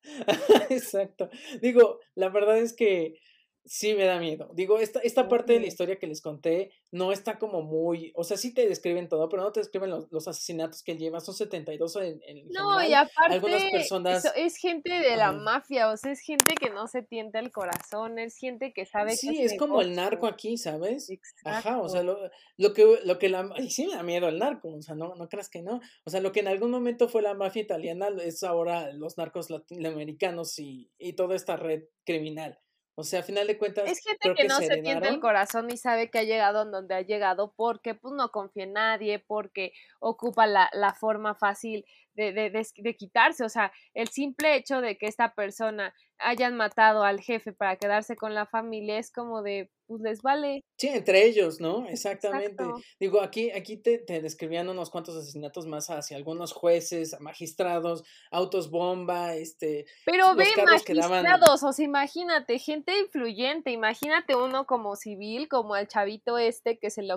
Exacto. 0.70 1.30
Digo, 1.60 2.00
la 2.14 2.28
verdad 2.28 2.58
es 2.58 2.74
que 2.74 3.18
sí 3.66 3.94
me 3.94 4.04
da 4.04 4.18
miedo. 4.18 4.50
Digo, 4.54 4.78
esta, 4.78 5.00
esta 5.00 5.28
parte 5.28 5.52
de 5.52 5.60
la 5.60 5.66
historia 5.66 5.98
que 5.98 6.06
les 6.06 6.20
conté 6.20 6.72
no 6.90 7.12
está 7.12 7.38
como 7.38 7.62
muy, 7.62 8.12
o 8.14 8.24
sea, 8.24 8.36
sí 8.36 8.54
te 8.54 8.68
describen 8.68 9.08
todo, 9.08 9.28
pero 9.28 9.42
no 9.42 9.52
te 9.52 9.60
describen 9.60 9.90
los, 9.90 10.28
asesinatos 10.28 10.82
que 10.82 10.96
lleva, 10.96 11.20
son 11.20 11.34
72 11.34 11.96
en, 11.96 12.20
en 12.26 12.48
No, 12.48 12.82
y 12.82 12.94
aparte 12.94 13.34
Algunas 13.34 13.64
personas... 13.64 14.32
es 14.36 14.56
gente 14.56 14.90
de 14.90 15.16
la 15.16 15.32
mafia, 15.32 15.90
o 15.90 15.96
sea, 15.96 16.12
es 16.12 16.20
gente 16.20 16.54
que 16.54 16.70
no 16.70 16.86
se 16.86 17.02
tienta 17.02 17.38
el 17.38 17.50
corazón, 17.50 18.18
es 18.18 18.36
gente 18.36 18.72
que 18.72 18.86
sabe 18.86 19.16
sí, 19.16 19.42
es, 19.42 19.56
como 19.58 19.80
el 19.80 19.94
narco 19.94 20.26
aquí, 20.26 20.56
¿sabes? 20.56 21.08
Ajá, 21.44 21.80
o 21.80 21.88
sea, 21.88 22.02
lo, 22.02 22.18
lo, 22.56 22.72
que, 22.72 23.00
lo 23.04 23.18
que 23.18 23.28
la... 23.28 23.48
Y 23.58 23.70
sí 23.70 23.86
me 23.86 23.94
da 23.94 24.02
miedo 24.02 24.28
el 24.28 24.38
narco, 24.38 24.74
o 24.74 24.82
sea, 24.82 24.94
no, 24.94 25.14
no 25.14 25.28
creas 25.28 25.48
que 25.48 25.62
no. 25.62 25.80
O 26.04 26.10
sea, 26.10 26.20
lo 26.20 26.32
que 26.32 26.40
en 26.40 26.48
algún 26.48 26.70
momento 26.70 27.08
fue 27.08 27.22
la 27.22 27.34
mafia 27.34 27.62
italiana 27.62 28.08
es 28.22 28.42
ahora 28.42 28.92
los 28.92 29.18
narcos 29.18 29.50
latinoamericanos 29.50 30.58
y, 30.58 30.90
y 30.98 31.14
toda 31.14 31.34
esta 31.36 31.56
red 31.56 31.84
criminal. 32.04 32.58
O 32.98 33.04
sea, 33.04 33.20
a 33.20 33.22
final 33.22 33.46
de 33.46 33.58
cuentas. 33.58 33.88
Es 33.90 34.00
gente 34.00 34.32
que, 34.34 34.48
no 34.48 34.56
se, 34.56 34.78
tiende 34.78 35.08
el 35.08 35.20
corazón 35.20 35.70
y 35.70 35.76
sabe 35.76 36.10
que 36.10 36.18
ha 36.18 36.22
llegado 36.22 36.62
en 36.62 36.70
donde 36.70 36.94
ha 36.94 37.02
llegado 37.02 37.52
porque 37.54 37.94
pues 37.94 38.14
no 38.14 38.30
confía 38.30 38.64
en 38.64 38.72
nadie, 38.72 39.18
porque 39.18 39.72
ocupa 40.00 40.46
la, 40.46 40.70
la 40.72 40.94
forma 40.94 41.34
fácil 41.34 41.84
de, 42.16 42.32
de, 42.32 42.66
de, 42.76 42.96
quitarse. 42.96 43.44
O 43.44 43.48
sea, 43.48 43.72
el 43.94 44.08
simple 44.08 44.56
hecho 44.56 44.80
de 44.80 44.96
que 44.96 45.06
esta 45.06 45.34
persona 45.34 45.94
hayan 46.18 46.56
matado 46.56 47.02
al 47.02 47.20
jefe 47.20 47.52
para 47.52 47.76
quedarse 47.76 48.16
con 48.16 48.34
la 48.34 48.46
familia 48.46 48.98
es 48.98 49.12
como 49.12 49.42
de, 49.42 49.70
pues 49.86 50.00
les 50.00 50.22
vale. 50.22 50.64
Sí, 50.78 50.88
entre 50.88 51.26
ellos, 51.26 51.60
¿no? 51.60 51.86
Exactamente. 51.88 52.64
Digo, 52.98 53.20
aquí, 53.20 53.50
aquí 53.50 53.76
te, 53.76 53.98
te, 53.98 54.20
describían 54.22 54.68
unos 54.68 54.90
cuantos 54.90 55.14
asesinatos 55.16 55.66
más 55.66 55.90
hacia 55.90 56.16
algunos 56.16 56.52
jueces, 56.52 57.20
magistrados, 57.20 58.02
autos 58.30 58.70
bomba, 58.70 59.34
este. 59.34 59.84
Pero 60.04 60.34
ve 60.34 60.46
magistrados, 60.64 61.62
o 61.62 61.72
sea, 61.72 61.84
imagínate, 61.84 62.58
gente 62.58 62.98
influyente, 62.98 63.70
imagínate 63.70 64.34
uno 64.34 64.66
como 64.66 64.96
civil, 64.96 65.48
como 65.48 65.76
el 65.76 65.86
chavito 65.86 66.38
este 66.38 66.78
que 66.78 66.90
se 66.90 67.02
le, 67.02 67.14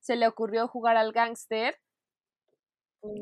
se 0.00 0.16
le 0.16 0.26
ocurrió 0.26 0.66
jugar 0.68 0.96
al 0.96 1.12
gángster. 1.12 1.78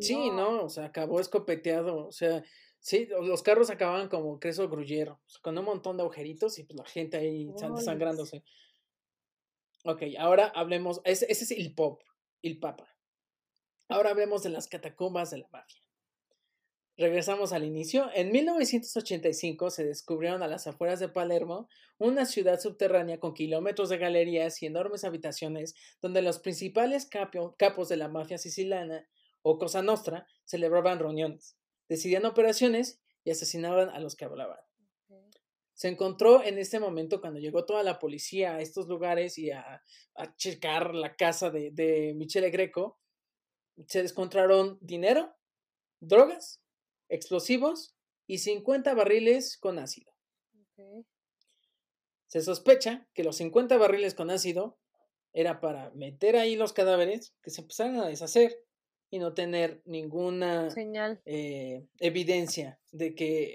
Sí, 0.01 0.31
no, 0.31 0.65
o 0.65 0.69
sea, 0.69 0.87
acabó 0.87 1.21
escopeteado, 1.21 2.07
o 2.09 2.13
sea, 2.13 2.43
Sí, 2.81 3.07
los 3.07 3.43
carros 3.43 3.71
acababan 3.71 4.09
como 4.09 4.39
queso 4.39 4.69
gruyero, 4.69 5.21
con 5.43 5.59
un 5.59 5.65
montón 5.65 5.97
de 5.97 6.05
agujeritos 6.05 6.59
y 6.59 6.65
pues 6.65 6.79
la 6.79 6.87
gente 6.87 7.17
ahí 7.17 7.51
desangrándose. 7.75 8.45
Ok, 9.85 10.03
ahora 10.19 10.47
hablemos, 10.55 11.01
ese, 11.05 11.27
ese 11.31 11.45
es 11.45 11.51
el 11.51 11.75
pop, 11.75 12.03
el 12.43 12.59
papa. 12.59 12.89
Ahora 13.89 14.11
hablemos 14.11 14.43
de 14.43 14.51
las 14.51 14.69
catacumbas 14.69 15.31
de 15.31 15.39
la 15.39 15.49
mafia. 15.51 15.83
Regresamos 16.97 17.53
al 17.53 17.65
inicio. 17.65 18.11
En 18.13 18.33
1985 18.33 19.71
se 19.71 19.85
descubrieron 19.85 20.43
a 20.43 20.49
las 20.49 20.67
afueras 20.67 20.99
de 20.99 21.09
Palermo 21.09 21.69
una 21.97 22.27
ciudad 22.27 22.61
subterránea 22.61 23.21
con 23.21 23.35
kilómetros 23.35 23.89
de 23.89 23.99
galerías 23.99 24.63
y 24.63 24.67
enormes 24.67 25.05
habitaciones 25.05 25.75
donde 26.01 26.23
los 26.23 26.41
principales 26.41 27.07
capos 27.07 27.89
de 27.89 27.97
la 27.97 28.09
mafia 28.09 28.37
siciliana 28.37 29.07
o 29.43 29.59
Cosa 29.59 29.83
Nostra 29.83 30.27
celebraban 30.45 30.99
reuniones 30.99 31.59
decidían 31.89 32.27
operaciones 32.27 33.01
y 33.25 33.31
asesinaban 33.31 33.89
a 33.89 34.01
los 34.01 34.15
que 34.15 34.25
hablaban. 34.25 34.59
Se 35.75 35.89
encontró 35.89 36.43
en 36.43 36.59
este 36.59 36.81
momento 36.81 37.21
cuando 37.21 37.39
llegó 37.39 37.65
toda 37.65 37.83
la 37.83 37.99
policía 37.99 38.57
a 38.57 38.61
estos 38.61 38.89
lugares 38.89 39.39
y 39.39 39.51
a, 39.51 39.83
checar 40.37 40.95
la 40.95 41.15
casa 41.15 41.51
de, 41.51 41.71
de 41.71 42.15
Michele 42.15 42.51
Greco. 42.51 42.99
Se 43.87 44.01
encontraron 44.01 44.79
dinero, 44.81 45.37
drogas, 46.01 46.61
explosivos 47.09 47.95
y 48.27 48.39
50 48.39 48.93
barriles 48.95 49.57
con 49.57 49.79
ácido. 49.79 50.13
Se 52.27 52.43
sospecha 52.43 53.09
que 53.15 53.23
los 53.23 53.37
50 53.37 53.77
barriles 53.79 54.15
con 54.15 54.31
ácido 54.31 54.79
era 55.33 55.61
para 55.61 55.91
meter 55.91 56.37
ahí 56.37 56.57
los 56.57 56.73
cadáveres 56.73 57.35
que 57.41 57.51
se 57.51 57.61
empezaran 57.61 58.01
a 58.01 58.09
deshacer 58.09 58.65
y 59.11 59.19
no 59.19 59.35
tener 59.35 59.83
ninguna 59.85 60.71
señal 60.71 61.21
eh, 61.25 61.87
evidencia 61.99 62.79
de 62.93 63.15
que 63.15 63.55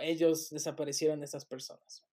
ellos 0.00 0.50
desaparecieron 0.50 1.22
esas 1.22 1.44
personas. 1.44 2.04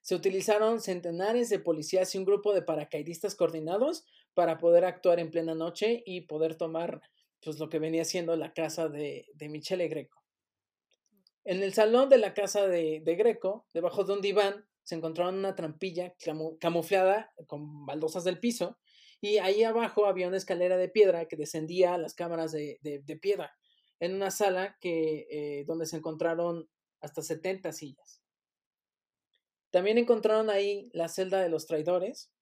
Se 0.00 0.14
utilizaron 0.14 0.80
centenares 0.80 1.50
de 1.50 1.58
policías 1.58 2.14
y 2.14 2.18
un 2.18 2.24
grupo 2.24 2.54
de 2.54 2.62
paracaidistas 2.62 3.34
coordinados 3.34 4.04
para 4.34 4.58
poder 4.58 4.84
actuar 4.84 5.20
en 5.20 5.30
plena 5.30 5.54
noche 5.54 6.02
y 6.06 6.22
poder 6.22 6.56
tomar 6.56 7.02
pues, 7.42 7.58
lo 7.58 7.68
que 7.68 7.78
venía 7.78 8.04
siendo 8.04 8.34
la 8.36 8.52
casa 8.52 8.88
de, 8.88 9.26
de 9.34 9.48
Michele 9.48 9.88
Greco. 9.88 10.22
En 11.44 11.62
el 11.62 11.74
salón 11.74 12.08
de 12.08 12.18
la 12.18 12.34
casa 12.34 12.66
de, 12.66 13.00
de 13.04 13.14
Greco, 13.14 13.66
debajo 13.72 14.04
de 14.04 14.12
un 14.14 14.20
diván, 14.20 14.66
se 14.82 14.94
encontraron 14.94 15.36
una 15.36 15.54
trampilla 15.54 16.14
camuflada 16.58 17.32
con 17.46 17.86
baldosas 17.86 18.24
del 18.24 18.40
piso 18.40 18.78
y 19.20 19.38
ahí 19.38 19.62
abajo 19.64 20.06
había 20.06 20.28
una 20.28 20.38
escalera 20.38 20.76
de 20.76 20.88
piedra 20.88 21.26
que 21.26 21.36
descendía 21.36 21.94
a 21.94 21.98
las 21.98 22.14
cámaras 22.14 22.52
de, 22.52 22.78
de, 22.82 23.16
piedra, 23.16 23.54
en 23.98 24.14
una 24.14 24.30
sala 24.30 24.78
que, 24.80 25.26
eh, 25.30 25.64
donde 25.66 25.86
se 25.86 25.96
encontraron 25.96 26.70
hasta 27.00 27.22
70 27.22 27.72
sillas. 27.72 28.22
También 29.70 29.98
encontraron 29.98 30.48
ahí 30.48 30.90
la 30.92 31.08
celda 31.08 31.42
de 31.42 31.50
los 31.50 31.66
traidores, 31.66 32.32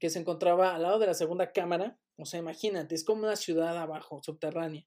que 0.00 0.10
se 0.10 0.18
encontraba 0.18 0.74
al 0.74 0.82
lado 0.82 0.98
de 0.98 1.06
la 1.06 1.14
segunda 1.14 1.52
cámara. 1.52 1.98
O 2.16 2.26
sea, 2.26 2.40
imagínate, 2.40 2.94
es 2.94 3.04
como 3.04 3.22
una 3.22 3.36
ciudad 3.36 3.78
abajo, 3.78 4.20
subterránea. 4.22 4.84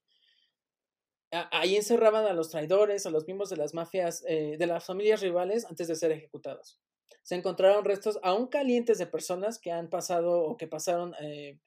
Ahí 1.30 1.76
encerraban 1.76 2.26
a 2.26 2.34
los 2.34 2.50
traidores, 2.50 3.06
a 3.06 3.10
los 3.10 3.26
miembros 3.26 3.50
de 3.50 3.56
las 3.56 3.74
mafias, 3.74 4.22
eh, 4.28 4.56
de 4.58 4.66
las 4.66 4.84
familias 4.84 5.22
rivales 5.22 5.64
antes 5.64 5.88
de 5.88 5.96
ser 5.96 6.12
ejecutados 6.12 6.80
se 7.26 7.34
encontraron 7.34 7.84
restos 7.84 8.20
aún 8.22 8.46
calientes 8.46 8.98
de 8.98 9.06
personas 9.08 9.58
que 9.58 9.72
han 9.72 9.90
pasado 9.90 10.42
o 10.42 10.56
que 10.56 10.68
pasaron 10.68 11.12
eh, 11.20 11.58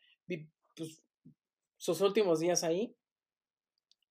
pues, 0.74 1.04
sus 1.76 2.00
últimos 2.00 2.40
días 2.40 2.64
ahí. 2.64 2.96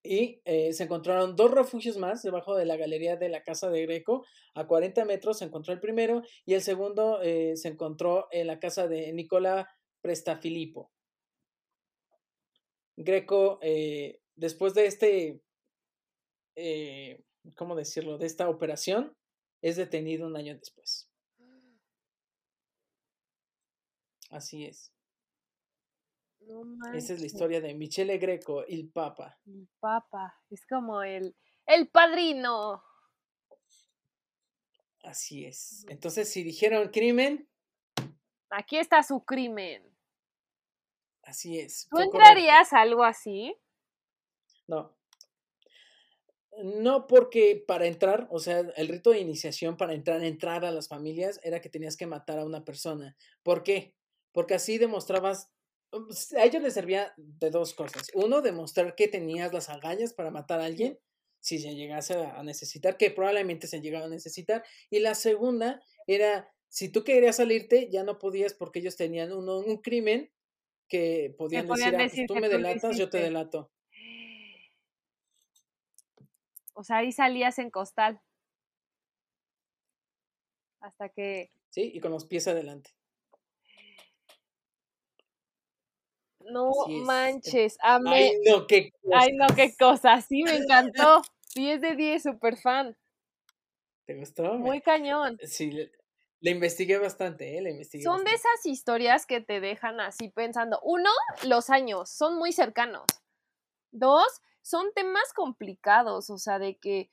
Y 0.03 0.43
eh, 0.45 0.74
se 0.74 0.85
encontraron 0.85 1.37
dos 1.37 1.51
refugios 1.51 1.97
más 1.97 2.22
debajo 2.22 2.55
de 2.55 2.66
la 2.66 2.76
galería 2.76 3.16
de 3.16 3.31
la 3.31 3.43
casa 3.45 3.70
de 3.70 3.87
Greco. 3.87 4.26
A 4.55 4.66
40 4.66 5.07
metros 5.07 5.39
se 5.39 5.47
encontró 5.47 5.72
el 5.72 5.81
primero 5.81 6.22
y 6.45 6.53
el 6.53 6.61
segundo 6.61 7.22
eh, 7.22 7.57
se 7.57 7.68
encontró 7.68 8.29
en 8.31 8.47
la 8.47 8.61
casa 8.61 8.87
de 8.87 9.11
Nicola 9.14 9.68
Prestafilipo. 10.03 10.93
Greco, 12.97 13.59
después 14.35 14.74
de 14.74 14.87
este, 14.87 15.41
¿cómo 17.57 17.74
decirlo?, 17.74 18.18
de 18.18 18.26
esta 18.26 18.51
operación, 18.51 19.16
es 19.62 19.76
detenido 19.76 20.26
un 20.26 20.37
año 20.37 20.57
después. 20.59 21.08
Así 24.31 24.66
es. 24.66 24.93
Esa 26.95 27.12
es 27.14 27.20
la 27.20 27.26
historia 27.26 27.61
de 27.61 27.74
Michele 27.74 28.18
Greco, 28.18 28.64
el 28.64 28.89
Papa. 28.91 29.39
El 29.47 29.68
Papa, 29.81 30.35
es 30.51 30.64
como 30.66 31.03
el, 31.03 31.37
el 31.66 31.89
padrino. 31.89 32.83
Así 35.03 35.45
es. 35.45 35.85
Entonces, 35.89 36.31
si 36.31 36.43
dijeron 36.43 36.89
crimen. 36.89 37.49
Aquí 38.51 38.79
está 38.79 39.03
su 39.03 39.24
crimen. 39.24 39.85
Así 41.22 41.59
es. 41.59 41.87
¿Tú 41.91 42.01
entrarías 42.01 42.72
a 42.72 42.81
algo 42.81 43.05
así? 43.05 43.55
No. 44.66 44.97
No, 46.64 47.07
porque 47.07 47.62
para 47.66 47.87
entrar, 47.87 48.26
o 48.31 48.39
sea, 48.39 48.61
el 48.61 48.89
rito 48.89 49.11
de 49.11 49.20
iniciación 49.20 49.76
para 49.76 49.93
entrar, 49.93 50.24
entrar 50.24 50.64
a 50.64 50.72
las 50.72 50.89
familias 50.89 51.39
era 51.43 51.61
que 51.61 51.68
tenías 51.68 51.97
que 51.97 52.07
matar 52.07 52.39
a 52.39 52.45
una 52.45 52.64
persona. 52.64 53.16
¿Por 53.43 53.62
qué? 53.62 53.95
Porque 54.39 54.55
así 54.55 54.78
demostrabas, 54.78 55.51
pues, 55.91 56.32
a 56.32 56.45
ellos 56.45 56.62
les 56.62 56.72
servía 56.72 57.12
de 57.16 57.51
dos 57.51 57.74
cosas. 57.74 58.09
Uno, 58.14 58.41
demostrar 58.41 58.95
que 58.95 59.09
tenías 59.09 59.53
las 59.53 59.68
agallas 59.68 60.12
para 60.12 60.30
matar 60.30 60.61
a 60.61 60.66
alguien, 60.66 60.97
si 61.41 61.59
se 61.59 61.74
llegase 61.74 62.14
a 62.14 62.41
necesitar, 62.45 62.97
que 62.97 63.11
probablemente 63.11 63.66
se 63.66 63.80
llegaba 63.80 64.05
a 64.05 64.09
necesitar. 64.09 64.62
Y 64.91 65.01
la 65.01 65.16
segunda 65.16 65.82
era, 66.07 66.55
si 66.68 66.89
tú 66.89 67.03
querías 67.03 67.34
salirte, 67.34 67.91
ya 67.91 68.05
no 68.05 68.20
podías 68.20 68.55
porque 68.55 68.78
ellos 68.78 68.97
tenían 68.97 69.32
uno, 69.32 69.59
un 69.59 69.78
crimen 69.78 70.30
que 70.86 71.34
podían, 71.36 71.66
decir, 71.66 71.97
ah, 71.97 71.99
pues, 71.99 72.26
tú 72.28 72.36
me 72.36 72.49
delatas, 72.49 72.97
yo 72.97 73.11
te 73.11 73.18
delato. 73.18 73.72
O 76.74 76.84
sea, 76.84 76.99
ahí 76.99 77.11
salías 77.11 77.59
en 77.59 77.70
costal. 77.70 78.22
Hasta 80.78 81.09
que. 81.09 81.51
Sí, 81.70 81.91
y 81.93 81.99
con 81.99 82.12
los 82.12 82.24
pies 82.24 82.47
adelante. 82.47 82.97
No 86.51 86.72
manches, 87.05 87.76
amé. 87.80 88.30
Ay, 88.30 88.32
no, 88.46 88.66
qué 88.66 88.90
cosa. 88.90 89.18
Ay, 89.18 89.32
no, 89.34 89.46
qué 89.55 89.74
cosa. 89.78 90.20
Sí, 90.20 90.42
me 90.42 90.57
encantó. 90.57 91.22
10 91.55 91.80
de 91.80 91.96
10, 91.96 92.22
super 92.22 92.57
fan. 92.57 92.96
¿Te 94.07 94.14
gustó? 94.14 94.55
Muy 94.55 94.80
cañón. 94.80 95.38
Sí, 95.42 95.70
le, 95.70 96.51
investigué 96.51 96.99
bastante, 96.99 97.59
¿eh? 97.59 97.61
Le 97.61 97.70
investigué 97.70 98.05
son 98.05 98.24
de 98.24 98.30
esas 98.30 98.64
historias 98.64 99.26
que 99.26 99.40
te 99.40 99.61
dejan 99.61 100.01
así 100.01 100.30
pensando. 100.30 100.80
Uno, 100.82 101.11
los 101.44 101.68
años, 101.70 102.11
son 102.11 102.38
muy 102.38 102.53
cercanos. 102.53 103.05
Dos, 103.90 104.40
son 104.62 104.92
temas 104.94 105.32
complicados, 105.34 106.30
o 106.30 106.38
sea, 106.38 106.59
de 106.59 106.78
que 106.78 107.11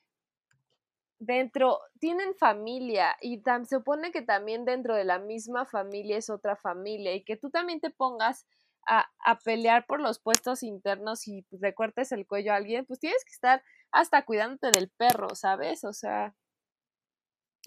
dentro 1.19 1.79
tienen 1.99 2.36
familia 2.36 3.15
y 3.21 3.41
se 3.41 3.77
supone 3.77 4.11
que 4.11 4.21
también 4.21 4.65
dentro 4.65 4.95
de 4.95 5.05
la 5.05 5.19
misma 5.19 5.65
familia 5.65 6.17
es 6.17 6.29
otra 6.29 6.55
familia 6.55 7.13
y 7.15 7.23
que 7.23 7.38
tú 7.38 7.49
también 7.49 7.79
te 7.79 7.89
pongas 7.89 8.45
a, 8.88 9.39
pelear 9.43 9.86
por 9.86 9.99
los 9.99 10.19
puestos 10.19 10.63
internos 10.63 11.27
y 11.27 11.45
recortes 11.51 12.11
el 12.11 12.25
cuello 12.25 12.53
a 12.53 12.57
alguien, 12.57 12.86
pues 12.86 12.99
tienes 12.99 13.23
que 13.25 13.31
estar 13.31 13.63
hasta 13.91 14.25
cuidándote 14.25 14.71
del 14.71 14.89
perro, 14.89 15.36
¿sabes? 15.36 15.83
O 15.83 15.93
sea... 15.93 16.36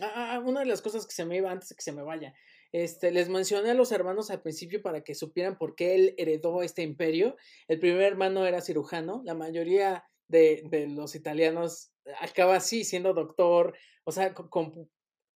Ah, 0.01 0.35
ah, 0.35 0.39
una 0.41 0.61
de 0.61 0.67
las 0.67 0.81
cosas 0.81 1.07
que 1.07 1.15
se 1.15 1.25
me 1.25 1.37
iba 1.37 1.51
antes 1.51 1.71
de 1.71 1.75
que 1.75 1.83
se 1.83 1.93
me 1.93 2.03
vaya. 2.03 2.35
Este, 2.71 3.11
les 3.11 3.29
mencioné 3.29 3.71
a 3.71 3.75
los 3.75 3.93
hermanos 3.93 4.31
al 4.31 4.43
principio 4.43 4.83
para 4.83 5.03
que 5.03 5.15
supieran 5.15 5.57
por 5.57 5.75
qué 5.75 5.95
él 5.95 6.15
heredó 6.19 6.63
este 6.63 6.83
imperio. 6.83 7.37
El 7.67 7.81
primer 7.81 8.03
hermano 8.03 8.47
era 8.47 8.61
cirujano, 8.61 9.23
la 9.25 9.35
mayoría 9.35 10.05
de, 10.29 10.87
los 10.91 11.15
italianos 11.15 11.93
acaba 12.21 12.57
así, 12.57 12.85
siendo 12.85 13.15
doctor, 13.15 13.75
o 14.05 14.13
sea, 14.13 14.35
con, 14.35 14.89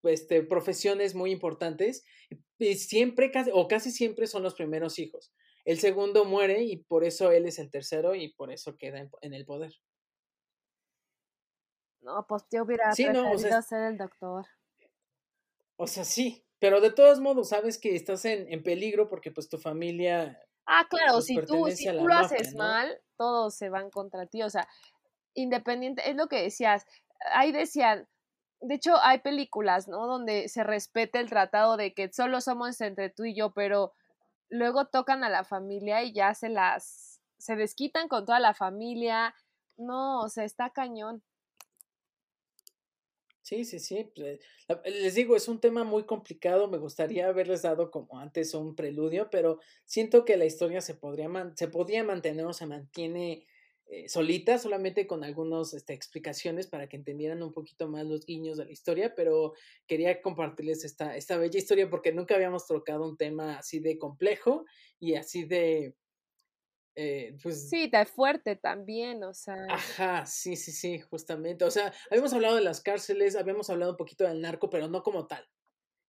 este, 0.03 0.43
profesiones 0.43 1.15
muy 1.15 1.31
importantes, 1.31 2.03
y 2.57 2.75
siempre, 2.75 3.31
o 3.53 3.67
casi 3.67 3.91
siempre 3.91 4.27
son 4.27 4.43
los 4.43 4.55
primeros 4.55 4.99
hijos. 4.99 5.31
El 5.69 5.79
segundo 5.79 6.25
muere 6.25 6.63
y 6.63 6.77
por 6.77 7.03
eso 7.03 7.29
él 7.31 7.45
es 7.45 7.59
el 7.59 7.69
tercero 7.69 8.15
y 8.15 8.33
por 8.33 8.51
eso 8.51 8.75
queda 8.75 9.07
en, 9.21 9.33
el 9.35 9.45
poder. 9.45 9.71
No, 12.01 12.25
pues 12.27 12.43
yo 12.51 12.63
hubiera 12.63 12.91
sí, 12.91 13.05
preferido 13.05 13.61
ser 13.61 13.83
el 13.83 13.97
doctor. 13.99 14.47
O 15.75 15.85
sea, 15.85 16.05
sí, 16.05 16.43
pero 16.57 16.81
de 16.81 16.91
todos 16.91 17.19
modos, 17.19 17.49
sabes 17.49 17.77
que 17.77 17.95
estás 17.95 18.25
en, 18.25 18.51
en 18.51 18.63
peligro 18.63 19.09
porque 19.09 19.29
pues 19.29 19.47
tu 19.47 19.59
familia... 19.59 20.43
Ah, 20.65 20.87
claro, 20.89 21.13
pues, 21.13 21.25
si 21.25 21.35
tú, 21.45 21.67
si 21.67 21.85
tú 21.85 22.07
lo 22.07 22.15
haces 22.15 22.55
mal, 22.55 22.99
todos 23.15 23.53
se 23.53 23.69
van 23.69 23.91
contra 23.91 24.25
ti. 24.25 24.41
O 24.41 24.49
sea, 24.49 24.67
independiente, 25.35 26.09
es 26.09 26.15
lo 26.15 26.29
que 26.29 26.41
decías. 26.41 26.87
Ahí 27.31 27.51
decían, 27.51 28.07
de 28.59 28.73
hecho 28.73 28.97
hay 29.03 29.19
películas, 29.19 29.87
¿no? 29.87 30.07
Donde 30.07 30.49
se 30.49 30.63
respeta 30.63 31.19
el 31.19 31.29
tratado 31.29 31.77
de 31.77 31.93
que 31.93 32.11
solo 32.11 32.41
somos 32.41 32.81
entre 32.81 33.11
tú 33.11 33.25
y 33.25 33.35
yo, 33.35 33.53
pero 33.53 33.93
luego 34.49 34.85
tocan 34.85 35.23
a 35.23 35.29
la 35.29 35.43
familia 35.43 36.03
y 36.03 36.13
ya 36.13 36.33
se 36.33 36.49
las, 36.49 37.21
se 37.37 37.55
desquitan 37.55 38.07
con 38.07 38.25
toda 38.25 38.39
la 38.39 38.53
familia. 38.53 39.33
No, 39.77 40.21
o 40.21 40.29
sea, 40.29 40.43
está 40.43 40.71
cañón. 40.71 41.23
Sí, 43.41 43.65
sí, 43.65 43.79
sí. 43.79 44.11
Pues, 44.15 44.39
les 44.85 45.15
digo, 45.15 45.35
es 45.35 45.47
un 45.47 45.59
tema 45.59 45.83
muy 45.83 46.03
complicado. 46.03 46.67
Me 46.67 46.77
gustaría 46.77 47.27
haberles 47.27 47.63
dado 47.63 47.89
como 47.89 48.19
antes 48.19 48.53
un 48.53 48.75
preludio, 48.75 49.29
pero 49.31 49.59
siento 49.85 50.23
que 50.23 50.37
la 50.37 50.45
historia 50.45 50.81
se 50.81 50.93
podría 50.93 51.29
se 51.55 51.67
podía 51.67 52.03
mantener 52.03 52.45
o 52.45 52.53
se 52.53 52.67
mantiene 52.67 53.47
eh, 53.91 54.07
solita, 54.07 54.59
solamente 54.59 55.07
con 55.07 55.23
algunas 55.23 55.73
este, 55.73 55.93
explicaciones 55.93 56.67
para 56.67 56.87
que 56.87 56.95
entendieran 56.95 57.41
un 57.41 57.51
poquito 57.51 57.87
más 57.87 58.05
los 58.05 58.23
guiños 58.23 58.57
de 58.57 58.65
la 58.65 58.71
historia, 58.71 59.15
pero 59.15 59.53
quería 59.87 60.21
compartirles 60.21 60.85
esta, 60.85 61.15
esta 61.15 61.37
bella 61.37 61.57
historia 61.57 61.89
porque 61.89 62.13
nunca 62.13 62.35
habíamos 62.35 62.67
tocado 62.67 63.09
un 63.09 63.17
tema 63.17 63.57
así 63.57 63.79
de 63.79 63.97
complejo 63.97 64.65
y 64.99 65.15
así 65.15 65.45
de, 65.45 65.95
eh, 66.93 67.35
pues, 67.41 67.67
sí, 67.67 67.85
está 67.85 68.05
fuerte 68.05 68.57
también, 68.57 69.23
o 69.23 69.33
sea. 69.33 69.55
Ajá, 69.69 70.25
sí, 70.27 70.55
sí, 70.55 70.71
sí, 70.71 70.99
justamente. 70.99 71.65
O 71.65 71.71
sea, 71.71 71.91
habíamos 72.11 72.33
hablado 72.33 72.57
de 72.57 72.61
las 72.61 72.81
cárceles, 72.81 73.35
habíamos 73.35 73.69
hablado 73.69 73.93
un 73.93 73.97
poquito 73.97 74.23
del 74.25 74.41
narco, 74.41 74.69
pero 74.69 74.87
no 74.87 75.01
como 75.01 75.25
tal. 75.25 75.47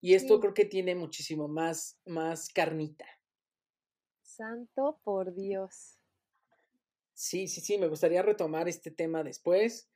Y 0.02 0.14
esto 0.14 0.38
creo 0.40 0.52
que 0.52 0.64
tiene 0.64 0.94
muchísimo 0.94 1.48
más, 1.48 1.98
más 2.04 2.48
carnita. 2.48 3.06
Santo 4.20 5.00
por 5.04 5.34
Dios. 5.34 5.99
Sí, 7.20 7.48
sí, 7.48 7.60
sí, 7.60 7.76
me 7.76 7.86
gustaría 7.86 8.22
retomar 8.22 8.66
este 8.66 8.90
tema 8.90 9.22
después. 9.22 9.90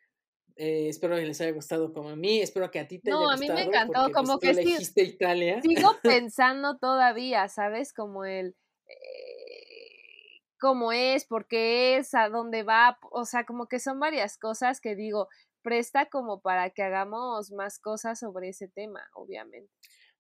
Eh, 0.57 0.91
espero 0.91 1.17
que 1.17 1.23
les 1.23 1.41
haya 1.41 1.53
gustado 1.53 1.91
como 1.95 2.11
a 2.11 2.17
mí, 2.17 2.43
espero 2.43 2.71
que 2.71 2.79
a 2.79 2.87
ti 2.87 2.99
te 2.99 3.11
haya 3.11 3.17
gustado. 3.17 3.31
No, 3.31 3.35
a 3.35 3.41
mí 3.41 3.49
me 3.49 3.63
encantó, 3.67 4.03
pues, 4.03 4.15
como 4.15 4.39
que 4.39 4.51
elegiste 4.51 5.05
Italia. 5.05 5.63
Sigo 5.63 5.97
pensando 6.03 6.77
todavía, 6.77 7.49
¿sabes? 7.49 7.95
Como 7.95 8.27
el... 8.27 8.55
Eh, 8.87 10.43
cómo 10.61 10.93
es, 10.93 11.25
por 11.25 11.49
qué 11.49 11.97
es, 11.97 12.15
a 12.15 12.29
dónde 12.29 12.63
va, 12.63 12.99
o 13.11 13.25
sea, 13.25 13.47
como 13.47 13.69
que 13.69 13.79
son 13.79 13.99
varias 13.99 14.37
cosas 14.37 14.83
que 14.83 14.95
digo, 14.95 15.29
presta 15.63 16.11
como 16.11 16.43
para 16.43 16.69
que 16.71 16.83
hagamos 16.83 17.53
más 17.53 17.79
cosas 17.79 18.19
sobre 18.19 18.51
ese 18.51 18.69
tema, 18.69 19.01
obviamente. 19.15 19.73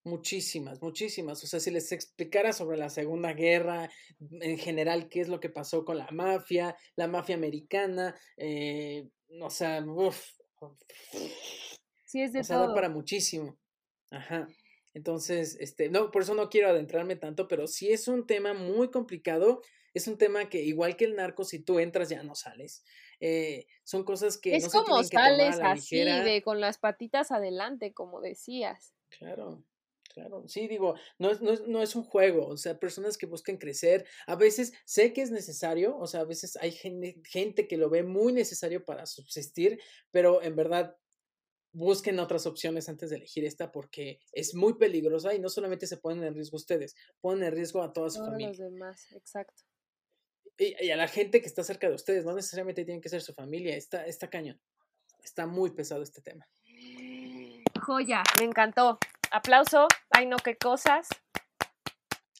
Muchísimas, 0.04 0.82
muchísimas. 0.82 1.42
O 1.42 1.46
sea, 1.46 1.60
si 1.60 1.70
les 1.70 1.90
explicara 1.92 2.52
sobre 2.52 2.76
la 2.76 2.90
Segunda 2.90 3.32
Guerra, 3.32 3.90
en 4.40 4.58
general, 4.58 5.08
qué 5.08 5.20
es 5.20 5.28
lo 5.28 5.40
que 5.40 5.48
pasó 5.48 5.84
con 5.84 5.98
la 5.98 6.10
mafia, 6.10 6.76
la 6.94 7.08
mafia 7.08 7.34
americana, 7.34 8.14
eh, 8.36 9.08
o 9.40 9.50
sea, 9.50 9.82
uff. 9.84 10.22
Sí, 12.04 12.22
es 12.22 12.32
de 12.32 12.40
o 12.40 12.44
sea, 12.44 12.66
para 12.74 12.88
muchísimo. 12.88 13.58
Ajá. 14.10 14.48
Entonces, 14.92 15.56
este, 15.58 15.88
no, 15.88 16.10
por 16.10 16.22
eso 16.22 16.34
no 16.34 16.48
quiero 16.48 16.68
adentrarme 16.68 17.16
tanto, 17.16 17.48
pero 17.48 17.66
sí 17.66 17.90
es 17.92 18.06
un 18.06 18.26
tema 18.26 18.54
muy 18.54 18.90
complicado 18.90 19.62
es 19.94 20.08
un 20.08 20.18
tema 20.18 20.48
que, 20.48 20.60
igual 20.60 20.96
que 20.96 21.04
el 21.04 21.14
narco, 21.14 21.44
si 21.44 21.60
tú 21.60 21.78
entras 21.78 22.08
ya 22.08 22.22
no 22.24 22.34
sales. 22.34 22.84
Eh, 23.20 23.66
son 23.84 24.02
cosas 24.02 24.36
que... 24.38 24.56
Es 24.56 24.68
como 24.68 25.02
sales 25.04 25.60
así, 25.62 25.98
de, 26.00 26.42
con 26.42 26.60
las 26.60 26.78
patitas 26.78 27.30
adelante, 27.30 27.94
como 27.94 28.20
decías. 28.20 28.92
Claro. 29.08 29.62
Claro, 30.14 30.46
sí, 30.46 30.68
digo, 30.68 30.94
no 31.18 31.30
es, 31.30 31.42
no, 31.42 31.52
es, 31.52 31.66
no 31.66 31.82
es 31.82 31.96
un 31.96 32.04
juego, 32.04 32.46
o 32.46 32.56
sea, 32.56 32.78
personas 32.78 33.18
que 33.18 33.26
buscan 33.26 33.56
crecer, 33.56 34.06
a 34.26 34.36
veces 34.36 34.72
sé 34.84 35.12
que 35.12 35.22
es 35.22 35.32
necesario, 35.32 35.98
o 35.98 36.06
sea, 36.06 36.20
a 36.20 36.24
veces 36.24 36.56
hay 36.60 36.70
gente, 36.70 37.66
que 37.66 37.76
lo 37.76 37.90
ve 37.90 38.04
muy 38.04 38.32
necesario 38.32 38.84
para 38.84 39.06
subsistir, 39.06 39.80
pero 40.12 40.40
en 40.40 40.54
verdad 40.54 40.96
busquen 41.72 42.20
otras 42.20 42.46
opciones 42.46 42.88
antes 42.88 43.10
de 43.10 43.16
elegir 43.16 43.44
esta 43.44 43.72
porque 43.72 44.20
es 44.30 44.54
muy 44.54 44.74
peligrosa 44.74 45.34
y 45.34 45.40
no 45.40 45.48
solamente 45.48 45.88
se 45.88 45.96
ponen 45.96 46.22
en 46.22 46.34
riesgo 46.34 46.56
ustedes, 46.56 46.94
ponen 47.20 47.42
en 47.48 47.52
riesgo 47.52 47.82
a 47.82 47.92
toda 47.92 48.10
su 48.10 48.18
Todos 48.18 48.30
familia. 48.30 48.48
los 48.50 48.58
demás, 48.58 49.10
exacto 49.12 49.64
y, 50.58 50.90
a 50.90 50.96
la 50.96 51.08
gente 51.08 51.40
que 51.40 51.46
está 51.46 51.62
cerca 51.62 51.88
de 51.88 51.94
ustedes, 51.94 52.24
no 52.24 52.34
necesariamente 52.34 52.84
tienen 52.84 53.00
que 53.00 53.08
ser 53.08 53.22
su 53.22 53.34
familia, 53.34 53.76
está, 53.76 54.06
está 54.06 54.28
cañón. 54.28 54.60
Está 55.22 55.46
muy 55.46 55.70
pesado 55.70 56.02
este 56.02 56.20
tema. 56.20 56.46
Joya, 57.80 58.22
me 58.38 58.44
encantó. 58.44 58.98
Aplauso. 59.30 59.88
Ay, 60.16 60.26
no, 60.26 60.36
qué 60.36 60.56
cosas. 60.56 61.08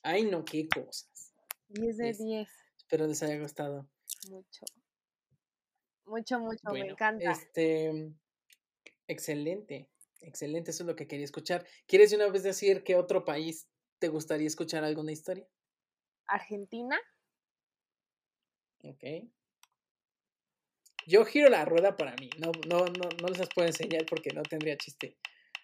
Ay, 0.05 0.22
no, 0.22 0.45
qué 0.45 0.68
cosas. 0.68 1.35
10 1.70 1.97
de 1.97 2.12
10. 2.12 2.49
Espero 2.77 3.09
les 3.09 3.20
haya 3.25 3.37
gustado. 3.41 3.91
Mucho. 4.31 4.64
Mucho, 6.07 6.39
mucho, 6.39 6.70
me 6.70 6.81
encanta. 6.81 7.33
Este, 7.33 8.12
excelente, 9.09 9.91
excelente, 10.20 10.70
eso 10.70 10.85
es 10.85 10.87
lo 10.87 10.95
que 10.95 11.09
quería 11.09 11.25
escuchar. 11.25 11.66
¿Quieres 11.89 12.11
de 12.11 12.16
una 12.16 12.29
vez 12.29 12.45
decir 12.45 12.85
qué 12.85 12.95
otro 12.95 13.25
país 13.25 13.68
te 13.99 14.07
gustaría 14.07 14.47
escuchar 14.47 14.85
alguna 14.85 15.11
historia? 15.11 15.49
Argentina. 16.27 16.97
Ok. 18.85 19.03
Yo 21.09 21.25
giro 21.25 21.49
la 21.49 21.64
rueda 21.64 21.97
para 21.97 22.14
mí. 22.20 22.31
No, 22.39 22.53
no, 22.68 22.85
no, 22.85 23.09
no 23.20 23.29
les 23.29 23.49
puedo 23.49 23.66
enseñar 23.66 24.07
porque 24.09 24.31
no 24.31 24.45
tendría 24.45 24.77
chiste. 24.77 25.18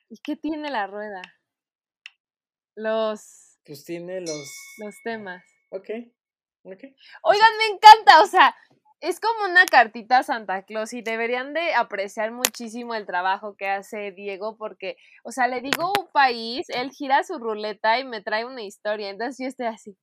¿Y 0.08 0.18
qué 0.18 0.34
tiene 0.34 0.70
la 0.70 0.88
rueda? 0.88 1.22
Los. 2.74 3.58
Pues 3.64 3.84
tiene 3.84 4.20
los. 4.20 4.74
Los 4.78 4.94
temas. 5.04 5.44
Ok. 5.70 5.90
Ok. 6.64 6.84
Oigan, 7.22 7.56
me 7.58 7.66
encanta. 7.66 8.22
O 8.22 8.26
sea, 8.26 8.54
es 9.00 9.18
como 9.18 9.44
una 9.44 9.64
cartita 9.64 10.18
a 10.18 10.22
Santa 10.22 10.62
Claus 10.62 10.92
y 10.92 11.02
deberían 11.02 11.54
de 11.54 11.74
apreciar 11.74 12.32
muchísimo 12.32 12.94
el 12.94 13.06
trabajo 13.06 13.56
que 13.56 13.68
hace 13.68 14.12
Diego 14.12 14.56
porque, 14.56 14.96
o 15.24 15.32
sea, 15.32 15.48
le 15.48 15.62
digo 15.62 15.92
un 15.98 16.08
país, 16.12 16.68
él 16.68 16.90
gira 16.90 17.24
su 17.24 17.38
ruleta 17.38 17.98
y 17.98 18.04
me 18.04 18.22
trae 18.22 18.44
una 18.44 18.62
historia, 18.62 19.08
entonces 19.08 19.38
yo 19.38 19.48
estoy 19.48 19.66
así. 19.66 19.96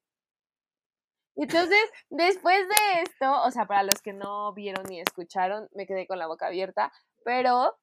Entonces, 1.36 1.80
después 2.10 2.68
de 2.68 3.02
esto, 3.04 3.44
o 3.44 3.52
sea, 3.52 3.68
para 3.68 3.84
los 3.84 4.02
que 4.02 4.14
no 4.14 4.52
vieron 4.54 4.84
ni 4.90 5.00
escucharon, 5.00 5.70
me 5.76 5.86
quedé 5.86 6.08
con 6.08 6.18
la 6.18 6.26
boca 6.26 6.48
abierta, 6.48 6.92
pero 7.24 7.78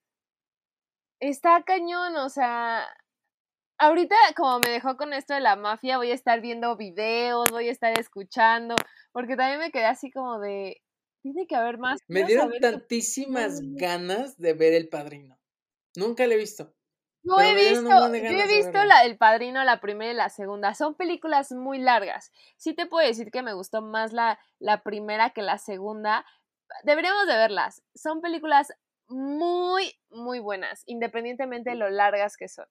está 1.20 1.62
cañón, 1.62 2.16
o 2.16 2.28
sea, 2.28 2.84
ahorita 3.78 4.16
como 4.36 4.58
me 4.60 4.70
dejó 4.70 4.96
con 4.96 5.12
esto 5.12 5.34
de 5.34 5.40
la 5.40 5.56
mafia, 5.56 5.98
voy 5.98 6.10
a 6.10 6.14
estar 6.14 6.40
viendo 6.40 6.76
videos, 6.76 7.50
voy 7.50 7.68
a 7.68 7.72
estar 7.72 7.98
escuchando, 7.98 8.76
porque 9.12 9.36
también 9.36 9.60
me 9.60 9.70
quedé 9.70 9.86
así 9.86 10.10
como 10.10 10.38
de, 10.40 10.82
tiene 11.22 11.46
que 11.46 11.56
haber 11.56 11.78
más. 11.78 12.00
Me 12.08 12.24
dieron 12.24 12.52
tantísimas 12.60 13.60
ganas 13.62 14.36
de 14.36 14.52
ver 14.52 14.74
El 14.74 14.88
Padrino. 14.88 15.38
Nunca 15.96 16.26
lo 16.26 16.34
he 16.34 16.36
visto. 16.36 16.74
No 17.22 17.40
he 17.40 17.54
visto, 17.54 17.88
yo 17.88 18.18
he 18.18 18.46
visto 18.46 18.84
la, 18.84 19.04
El 19.04 19.16
Padrino, 19.16 19.64
la 19.64 19.80
primera 19.80 20.12
y 20.12 20.14
la 20.14 20.28
segunda. 20.28 20.74
Son 20.74 20.94
películas 20.94 21.52
muy 21.52 21.78
largas. 21.78 22.30
Sí 22.58 22.74
te 22.74 22.86
puedo 22.86 23.06
decir 23.06 23.30
que 23.30 23.42
me 23.42 23.54
gustó 23.54 23.80
más 23.80 24.12
la, 24.12 24.38
la 24.58 24.82
primera 24.82 25.30
que 25.30 25.40
la 25.40 25.56
segunda. 25.56 26.26
Deberíamos 26.82 27.26
de 27.26 27.36
verlas. 27.36 27.82
Son 27.94 28.20
películas 28.20 28.74
muy, 29.08 29.94
muy 30.10 30.38
buenas, 30.38 30.82
independientemente 30.84 31.70
de 31.70 31.76
lo 31.76 31.88
largas 31.88 32.36
que 32.36 32.48
son. 32.48 32.66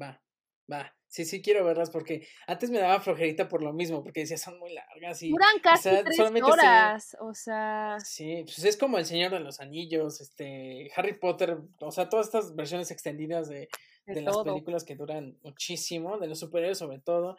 Va, 0.00 0.22
va. 0.70 0.94
Sí, 1.12 1.26
sí 1.26 1.42
quiero 1.42 1.62
verlas 1.62 1.90
porque 1.90 2.26
antes 2.46 2.70
me 2.70 2.78
daba 2.78 2.98
flojerita 2.98 3.46
por 3.46 3.62
lo 3.62 3.74
mismo, 3.74 4.02
porque 4.02 4.20
decía 4.20 4.38
son 4.38 4.58
muy 4.58 4.72
largas 4.72 5.22
y... 5.22 5.28
Duran 5.28 5.60
casi 5.62 5.90
tres 6.04 6.18
horas, 6.18 7.16
o 7.20 7.34
sea... 7.34 7.98
Sí, 8.02 8.44
pues 8.46 8.64
es 8.64 8.78
como 8.78 8.96
El 8.96 9.04
Señor 9.04 9.30
de 9.30 9.40
los 9.40 9.60
Anillos, 9.60 10.22
este, 10.22 10.90
Harry 10.96 11.18
Potter, 11.18 11.58
o 11.80 11.90
sea, 11.92 12.08
todas 12.08 12.28
estas 12.28 12.56
versiones 12.56 12.90
extendidas 12.90 13.50
de, 13.50 13.68
de, 14.06 14.22
las 14.22 14.38
películas 14.38 14.84
que 14.84 14.96
duran 14.96 15.38
muchísimo, 15.42 16.16
de 16.16 16.28
los 16.28 16.38
superhéroes 16.38 16.78
sobre 16.78 16.98
todo, 16.98 17.36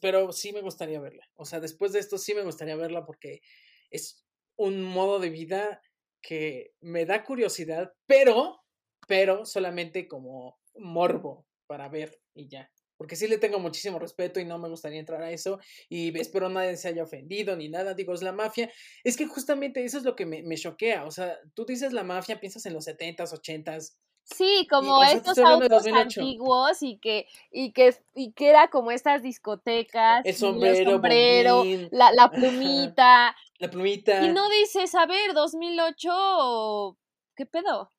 pero 0.00 0.32
sí 0.32 0.52
me 0.52 0.62
gustaría 0.62 0.98
verla, 0.98 1.28
o 1.36 1.44
sea, 1.44 1.60
después 1.60 1.92
de 1.92 2.00
esto 2.00 2.18
sí 2.18 2.34
me 2.34 2.42
gustaría 2.42 2.74
verla 2.74 3.06
porque 3.06 3.42
es 3.90 4.26
un 4.56 4.82
modo 4.82 5.20
de 5.20 5.30
vida 5.30 5.80
que 6.20 6.74
me 6.80 7.06
da 7.06 7.22
curiosidad, 7.22 7.92
pero, 8.06 8.60
pero 9.06 9.46
solamente 9.46 10.08
como 10.08 10.58
morbo 10.74 11.46
para 11.66 11.88
ver 11.88 12.20
y 12.34 12.48
ya 12.48 12.70
porque 12.96 13.16
sí 13.16 13.26
le 13.26 13.38
tengo 13.38 13.58
muchísimo 13.58 13.98
respeto 13.98 14.40
y 14.40 14.44
no 14.44 14.58
me 14.58 14.68
gustaría 14.68 15.00
entrar 15.00 15.22
a 15.22 15.30
eso 15.30 15.58
y 15.88 16.16
espero 16.18 16.48
nadie 16.48 16.76
se 16.76 16.88
haya 16.88 17.02
ofendido 17.02 17.56
ni 17.56 17.68
nada, 17.68 17.94
digo, 17.94 18.14
es 18.14 18.22
la 18.22 18.32
mafia, 18.32 18.70
es 19.02 19.16
que 19.16 19.26
justamente 19.26 19.84
eso 19.84 19.98
es 19.98 20.04
lo 20.04 20.16
que 20.16 20.26
me, 20.26 20.42
me 20.42 20.56
choquea, 20.56 21.04
o 21.04 21.10
sea, 21.10 21.38
tú 21.54 21.64
dices 21.64 21.92
la 21.92 22.04
mafia, 22.04 22.40
piensas 22.40 22.66
en 22.66 22.74
los 22.74 22.86
70s, 22.86 23.32
80s. 23.32 23.96
Sí, 24.26 24.66
como 24.70 25.04
estos 25.04 25.36
autos 25.36 25.86
antiguos 25.86 26.82
y 26.82 26.96
que, 26.96 27.26
y 27.50 27.72
que, 27.72 27.94
y 28.14 28.32
que 28.32 28.48
era 28.48 28.68
como 28.68 28.90
estas 28.90 29.22
discotecas. 29.22 30.24
El 30.24 30.34
sombrero, 30.34 30.92
sombrero 30.92 31.62
la, 31.90 32.10
la 32.10 32.30
plumita. 32.30 33.36
La 33.58 33.70
plumita. 33.70 34.24
Y 34.24 34.32
no 34.32 34.48
dices, 34.48 34.94
a 34.94 35.04
ver, 35.04 35.34
2008, 35.34 36.98
¿qué 37.36 37.44
pedo? 37.44 37.90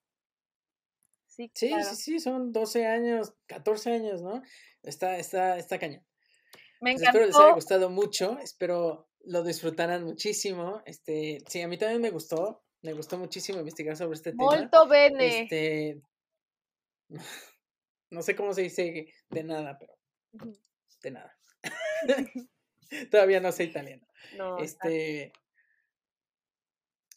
Sí, 1.36 1.52
sí, 1.54 1.74
sí, 1.84 1.96
sí, 1.96 2.20
son 2.20 2.54
12 2.54 2.88
años, 2.88 3.34
14 3.48 3.92
años, 3.92 4.22
¿no? 4.22 4.42
Está, 4.84 5.18
está, 5.18 5.58
está 5.58 5.78
cañón. 5.78 6.06
Me 6.80 6.92
encantó. 6.92 7.10
espero 7.10 7.26
les 7.26 7.36
haya 7.36 7.54
gustado 7.54 7.90
mucho, 7.90 8.40
espero 8.40 9.10
lo 9.26 9.44
disfrutaran 9.44 10.06
muchísimo. 10.06 10.82
Este, 10.86 11.40
sí, 11.48 11.62
a 11.62 11.68
mí 11.68 11.78
también 11.78 12.02
me 12.02 12.10
gustó, 12.10 12.64
me 12.82 12.94
gustó 12.94 13.18
muchísimo 13.18 13.60
investigar 13.60 13.98
sobre 13.98 14.16
este 14.16 14.32
tema. 14.32 14.46
Molto 14.46 14.88
bene. 14.88 15.42
Este, 15.42 16.02
no 18.12 18.22
sé 18.22 18.36
cómo 18.36 18.54
se 18.54 18.62
dice 18.62 19.14
de 19.30 19.44
nada, 19.44 19.78
pero 19.78 19.94
de 21.02 21.12
nada. 21.12 21.38
Todavía 23.12 23.42
no 23.42 23.52
sé 23.52 23.66
italiano. 23.66 24.08
No, 24.38 24.60
este, 24.60 25.34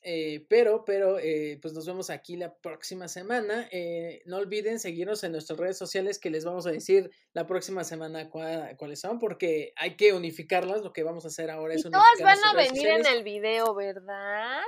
eh, 0.03 0.47
pero, 0.49 0.85
pero, 0.85 1.19
eh, 1.19 1.59
pues 1.61 1.75
nos 1.75 1.87
vemos 1.87 2.11
aquí 2.11 2.37
la 2.37 2.55
próxima 2.55 3.09
semana. 3.09 3.69
Eh, 3.73 4.23
no 4.27 4.37
olviden 4.37 4.79
seguirnos 4.79 5.25
en 5.25 5.33
nuestras 5.33 5.59
redes 5.59 5.77
sociales 5.77 6.19
que 6.19 6.31
les 6.31 6.45
vamos 6.45 6.67
a 6.67 6.71
decir 6.71 7.11
la 7.33 7.47
próxima 7.47 7.83
semana 7.85 8.31
cuáles 8.31 9.01
son, 9.01 9.19
porque 9.19 9.73
hay 9.77 9.97
que 9.97 10.13
unificarlas. 10.13 10.83
Lo 10.83 10.93
que 10.93 11.03
vamos 11.03 11.25
a 11.25 11.29
hacer 11.29 11.51
ahora 11.51 11.75
es 11.75 11.85
y 11.85 11.91
Todas 11.91 12.21
van 12.21 12.39
a 12.45 12.55
venir 12.55 12.87
en 12.87 13.07
el 13.07 13.25
video, 13.25 13.75
¿verdad? 13.75 14.61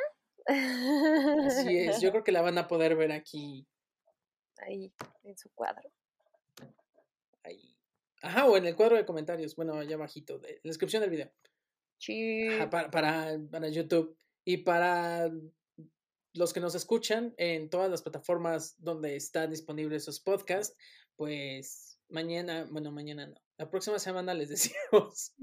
Así 0.46 1.78
es, 1.78 2.00
yo 2.00 2.10
creo 2.10 2.24
que 2.24 2.32
la 2.32 2.42
van 2.42 2.58
a 2.58 2.66
poder 2.66 2.96
ver 2.96 3.12
aquí. 3.12 3.66
Ahí, 4.58 4.92
en 5.22 5.38
su 5.38 5.50
cuadro. 5.54 5.90
Ahí. 7.44 7.76
Ajá, 8.20 8.46
o 8.46 8.56
en 8.56 8.66
el 8.66 8.74
cuadro 8.74 8.96
de 8.96 9.06
comentarios. 9.06 9.54
Bueno, 9.54 9.74
allá 9.74 9.94
abajito, 9.94 10.38
de 10.38 10.60
la 10.64 10.68
descripción 10.68 11.00
del 11.02 11.10
video. 11.10 11.30
Sí. 11.98 12.48
para, 12.70 12.90
para, 12.90 13.38
para 13.50 13.68
YouTube. 13.68 14.16
Y 14.50 14.56
para 14.56 15.30
los 16.34 16.52
que 16.52 16.58
nos 16.58 16.74
escuchan 16.74 17.32
en 17.36 17.70
todas 17.70 17.88
las 17.88 18.02
plataformas 18.02 18.74
donde 18.82 19.14
están 19.14 19.48
disponibles 19.50 20.02
esos 20.02 20.18
podcasts, 20.18 20.76
pues 21.14 22.00
mañana, 22.08 22.66
bueno, 22.68 22.90
mañana 22.90 23.28
no, 23.28 23.40
la 23.58 23.70
próxima 23.70 24.00
semana 24.00 24.34
les 24.34 24.48
decimos. 24.90 25.34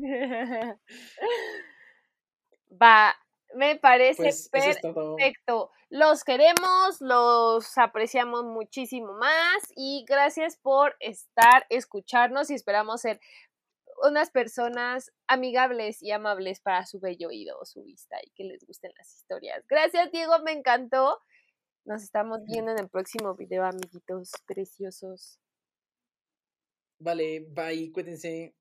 Va, 2.70 3.16
me 3.56 3.78
parece 3.78 4.24
pues, 4.24 4.50
perfecto. 4.50 5.72
Los 5.90 6.26
queremos, 6.26 7.00
los 7.00 7.78
apreciamos 7.78 8.44
muchísimo 8.44 9.14
más 9.14 9.72
y 9.74 10.04
gracias 10.06 10.58
por 10.58 10.98
estar, 11.00 11.66
escucharnos 11.70 12.50
y 12.50 12.56
esperamos 12.56 13.00
ser 13.00 13.22
unas 14.04 14.30
personas 14.30 15.12
amigables 15.28 16.02
y 16.02 16.12
amables 16.12 16.60
para 16.60 16.86
su 16.86 17.00
bello 17.00 17.30
oído 17.30 17.58
o 17.60 17.66
su 17.66 17.84
vista 17.84 18.18
y 18.24 18.32
que 18.32 18.44
les 18.44 18.66
gusten 18.66 18.92
las 18.98 19.14
historias. 19.16 19.66
Gracias, 19.68 20.12
Diego, 20.12 20.40
me 20.44 20.52
encantó. 20.52 21.20
Nos 21.86 22.04
estamos 22.04 22.44
viendo 22.46 22.72
en 22.72 22.80
el 22.80 22.90
próximo 22.90 23.36
video, 23.36 23.64
amiguitos 23.64 24.32
preciosos. 24.46 25.40
Vale, 27.00 27.46
bye, 27.50 27.92
cuídense. 27.92 28.57